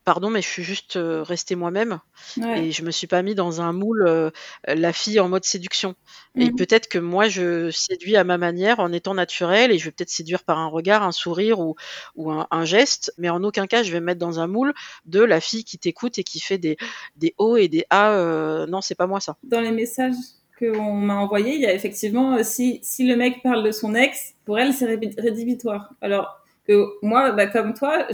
pardon, 0.09 0.31
mais 0.31 0.41
je 0.41 0.49
suis 0.49 0.63
juste 0.63 0.97
euh, 0.97 1.23
restée 1.23 1.55
moi-même 1.55 2.01
et 2.39 2.73
je 2.73 2.83
me 2.83 2.91
suis 2.91 3.07
pas 3.07 3.21
mis 3.21 3.35
dans 3.35 3.61
un 3.61 3.75
moule 3.75 4.07
euh, 4.09 4.31
la 4.67 4.95
fille 4.95 5.21
en 5.21 5.29
mode 5.29 5.45
séduction. 5.45 5.97
Et 6.35 6.51
mmh. 6.51 6.57
peut-être 6.57 6.89
que 6.89 6.99
moi 6.99 7.29
je 7.29 7.71
séduis 7.71 8.17
à 8.17 8.25
ma 8.25 8.39
manière 8.39 8.81
en 8.81 8.91
étant 8.91 9.13
naturelle 9.13 9.71
et 9.71 9.77
je 9.77 9.85
vais 9.85 9.91
peut-être 9.91 10.09
séduire 10.09 10.45
par 10.45 10.57
un 10.57 10.69
regard, 10.69 11.03
un 11.03 11.13
sourire 11.13 11.61
ou, 11.61 11.75
ou 12.17 12.31
un, 12.33 12.65
geste, 12.65 13.13
mais 13.19 13.29
en 13.29 13.45
aucun 13.45 13.67
cas 13.67 13.83
je 13.83 13.93
vais 13.93 14.01
me 14.01 14.07
mettre 14.07 14.21
dans 14.21 14.41
un 14.41 14.47
moule 14.47 14.73
de 15.05 15.21
la 15.21 15.43
fille 15.43 15.63
qui 15.63 15.77
t'écoute 15.77 16.17
et 16.17 16.25
qui 16.25 16.41
fait 16.41 16.57
des, 16.57 16.79
des 17.17 17.35
hauts 17.37 17.59
et 17.59 17.69
des 17.69 17.85
A. 17.91 18.13
Euh, 18.13 18.67
non, 18.67 18.81
c'est 18.81 18.95
pas 18.95 19.07
moi 19.07 19.21
ça. 19.21 19.37
Dans 19.43 19.61
les 19.61 19.73
messages 19.73 20.15
qu'on 20.59 20.93
m'a 20.93 21.17
envoyés, 21.17 21.55
il 21.55 21.61
y 21.61 21.67
a 21.67 21.73
effectivement 21.73 22.43
si, 22.43 22.81
si 22.83 23.07
le 23.07 23.17
mec 23.17 23.43
parle 23.43 23.65
de 23.65 23.71
son 23.71 23.95
ex, 23.95 24.35
pour 24.45 24.59
elle 24.59 24.73
c'est 24.73 24.87
rédhibitoire. 25.19 25.95
Alors 26.01 26.39
que 26.69 26.87
moi, 27.03 27.33
bah, 27.33 27.47
comme 27.47 27.73
toi, 27.73 28.07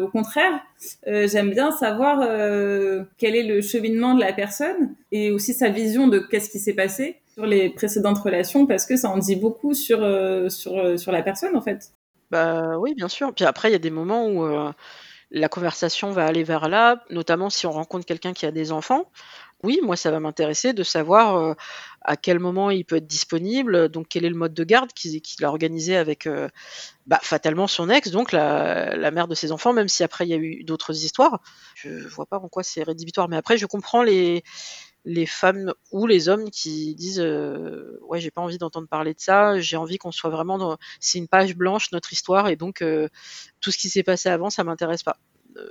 au 0.00 0.08
contraire, 0.08 0.60
euh, 1.08 1.26
j'aime 1.26 1.50
bien 1.50 1.72
savoir 1.72 2.20
euh, 2.22 3.02
quel 3.18 3.34
est 3.34 3.42
le 3.42 3.60
cheminement 3.60 4.14
de 4.14 4.20
la 4.20 4.32
personne 4.32 4.94
et 5.10 5.32
aussi 5.32 5.52
sa 5.52 5.68
vision 5.68 6.06
de 6.06 6.20
qu'est-ce 6.20 6.48
qui 6.48 6.60
s'est 6.60 6.74
passé 6.74 7.20
sur 7.34 7.44
les 7.44 7.68
précédentes 7.68 8.18
relations 8.18 8.66
parce 8.66 8.86
que 8.86 8.96
ça 8.96 9.10
en 9.10 9.18
dit 9.18 9.36
beaucoup 9.36 9.74
sur 9.74 10.02
euh, 10.02 10.48
sur 10.48 10.98
sur 10.98 11.12
la 11.12 11.22
personne 11.22 11.56
en 11.56 11.60
fait. 11.60 11.90
Bah 12.30 12.78
oui, 12.78 12.94
bien 12.94 13.08
sûr. 13.08 13.34
Puis 13.34 13.44
après, 13.44 13.68
il 13.68 13.72
y 13.72 13.76
a 13.76 13.80
des 13.80 13.90
moments 13.90 14.28
où 14.28 14.44
la 15.30 15.48
conversation 15.48 16.10
va 16.10 16.24
aller 16.24 16.44
vers 16.44 16.68
là, 16.68 17.04
notamment 17.10 17.50
si 17.50 17.66
on 17.66 17.72
rencontre 17.72 18.06
quelqu'un 18.06 18.32
qui 18.32 18.46
a 18.46 18.52
des 18.52 18.72
enfants. 18.72 19.10
Oui, 19.62 19.80
moi, 19.82 19.96
ça 19.96 20.10
va 20.10 20.20
m'intéresser 20.20 20.74
de 20.74 20.82
savoir 20.82 21.36
euh, 21.36 21.54
à 22.02 22.16
quel 22.16 22.38
moment 22.38 22.70
il 22.70 22.84
peut 22.84 22.96
être 22.96 23.06
disponible, 23.06 23.88
donc 23.88 24.06
quel 24.10 24.26
est 24.26 24.30
le 24.30 24.36
mode 24.36 24.52
de 24.52 24.64
garde 24.64 24.92
qu'il 24.92 25.44
a 25.44 25.48
organisé 25.48 25.96
avec 25.96 26.26
euh, 26.26 26.48
bah, 27.06 27.18
fatalement 27.22 27.66
son 27.66 27.88
ex, 27.88 28.10
donc 28.10 28.32
la, 28.32 29.10
mère 29.10 29.28
de 29.28 29.34
ses 29.34 29.52
enfants, 29.52 29.72
même 29.72 29.88
si 29.88 30.04
après 30.04 30.26
il 30.26 30.30
y 30.30 30.34
a 30.34 30.36
eu 30.36 30.62
d'autres 30.62 31.04
histoires. 31.04 31.40
Je 31.74 32.06
vois 32.06 32.26
pas 32.26 32.38
en 32.38 32.48
quoi 32.48 32.62
c'est 32.62 32.82
rédhibitoire, 32.82 33.28
mais 33.30 33.36
après 33.36 33.56
je 33.56 33.64
comprends 33.64 34.02
les, 34.02 34.44
les 35.06 35.24
femmes 35.24 35.72
ou 35.90 36.06
les 36.06 36.28
hommes 36.28 36.50
qui 36.50 36.94
disent 36.94 37.20
euh, 37.20 37.98
ouais 38.02 38.20
j'ai 38.20 38.30
pas 38.30 38.42
envie 38.42 38.58
d'entendre 38.58 38.88
parler 38.88 39.14
de 39.14 39.20
ça 39.20 39.58
j'ai 39.60 39.76
envie 39.76 39.98
qu'on 39.98 40.12
soit 40.12 40.30
vraiment 40.30 40.58
dans 40.58 40.76
c'est 41.00 41.18
une 41.18 41.28
page 41.28 41.56
blanche 41.56 41.92
notre 41.92 42.12
histoire 42.12 42.48
et 42.48 42.56
donc 42.56 42.84
tout 43.60 43.70
ce 43.70 43.78
qui 43.78 43.88
s'est 43.88 44.02
passé 44.02 44.28
avant 44.28 44.50
ça 44.50 44.64
m'intéresse 44.64 45.04
pas 45.04 45.16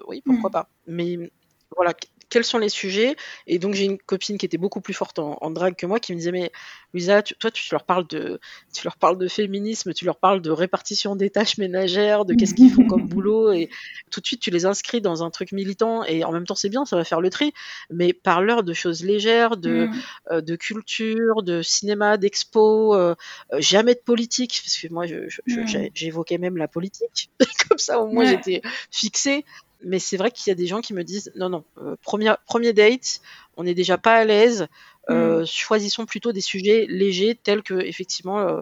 oui 0.08 0.22
pourquoi 0.26 0.50
mmh. 0.50 0.54
pas 0.54 0.70
mais 0.88 1.32
voilà 1.76 1.94
quels 2.30 2.44
sont 2.44 2.58
les 2.58 2.70
sujets. 2.70 3.16
Et 3.48 3.60
donc 3.60 3.74
j'ai 3.74 3.86
une 3.86 3.98
copine 3.98 4.38
qui 4.38 4.46
était 4.46 4.58
beaucoup 4.58 4.82
plus 4.82 4.94
forte 4.94 5.20
en, 5.20 5.50
drague 5.52 5.76
que 5.76 5.86
moi 5.86 6.00
qui 6.00 6.14
me 6.14 6.18
disait 6.18 6.32
mais 6.32 6.52
Luisa, 6.94 7.22
toi 7.22 7.52
tu 7.52 7.64
leur 7.72 7.84
parles 7.84 8.08
de 8.08 8.40
tu 8.74 8.84
leur 8.84 8.98
parles 8.98 9.18
de 9.18 9.28
féminisme, 9.28 9.94
tu 9.94 10.06
leur 10.06 10.18
parles 10.18 10.42
de 10.42 10.52
répartition 10.52 11.16
des 11.16 11.30
tâches 11.30 11.58
ménagères, 11.58 12.26
de 12.26 12.34
qu'est-ce 12.34 12.54
qu'ils 12.54 12.72
font 12.72 12.88
comme 12.88 13.08
boulot. 13.08 13.52
Et 13.52 13.70
tout 14.12 14.22
de 14.22 14.26
suite 14.26 14.42
tu 14.42 14.50
les 14.50 14.66
inscris 14.66 15.02
dans 15.02 15.24
un 15.24 15.30
truc 15.30 15.52
militant. 15.52 16.04
Et 16.04 16.24
en 16.24 16.32
même 16.32 16.46
temps 16.46 16.56
c'est 16.56 16.70
bien, 16.70 16.86
ça 16.86 16.96
va 16.96 17.04
faire 17.04 17.22
le 17.22 17.30
tri, 17.30 17.54
mais 17.90 18.14
parle-leur 18.14 18.64
de 18.64 18.74
choses 18.74 19.04
légères, 19.04 19.58
de 19.58 19.88
mm. 19.88 19.94
euh, 20.32 20.42
de 20.42 20.56
culture, 20.56 21.44
de 21.44 21.62
cinéma, 21.62 22.18
d'expo, 22.18 22.96
euh, 22.96 23.16
euh, 23.54 23.62
jamais 23.62 23.94
de 23.94 24.00
politique. 24.00 24.62
Parce 24.64 24.78
que 24.78 24.88
moi 24.94 25.06
mm. 25.06 25.90
j'évoquais 25.94 26.38
même 26.38 26.58
la 26.58 26.68
politique. 26.68 27.30
Comme 27.70 27.78
ça 27.78 28.00
au 28.00 28.08
moins 28.08 28.26
j'étais 28.26 28.62
fixée 28.92 29.46
mais 29.86 30.00
c'est 30.00 30.18
vrai 30.18 30.32
qu'il 30.32 30.50
y 30.50 30.52
a 30.52 30.56
des 30.56 30.68
gens 30.68 30.82
qui 30.82 30.94
me 30.94 31.04
disent 31.04 31.32
non, 31.36 31.50
non, 31.50 31.64
euh, 31.82 31.96
premier, 32.02 32.34
premier 32.46 32.74
date, 32.74 33.22
on 33.56 33.64
n'est 33.64 33.74
déjà 33.74 33.98
pas 33.98 34.16
à 34.16 34.26
l'aise. 34.26 34.68
Euh, 35.12 35.42
mm. 35.42 35.46
choisissons 35.46 36.06
plutôt 36.08 36.32
des 36.32 36.42
sujets 36.42 36.88
légers 36.90 37.40
tels 37.42 37.62
que 37.62 37.76
effectivement 37.76 38.40
euh, 38.40 38.62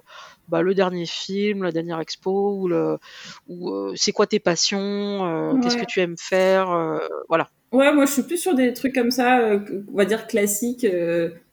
bah, 0.49 0.61
le 0.61 0.75
dernier 0.75 1.05
film, 1.05 1.63
la 1.63 1.71
dernière 1.71 2.01
expo 2.01 2.57
ou, 2.57 2.67
le, 2.67 2.97
ou 3.47 3.93
c'est 3.95 4.11
quoi 4.11 4.27
tes 4.27 4.39
passions, 4.39 5.57
qu'est-ce 5.63 5.77
que 5.77 5.85
tu 5.85 6.01
aimes 6.01 6.17
faire, 6.19 6.99
voilà. 7.29 7.49
Ouais, 7.71 7.91
moi 7.93 8.05
je 8.05 8.11
suis 8.11 8.23
plus 8.23 8.37
sur 8.37 8.53
des 8.53 8.73
trucs 8.73 8.93
comme 8.93 9.09
ça, 9.09 9.57
on 9.87 9.95
va 9.95 10.05
dire 10.05 10.27
classiques. 10.27 10.85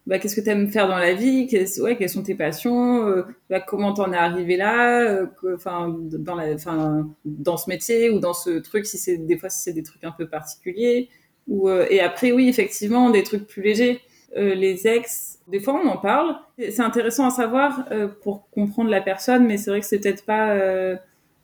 Euh, 0.07 0.09
bah, 0.09 0.19
qu'est-ce 0.19 0.35
que 0.35 0.41
tu 0.41 0.49
aimes 0.49 0.67
faire 0.69 0.87
dans 0.87 0.97
la 0.97 1.13
vie? 1.13 1.47
Ouais, 1.81 1.97
Quelles 1.97 2.09
sont 2.09 2.23
tes 2.23 2.35
passions? 2.35 3.07
Euh, 3.07 3.23
bah, 3.49 3.59
Comment 3.59 3.93
t'en 3.93 4.11
es 4.11 4.17
arrivé 4.17 4.57
là? 4.57 5.25
Enfin, 5.53 5.95
dans 5.99 6.35
la, 6.35 6.53
enfin, 6.53 7.09
dans 7.25 7.57
ce 7.57 7.69
métier 7.69 8.09
ou 8.09 8.19
dans 8.19 8.33
ce 8.33 8.59
truc, 8.59 8.85
si 8.85 8.97
c'est 8.97 9.17
des 9.17 9.37
fois 9.37 9.49
si 9.49 9.61
c'est 9.63 9.73
des 9.73 9.83
trucs 9.83 10.03
un 10.03 10.11
peu 10.11 10.27
particuliers. 10.27 11.09
Ou 11.47 11.69
et 11.69 11.99
après, 12.01 12.31
oui, 12.31 12.47
effectivement, 12.49 13.09
des 13.09 13.23
trucs 13.23 13.47
plus 13.47 13.61
légers. 13.63 14.01
les 14.35 14.87
ex, 14.87 15.39
des 15.47 15.59
fois 15.59 15.79
on 15.83 15.87
en 15.87 15.97
parle. 15.97 16.35
C'est 16.57 16.81
intéressant 16.81 17.25
à 17.27 17.31
savoir 17.31 17.89
pour 18.21 18.49
comprendre 18.51 18.89
la 18.89 19.01
personne, 19.01 19.45
mais 19.47 19.57
c'est 19.57 19.71
vrai 19.71 19.79
que 19.81 19.85
c'est 19.87 19.99
peut-être 19.99 20.25
pas 20.25 20.55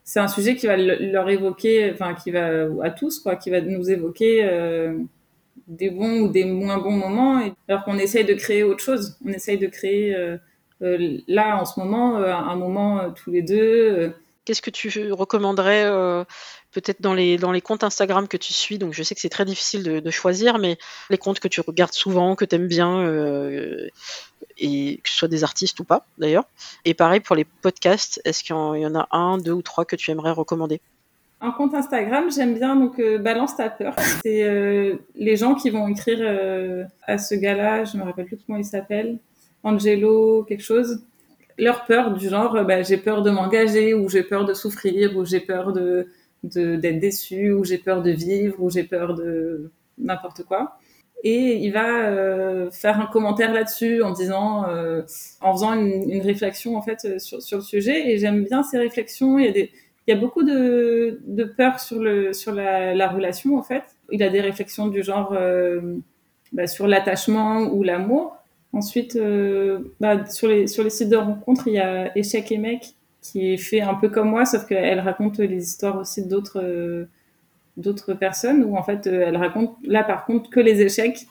c'est 0.08 0.20
un 0.20 0.28
sujet 0.28 0.56
qui 0.56 0.66
va 0.66 0.78
leur 0.78 1.28
évoquer, 1.28 1.90
enfin 1.92 2.14
qui 2.14 2.30
va 2.30 2.66
à 2.82 2.90
tous 2.90 3.20
quoi, 3.20 3.36
qui 3.36 3.50
va 3.50 3.60
nous 3.60 3.90
évoquer 3.90 4.42
euh, 4.42 4.96
des 5.68 5.90
bons 5.90 6.20
ou 6.20 6.28
des 6.28 6.44
moins 6.44 6.78
bons 6.78 6.96
moments, 6.96 7.40
alors 7.68 7.84
qu'on 7.84 7.98
essaye 7.98 8.24
de 8.24 8.34
créer 8.34 8.64
autre 8.64 8.82
chose. 8.82 9.16
On 9.24 9.28
essaye 9.28 9.58
de 9.58 9.66
créer 9.66 10.16
là 10.80 11.60
en 11.60 11.64
ce 11.64 11.78
moment 11.78 12.16
un 12.16 12.56
moment 12.56 13.10
tous 13.10 13.30
les 13.30 13.42
deux. 13.42 14.12
Qu'est-ce 14.44 14.62
que 14.62 14.70
tu 14.70 15.12
recommanderais 15.12 15.84
peut-être 16.72 17.00
dans 17.00 17.14
les, 17.14 17.38
dans 17.38 17.52
les 17.52 17.60
comptes 17.60 17.84
Instagram 17.84 18.28
que 18.28 18.36
tu 18.36 18.52
suis, 18.52 18.78
donc 18.78 18.92
je 18.92 19.02
sais 19.02 19.14
que 19.14 19.20
c'est 19.20 19.28
très 19.28 19.44
difficile 19.44 19.82
de, 19.82 20.10
choisir, 20.10 20.58
mais 20.58 20.78
les 21.10 21.18
comptes 21.18 21.40
que 21.40 21.48
tu 21.48 21.60
regardes 21.60 21.92
souvent, 21.92 22.34
que 22.34 22.44
tu 22.44 22.56
aimes 22.56 22.68
bien, 22.68 23.00
euh, 23.00 23.88
et 24.58 25.00
que 25.02 25.08
ce 25.08 25.16
soit 25.16 25.28
des 25.28 25.44
artistes 25.44 25.78
ou 25.80 25.84
pas 25.84 26.06
d'ailleurs. 26.18 26.44
Et 26.84 26.94
pareil 26.94 27.20
pour 27.20 27.36
les 27.36 27.44
podcasts, 27.44 28.20
est-ce 28.24 28.42
qu'il 28.42 28.54
y 28.54 28.86
en 28.86 28.94
a 28.94 29.08
un, 29.12 29.38
deux 29.38 29.52
ou 29.52 29.62
trois 29.62 29.84
que 29.84 29.96
tu 29.96 30.10
aimerais 30.10 30.32
recommander? 30.32 30.80
Un 31.40 31.50
compte 31.52 31.74
Instagram, 31.74 32.30
j'aime 32.30 32.54
bien 32.54 32.76
donc 32.76 32.98
euh, 32.98 33.18
Balance 33.18 33.56
ta 33.56 33.70
peur. 33.70 33.94
C'est 34.22 34.42
euh, 34.42 34.96
les 35.14 35.36
gens 35.36 35.54
qui 35.54 35.70
vont 35.70 35.88
écrire 35.88 36.20
à 37.06 37.18
ce 37.18 37.34
gars-là, 37.34 37.84
je 37.84 37.96
me 37.96 38.02
rappelle 38.02 38.26
plus 38.26 38.38
comment 38.46 38.58
il 38.58 38.64
s'appelle, 38.64 39.18
Angelo 39.62 40.44
quelque 40.44 40.62
chose. 40.62 41.02
Leur 41.58 41.86
peur 41.86 42.12
du 42.12 42.28
genre, 42.28 42.64
bah, 42.64 42.82
j'ai 42.82 42.98
peur 42.98 43.22
de 43.22 43.30
m'engager 43.30 43.94
ou 43.94 44.08
j'ai 44.08 44.22
peur 44.22 44.44
de 44.44 44.54
souffrir 44.54 45.16
ou 45.16 45.24
j'ai 45.24 45.40
peur 45.40 45.72
de 45.72 46.08
d'être 46.44 47.00
déçu 47.00 47.50
ou 47.50 47.64
j'ai 47.64 47.78
peur 47.78 48.00
de 48.00 48.12
vivre 48.12 48.62
ou 48.62 48.70
j'ai 48.70 48.84
peur 48.84 49.14
de 49.14 49.72
n'importe 49.98 50.44
quoi. 50.44 50.78
Et 51.24 51.56
il 51.56 51.72
va 51.72 52.06
euh, 52.06 52.70
faire 52.70 53.00
un 53.00 53.06
commentaire 53.06 53.52
là-dessus 53.52 54.02
en 54.02 54.12
disant, 54.12 54.68
euh, 54.68 55.02
en 55.40 55.52
faisant 55.52 55.74
une, 55.74 56.20
réflexion 56.20 56.76
en 56.76 56.82
fait 56.82 57.04
euh, 57.04 57.18
sur, 57.18 57.58
le 57.58 57.62
sujet. 57.62 58.10
Et 58.10 58.18
j'aime 58.18 58.44
bien 58.44 58.62
ces 58.62 58.78
réflexions. 58.78 59.36
Des, 59.36 59.72
il 60.08 60.14
y 60.14 60.16
a 60.16 60.20
beaucoup 60.20 60.42
de, 60.42 61.20
de 61.26 61.44
peur 61.44 61.78
sur 61.78 62.00
le 62.00 62.32
sur 62.32 62.52
la, 62.52 62.94
la, 62.94 63.08
relation 63.08 63.58
en 63.58 63.62
fait. 63.62 63.82
Il 64.10 64.22
a 64.22 64.30
des 64.30 64.40
réflexions 64.40 64.86
du 64.88 65.02
genre 65.02 65.34
euh, 65.34 65.98
bah, 66.50 66.66
sur 66.66 66.86
l'attachement 66.86 67.70
ou 67.74 67.82
l'amour. 67.82 68.34
Ensuite, 68.72 69.16
euh, 69.16 69.80
bah, 70.00 70.24
sur 70.24 70.48
les 70.48 70.66
sur 70.66 70.82
les 70.82 70.88
sites 70.88 71.10
de 71.10 71.16
rencontres, 71.16 71.68
il 71.68 71.74
y 71.74 71.78
a 71.78 72.16
échec 72.16 72.50
et 72.50 72.56
mec 72.56 72.94
qui 73.20 73.52
est 73.52 73.58
fait 73.58 73.82
un 73.82 73.94
peu 73.94 74.08
comme 74.08 74.30
moi, 74.30 74.46
sauf 74.46 74.64
qu'elle 74.64 75.00
raconte 75.00 75.40
les 75.40 75.62
histoires 75.62 75.98
aussi 75.98 76.26
d'autres 76.26 76.62
euh, 76.62 78.14
personnes, 78.18 78.64
où 78.64 78.78
en 78.78 78.82
fait 78.82 79.06
elle 79.06 79.36
raconte 79.36 79.76
là 79.84 80.04
par 80.04 80.24
contre 80.24 80.48
que 80.48 80.60
les 80.60 80.80
échecs 80.80 81.26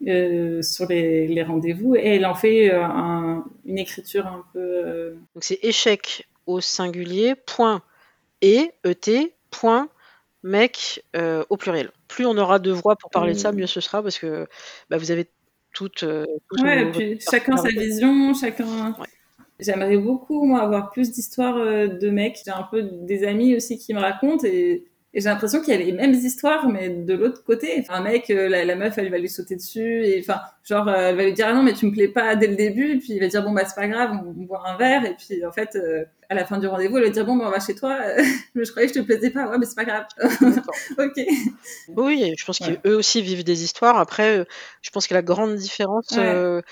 sur 0.00 0.86
les, 0.88 1.26
les 1.26 1.42
rendez-vous, 1.42 1.96
et 1.96 2.14
elle 2.14 2.26
en 2.26 2.34
fait 2.34 2.70
un, 2.70 3.44
une 3.66 3.78
écriture 3.78 4.26
un 4.26 4.44
peu... 4.52 5.14
Donc 5.34 5.42
c'est 5.42 5.58
échec 5.62 6.28
au 6.46 6.60
singulier, 6.60 7.34
point, 7.34 7.82
et, 8.42 8.72
et, 8.84 9.34
point, 9.50 9.88
mec 10.42 11.04
au 11.48 11.56
pluriel. 11.56 11.90
Plus 12.08 12.26
on 12.26 12.36
aura 12.36 12.58
de 12.58 12.70
voix 12.70 12.96
pour 12.96 13.10
parler 13.10 13.34
de 13.34 13.38
ça, 13.38 13.52
mieux 13.52 13.66
ce 13.66 13.80
sera, 13.80 14.02
parce 14.02 14.18
que 14.18 14.46
bah, 14.88 14.98
vous 14.98 15.10
avez 15.10 15.28
toutes... 15.74 16.02
ouais, 16.02 16.82
et 16.82 16.90
puis 16.90 17.20
chacun 17.20 17.56
sa 17.56 17.68
vision, 17.68 18.34
chacun... 18.34 18.94
Ouais. 18.98 19.06
J'aimerais 19.60 19.98
beaucoup, 19.98 20.44
moi, 20.44 20.62
avoir 20.62 20.90
plus 20.90 21.12
d'histoires 21.12 21.58
euh, 21.58 21.86
de 21.86 22.10
mecs. 22.10 22.38
J'ai 22.44 22.50
un 22.50 22.62
peu 22.62 22.82
des 22.82 23.24
amis 23.24 23.54
aussi 23.54 23.78
qui 23.78 23.92
me 23.92 24.00
racontent 24.00 24.46
et, 24.46 24.84
et 25.12 25.20
j'ai 25.20 25.28
l'impression 25.28 25.60
qu'il 25.60 25.74
y 25.74 25.76
a 25.76 25.80
les 25.80 25.90
mêmes 25.90 26.14
histoires, 26.14 26.68
mais 26.68 26.88
de 26.88 27.14
l'autre 27.14 27.42
côté. 27.42 27.76
Enfin, 27.80 27.94
un 27.94 28.02
mec, 28.02 28.30
euh, 28.30 28.48
la, 28.48 28.64
la, 28.64 28.76
meuf, 28.76 28.96
elle 28.96 29.10
va 29.10 29.18
lui 29.18 29.28
sauter 29.28 29.56
dessus 29.56 30.04
et 30.04 30.20
enfin, 30.20 30.40
genre, 30.62 30.86
euh, 30.86 31.08
elle 31.10 31.16
va 31.16 31.24
lui 31.24 31.32
dire 31.32 31.46
ah 31.48 31.52
non, 31.52 31.64
mais 31.64 31.72
tu 31.72 31.86
me 31.86 31.90
plais 31.90 32.06
pas 32.06 32.36
dès 32.36 32.46
le 32.46 32.54
début. 32.54 32.92
Et 32.92 32.98
puis 32.98 33.14
il 33.14 33.20
va 33.20 33.26
dire 33.26 33.42
bon 33.42 33.50
bah 33.50 33.64
c'est 33.64 33.74
pas 33.74 33.88
grave, 33.88 34.12
on, 34.12 34.28
on, 34.28 34.44
boit 34.44 34.62
un 34.68 34.76
verre. 34.76 35.04
Et 35.04 35.16
puis 35.16 35.44
en 35.44 35.50
fait, 35.50 35.76
à 36.28 36.34
la 36.34 36.44
fin 36.44 36.58
du 36.58 36.68
rendez-vous, 36.68 36.98
elle 36.98 37.04
va 37.04 37.10
dire 37.10 37.26
bon 37.26 37.34
bah 37.34 37.46
on 37.48 37.50
va 37.50 37.58
chez 37.58 37.74
toi. 37.74 37.98
mais 38.54 38.64
je 38.64 38.70
croyais 38.70 38.86
que 38.86 38.94
je 38.94 39.00
te 39.00 39.04
plaisais 39.04 39.30
pas. 39.30 39.48
Ouais, 39.48 39.58
mais 39.58 39.66
c'est 39.66 39.74
pas 39.74 39.84
grave. 39.84 40.04
ok. 40.98 41.26
Oui, 41.96 42.32
je 42.38 42.44
pense 42.44 42.60
ouais. 42.60 42.78
qu'eux 42.82 42.94
aussi 42.94 43.20
vivent 43.20 43.42
des 43.42 43.64
histoires. 43.64 43.98
Après, 43.98 44.46
je 44.80 44.90
pense 44.90 45.08
que 45.08 45.14
la 45.14 45.22
grande 45.22 45.56
différence. 45.56 46.12
Ouais 46.12 46.20
euh, 46.20 46.62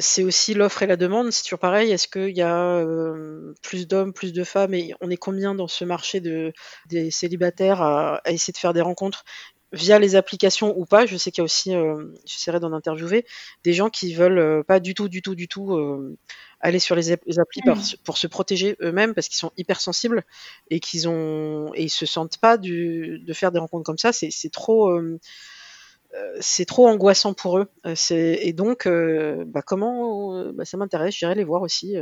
c'est 0.00 0.24
aussi 0.24 0.54
l'offre 0.54 0.82
et 0.82 0.86
la 0.86 0.96
demande. 0.96 1.30
C'est 1.30 1.42
toujours 1.42 1.58
pareil. 1.58 1.90
Est-ce 1.90 2.08
qu'il 2.08 2.36
y 2.36 2.42
a 2.42 2.76
euh, 2.78 3.52
plus 3.62 3.86
d'hommes, 3.86 4.12
plus 4.12 4.32
de 4.32 4.44
femmes 4.44 4.74
et 4.74 4.94
on 5.00 5.10
est 5.10 5.16
combien 5.16 5.54
dans 5.54 5.68
ce 5.68 5.84
marché 5.84 6.20
de, 6.20 6.52
des 6.88 7.10
célibataires 7.10 7.82
à, 7.82 8.16
à, 8.24 8.30
essayer 8.30 8.52
de 8.52 8.58
faire 8.58 8.72
des 8.72 8.80
rencontres 8.80 9.24
via 9.72 9.98
les 9.98 10.16
applications 10.16 10.74
ou 10.78 10.86
pas? 10.86 11.06
Je 11.06 11.16
sais 11.16 11.30
qu'il 11.30 11.40
y 11.40 11.42
a 11.42 11.44
aussi, 11.44 11.74
euh, 11.74 12.06
j'essaierai 12.24 12.60
d'en 12.60 12.72
interviewer, 12.72 13.26
des 13.64 13.74
gens 13.74 13.90
qui 13.90 14.14
veulent 14.14 14.38
euh, 14.38 14.62
pas 14.62 14.80
du 14.80 14.94
tout, 14.94 15.08
du 15.08 15.20
tout, 15.20 15.34
du 15.34 15.48
tout 15.48 15.74
euh, 15.74 16.16
aller 16.60 16.78
sur 16.78 16.94
les, 16.94 17.16
les 17.26 17.38
applis 17.38 17.60
mmh. 17.64 17.72
pour, 17.72 17.82
pour, 18.04 18.18
se 18.18 18.26
protéger 18.26 18.76
eux-mêmes 18.80 19.14
parce 19.14 19.28
qu'ils 19.28 19.38
sont 19.38 19.52
hypersensibles 19.58 20.24
et 20.70 20.80
qu'ils 20.80 21.08
ont 21.08 21.72
et 21.74 21.84
ils 21.84 21.90
se 21.90 22.06
sentent 22.06 22.38
pas 22.38 22.56
du, 22.56 23.18
de 23.18 23.32
faire 23.34 23.52
des 23.52 23.58
rencontres 23.58 23.84
comme 23.84 23.98
ça. 23.98 24.12
C'est 24.12 24.52
trop 24.52 24.90
euh, 24.90 25.18
c'est 26.40 26.64
trop 26.66 26.88
angoissant 26.88 27.34
pour 27.34 27.58
eux. 27.58 27.68
Euh, 27.86 27.94
et 28.10 28.52
donc, 28.52 28.86
euh, 28.86 29.44
bah, 29.46 29.62
comment, 29.62 30.52
bah, 30.52 30.64
ça 30.64 30.76
m'intéresse, 30.76 31.14
j'irai 31.14 31.34
les 31.34 31.44
voir 31.44 31.62
aussi. 31.62 31.96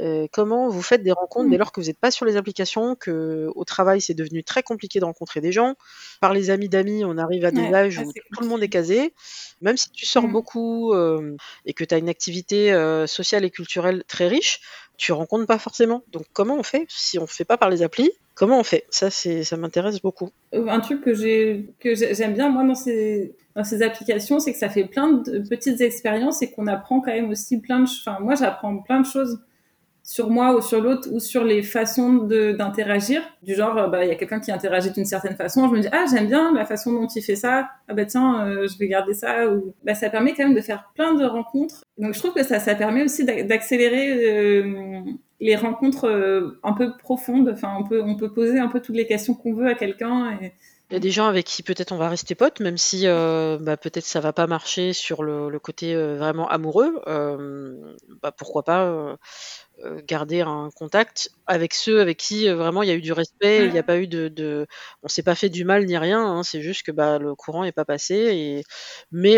Euh, 0.00 0.26
comment 0.32 0.68
vous 0.68 0.82
faites 0.82 1.02
des 1.02 1.12
rencontres 1.12 1.50
dès 1.50 1.56
lors 1.56 1.70
que 1.70 1.80
vous 1.80 1.86
n'êtes 1.86 1.98
pas 1.98 2.10
sur 2.10 2.26
les 2.26 2.36
applications, 2.36 2.96
que 2.96 3.48
au 3.54 3.64
travail 3.64 4.00
c'est 4.00 4.14
devenu 4.14 4.42
très 4.42 4.62
compliqué 4.62 4.98
de 4.98 5.04
rencontrer 5.04 5.40
des 5.40 5.52
gens. 5.52 5.76
Par 6.20 6.32
les 6.32 6.50
amis 6.50 6.68
d'amis, 6.68 7.04
on 7.04 7.16
arrive 7.16 7.44
à 7.44 7.52
des 7.52 7.60
ouais, 7.60 7.74
âges 7.74 7.98
où 7.98 8.12
tout 8.12 8.42
le 8.42 8.48
monde 8.48 8.62
est 8.62 8.68
casé. 8.68 9.14
Même 9.60 9.76
si 9.76 9.90
tu 9.90 10.04
sors 10.04 10.26
mmh. 10.26 10.32
beaucoup 10.32 10.92
euh, 10.92 11.36
et 11.64 11.74
que 11.74 11.84
tu 11.84 11.94
as 11.94 11.98
une 11.98 12.08
activité 12.08 12.72
euh, 12.72 13.06
sociale 13.06 13.44
et 13.44 13.50
culturelle 13.50 14.02
très 14.08 14.26
riche, 14.26 14.60
tu 14.96 15.12
rencontres 15.12 15.46
pas 15.46 15.58
forcément. 15.58 16.02
Donc 16.12 16.24
comment 16.32 16.56
on 16.56 16.62
fait 16.62 16.86
si 16.88 17.18
on 17.18 17.26
fait 17.26 17.44
pas 17.44 17.56
par 17.56 17.70
les 17.70 17.82
applis? 17.82 18.10
Comment 18.34 18.58
on 18.58 18.64
fait? 18.64 18.84
Ça, 18.90 19.10
c'est, 19.10 19.44
ça 19.44 19.56
m'intéresse 19.56 20.00
beaucoup. 20.02 20.30
Un 20.52 20.80
truc 20.80 21.02
que 21.02 21.14
j'ai, 21.14 21.66
que 21.78 21.94
j'aime 21.94 22.34
bien 22.34 22.48
moi 22.48 22.64
dans 22.64 22.74
ces, 22.74 23.32
dans 23.54 23.62
ces 23.62 23.82
applications, 23.82 24.40
c'est 24.40 24.52
que 24.52 24.58
ça 24.58 24.68
fait 24.68 24.84
plein 24.84 25.12
de 25.12 25.38
petites 25.48 25.80
expériences 25.80 26.42
et 26.42 26.50
qu'on 26.50 26.66
apprend 26.66 27.00
quand 27.00 27.12
même 27.12 27.30
aussi 27.30 27.60
plein 27.60 27.80
de. 27.80 27.84
Enfin, 27.84 28.18
moi, 28.20 28.34
j'apprends 28.34 28.78
plein 28.78 29.00
de 29.00 29.06
choses 29.06 29.40
sur 30.04 30.28
moi 30.28 30.54
ou 30.54 30.60
sur 30.60 30.82
l'autre 30.82 31.08
ou 31.10 31.18
sur 31.18 31.44
les 31.44 31.62
façons 31.62 32.12
d'interagir. 32.12 33.22
Du 33.42 33.54
genre, 33.54 33.76
euh, 33.78 33.88
bah, 33.88 34.04
il 34.04 34.08
y 34.08 34.12
a 34.12 34.16
quelqu'un 34.16 34.38
qui 34.38 34.52
interagit 34.52 34.90
d'une 34.90 35.06
certaine 35.06 35.34
façon, 35.34 35.66
je 35.68 35.74
me 35.74 35.80
dis, 35.80 35.88
ah, 35.90 36.04
j'aime 36.10 36.28
bien 36.28 36.52
la 36.52 36.66
façon 36.66 36.92
dont 36.92 37.06
il 37.06 37.22
fait 37.22 37.36
ça, 37.36 37.70
ah 37.88 37.94
bah 37.94 38.04
tiens, 38.04 38.46
euh, 38.46 38.68
je 38.68 38.78
vais 38.78 38.86
garder 38.86 39.14
ça. 39.14 39.48
Ou... 39.48 39.74
Bah, 39.82 39.94
ça 39.94 40.10
permet 40.10 40.34
quand 40.34 40.44
même 40.44 40.54
de 40.54 40.60
faire 40.60 40.90
plein 40.94 41.14
de 41.14 41.24
rencontres. 41.24 41.82
Donc 41.96 42.12
je 42.12 42.18
trouve 42.18 42.34
que 42.34 42.44
ça, 42.44 42.60
ça 42.60 42.74
permet 42.74 43.02
aussi 43.02 43.24
d'accélérer 43.24 44.10
euh, 44.30 45.00
les 45.40 45.56
rencontres 45.56 46.52
un 46.62 46.72
peu 46.74 46.92
profondes. 46.98 47.48
Enfin, 47.48 47.74
on 47.80 47.84
peut, 47.84 48.02
on 48.02 48.16
peut 48.16 48.30
poser 48.30 48.58
un 48.58 48.68
peu 48.68 48.80
toutes 48.80 48.96
les 48.96 49.06
questions 49.06 49.34
qu'on 49.34 49.54
veut 49.54 49.68
à 49.68 49.74
quelqu'un. 49.74 50.38
Et... 50.42 50.52
Il 50.90 50.94
y 50.94 50.96
a 50.96 51.00
des 51.00 51.10
gens 51.10 51.26
avec 51.26 51.46
qui 51.46 51.62
peut-être 51.62 51.92
on 51.92 51.96
va 51.96 52.10
rester 52.10 52.34
potes, 52.34 52.60
même 52.60 52.76
si 52.76 53.06
bah, 53.06 53.76
peut-être 53.78 54.04
ça 54.04 54.20
va 54.20 54.34
pas 54.34 54.46
marcher 54.46 54.92
sur 54.92 55.22
le, 55.22 55.58
côté 55.58 55.96
vraiment 55.96 56.48
amoureux. 56.48 57.00
Bah, 58.22 58.32
pourquoi 58.32 58.64
pas 58.64 59.16
euh, 59.82 59.84
euh, 59.84 60.00
garder 60.06 60.40
un 60.40 60.70
contact 60.74 61.30
avec 61.46 61.74
ceux 61.74 62.00
avec 62.00 62.18
qui 62.18 62.48
vraiment 62.48 62.82
il 62.82 62.88
y 62.88 62.92
a 62.92 62.94
eu 62.94 63.00
du 63.00 63.12
respect, 63.12 63.66
il 63.66 63.72
n'y 63.72 63.78
a 63.78 63.82
pas 63.82 63.98
eu 63.98 64.06
de, 64.06 64.28
de... 64.28 64.66
on 65.02 65.08
s'est 65.08 65.22
pas 65.22 65.34
fait 65.34 65.48
du 65.48 65.64
mal 65.64 65.84
ni 65.86 65.96
rien. 65.96 66.24
Hein, 66.24 66.42
c'est 66.42 66.60
juste 66.60 66.84
que 66.84 66.92
bah, 66.92 67.18
le 67.18 67.34
courant 67.34 67.64
est 67.64 67.72
pas 67.72 67.84
passé, 67.84 68.14
et... 68.14 68.64
mais 69.12 69.34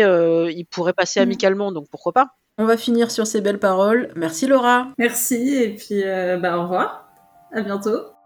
il 0.51 0.65
pourrait 0.65 0.93
passer 0.93 1.19
mmh. 1.19 1.23
amicalement, 1.23 1.71
donc 1.71 1.87
pourquoi 1.89 2.13
pas. 2.13 2.27
On 2.57 2.65
va 2.65 2.77
finir 2.77 3.11
sur 3.11 3.27
ces 3.27 3.41
belles 3.41 3.59
paroles. 3.59 4.11
Merci 4.15 4.47
Laura. 4.47 4.87
Merci 4.97 5.55
et 5.55 5.75
puis 5.75 6.03
bah, 6.03 6.57
au 6.57 6.63
revoir. 6.63 7.09
À 7.53 7.61
bientôt. 7.61 8.16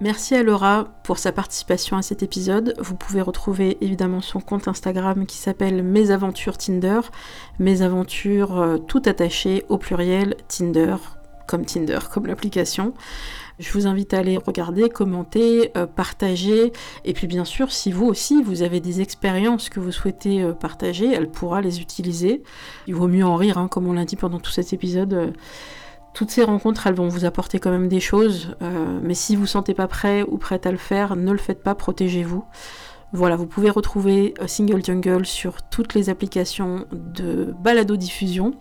Merci 0.00 0.36
à 0.36 0.44
Laura 0.44 0.86
pour 1.02 1.18
sa 1.18 1.32
participation 1.32 1.96
à 1.96 2.02
cet 2.02 2.22
épisode. 2.22 2.72
Vous 2.78 2.94
pouvez 2.94 3.20
retrouver 3.20 3.78
évidemment 3.80 4.20
son 4.20 4.38
compte 4.38 4.68
Instagram 4.68 5.26
qui 5.26 5.38
s'appelle 5.38 5.82
Mes 5.82 6.12
Aventures 6.12 6.56
Tinder. 6.56 7.00
Mes 7.58 7.82
Aventures 7.82 8.60
euh, 8.60 8.78
tout 8.78 9.02
attaché 9.06 9.64
au 9.68 9.76
pluriel 9.76 10.36
Tinder, 10.46 10.94
comme 11.48 11.64
Tinder, 11.64 11.98
comme 12.12 12.26
l'application. 12.26 12.94
Je 13.58 13.72
vous 13.72 13.88
invite 13.88 14.14
à 14.14 14.18
aller 14.18 14.36
regarder, 14.36 14.88
commenter, 14.88 15.72
euh, 15.76 15.86
partager. 15.86 16.72
Et 17.04 17.12
puis 17.12 17.26
bien 17.26 17.44
sûr, 17.44 17.72
si 17.72 17.90
vous 17.90 18.06
aussi, 18.06 18.40
vous 18.40 18.62
avez 18.62 18.78
des 18.78 19.00
expériences 19.00 19.68
que 19.68 19.80
vous 19.80 19.90
souhaitez 19.90 20.44
euh, 20.44 20.52
partager, 20.52 21.12
elle 21.12 21.28
pourra 21.28 21.60
les 21.60 21.80
utiliser. 21.80 22.44
Il 22.86 22.94
vaut 22.94 23.08
mieux 23.08 23.26
en 23.26 23.34
rire, 23.34 23.58
hein, 23.58 23.66
comme 23.66 23.88
on 23.88 23.94
l'a 23.94 24.04
dit 24.04 24.14
pendant 24.14 24.38
tout 24.38 24.52
cet 24.52 24.72
épisode. 24.72 25.32
Toutes 26.14 26.30
ces 26.30 26.42
rencontres, 26.42 26.86
elles 26.86 26.94
vont 26.94 27.08
vous 27.08 27.24
apporter 27.24 27.58
quand 27.58 27.70
même 27.70 27.88
des 27.88 28.00
choses, 28.00 28.56
euh, 28.62 28.98
mais 29.02 29.14
si 29.14 29.36
vous 29.36 29.42
ne 29.42 29.46
sentez 29.46 29.74
pas 29.74 29.86
prêt 29.86 30.22
ou 30.22 30.38
prête 30.38 30.66
à 30.66 30.72
le 30.72 30.78
faire, 30.78 31.16
ne 31.16 31.30
le 31.30 31.38
faites 31.38 31.62
pas, 31.62 31.74
protégez-vous. 31.74 32.44
Voilà, 33.12 33.36
vous 33.36 33.46
pouvez 33.46 33.70
retrouver 33.70 34.34
euh, 34.40 34.46
Single 34.46 34.84
Jungle 34.84 35.24
sur 35.24 35.62
toutes 35.62 35.94
les 35.94 36.10
applications 36.10 36.86
de 36.92 37.54
balado-diffusion 37.60 38.54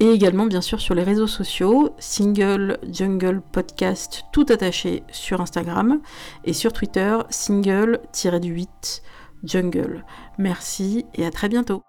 et 0.00 0.10
également 0.10 0.46
bien 0.46 0.60
sûr 0.60 0.80
sur 0.80 0.94
les 0.94 1.02
réseaux 1.02 1.26
sociaux, 1.26 1.90
Single 1.98 2.78
Jungle 2.90 3.40
Podcast 3.40 4.24
tout 4.32 4.46
attaché 4.48 5.02
sur 5.10 5.40
Instagram 5.40 6.00
et 6.44 6.52
sur 6.52 6.72
Twitter, 6.72 7.16
single-8 7.30 9.02
jungle. 9.44 10.04
Merci 10.38 11.06
et 11.14 11.24
à 11.24 11.30
très 11.30 11.48
bientôt. 11.48 11.82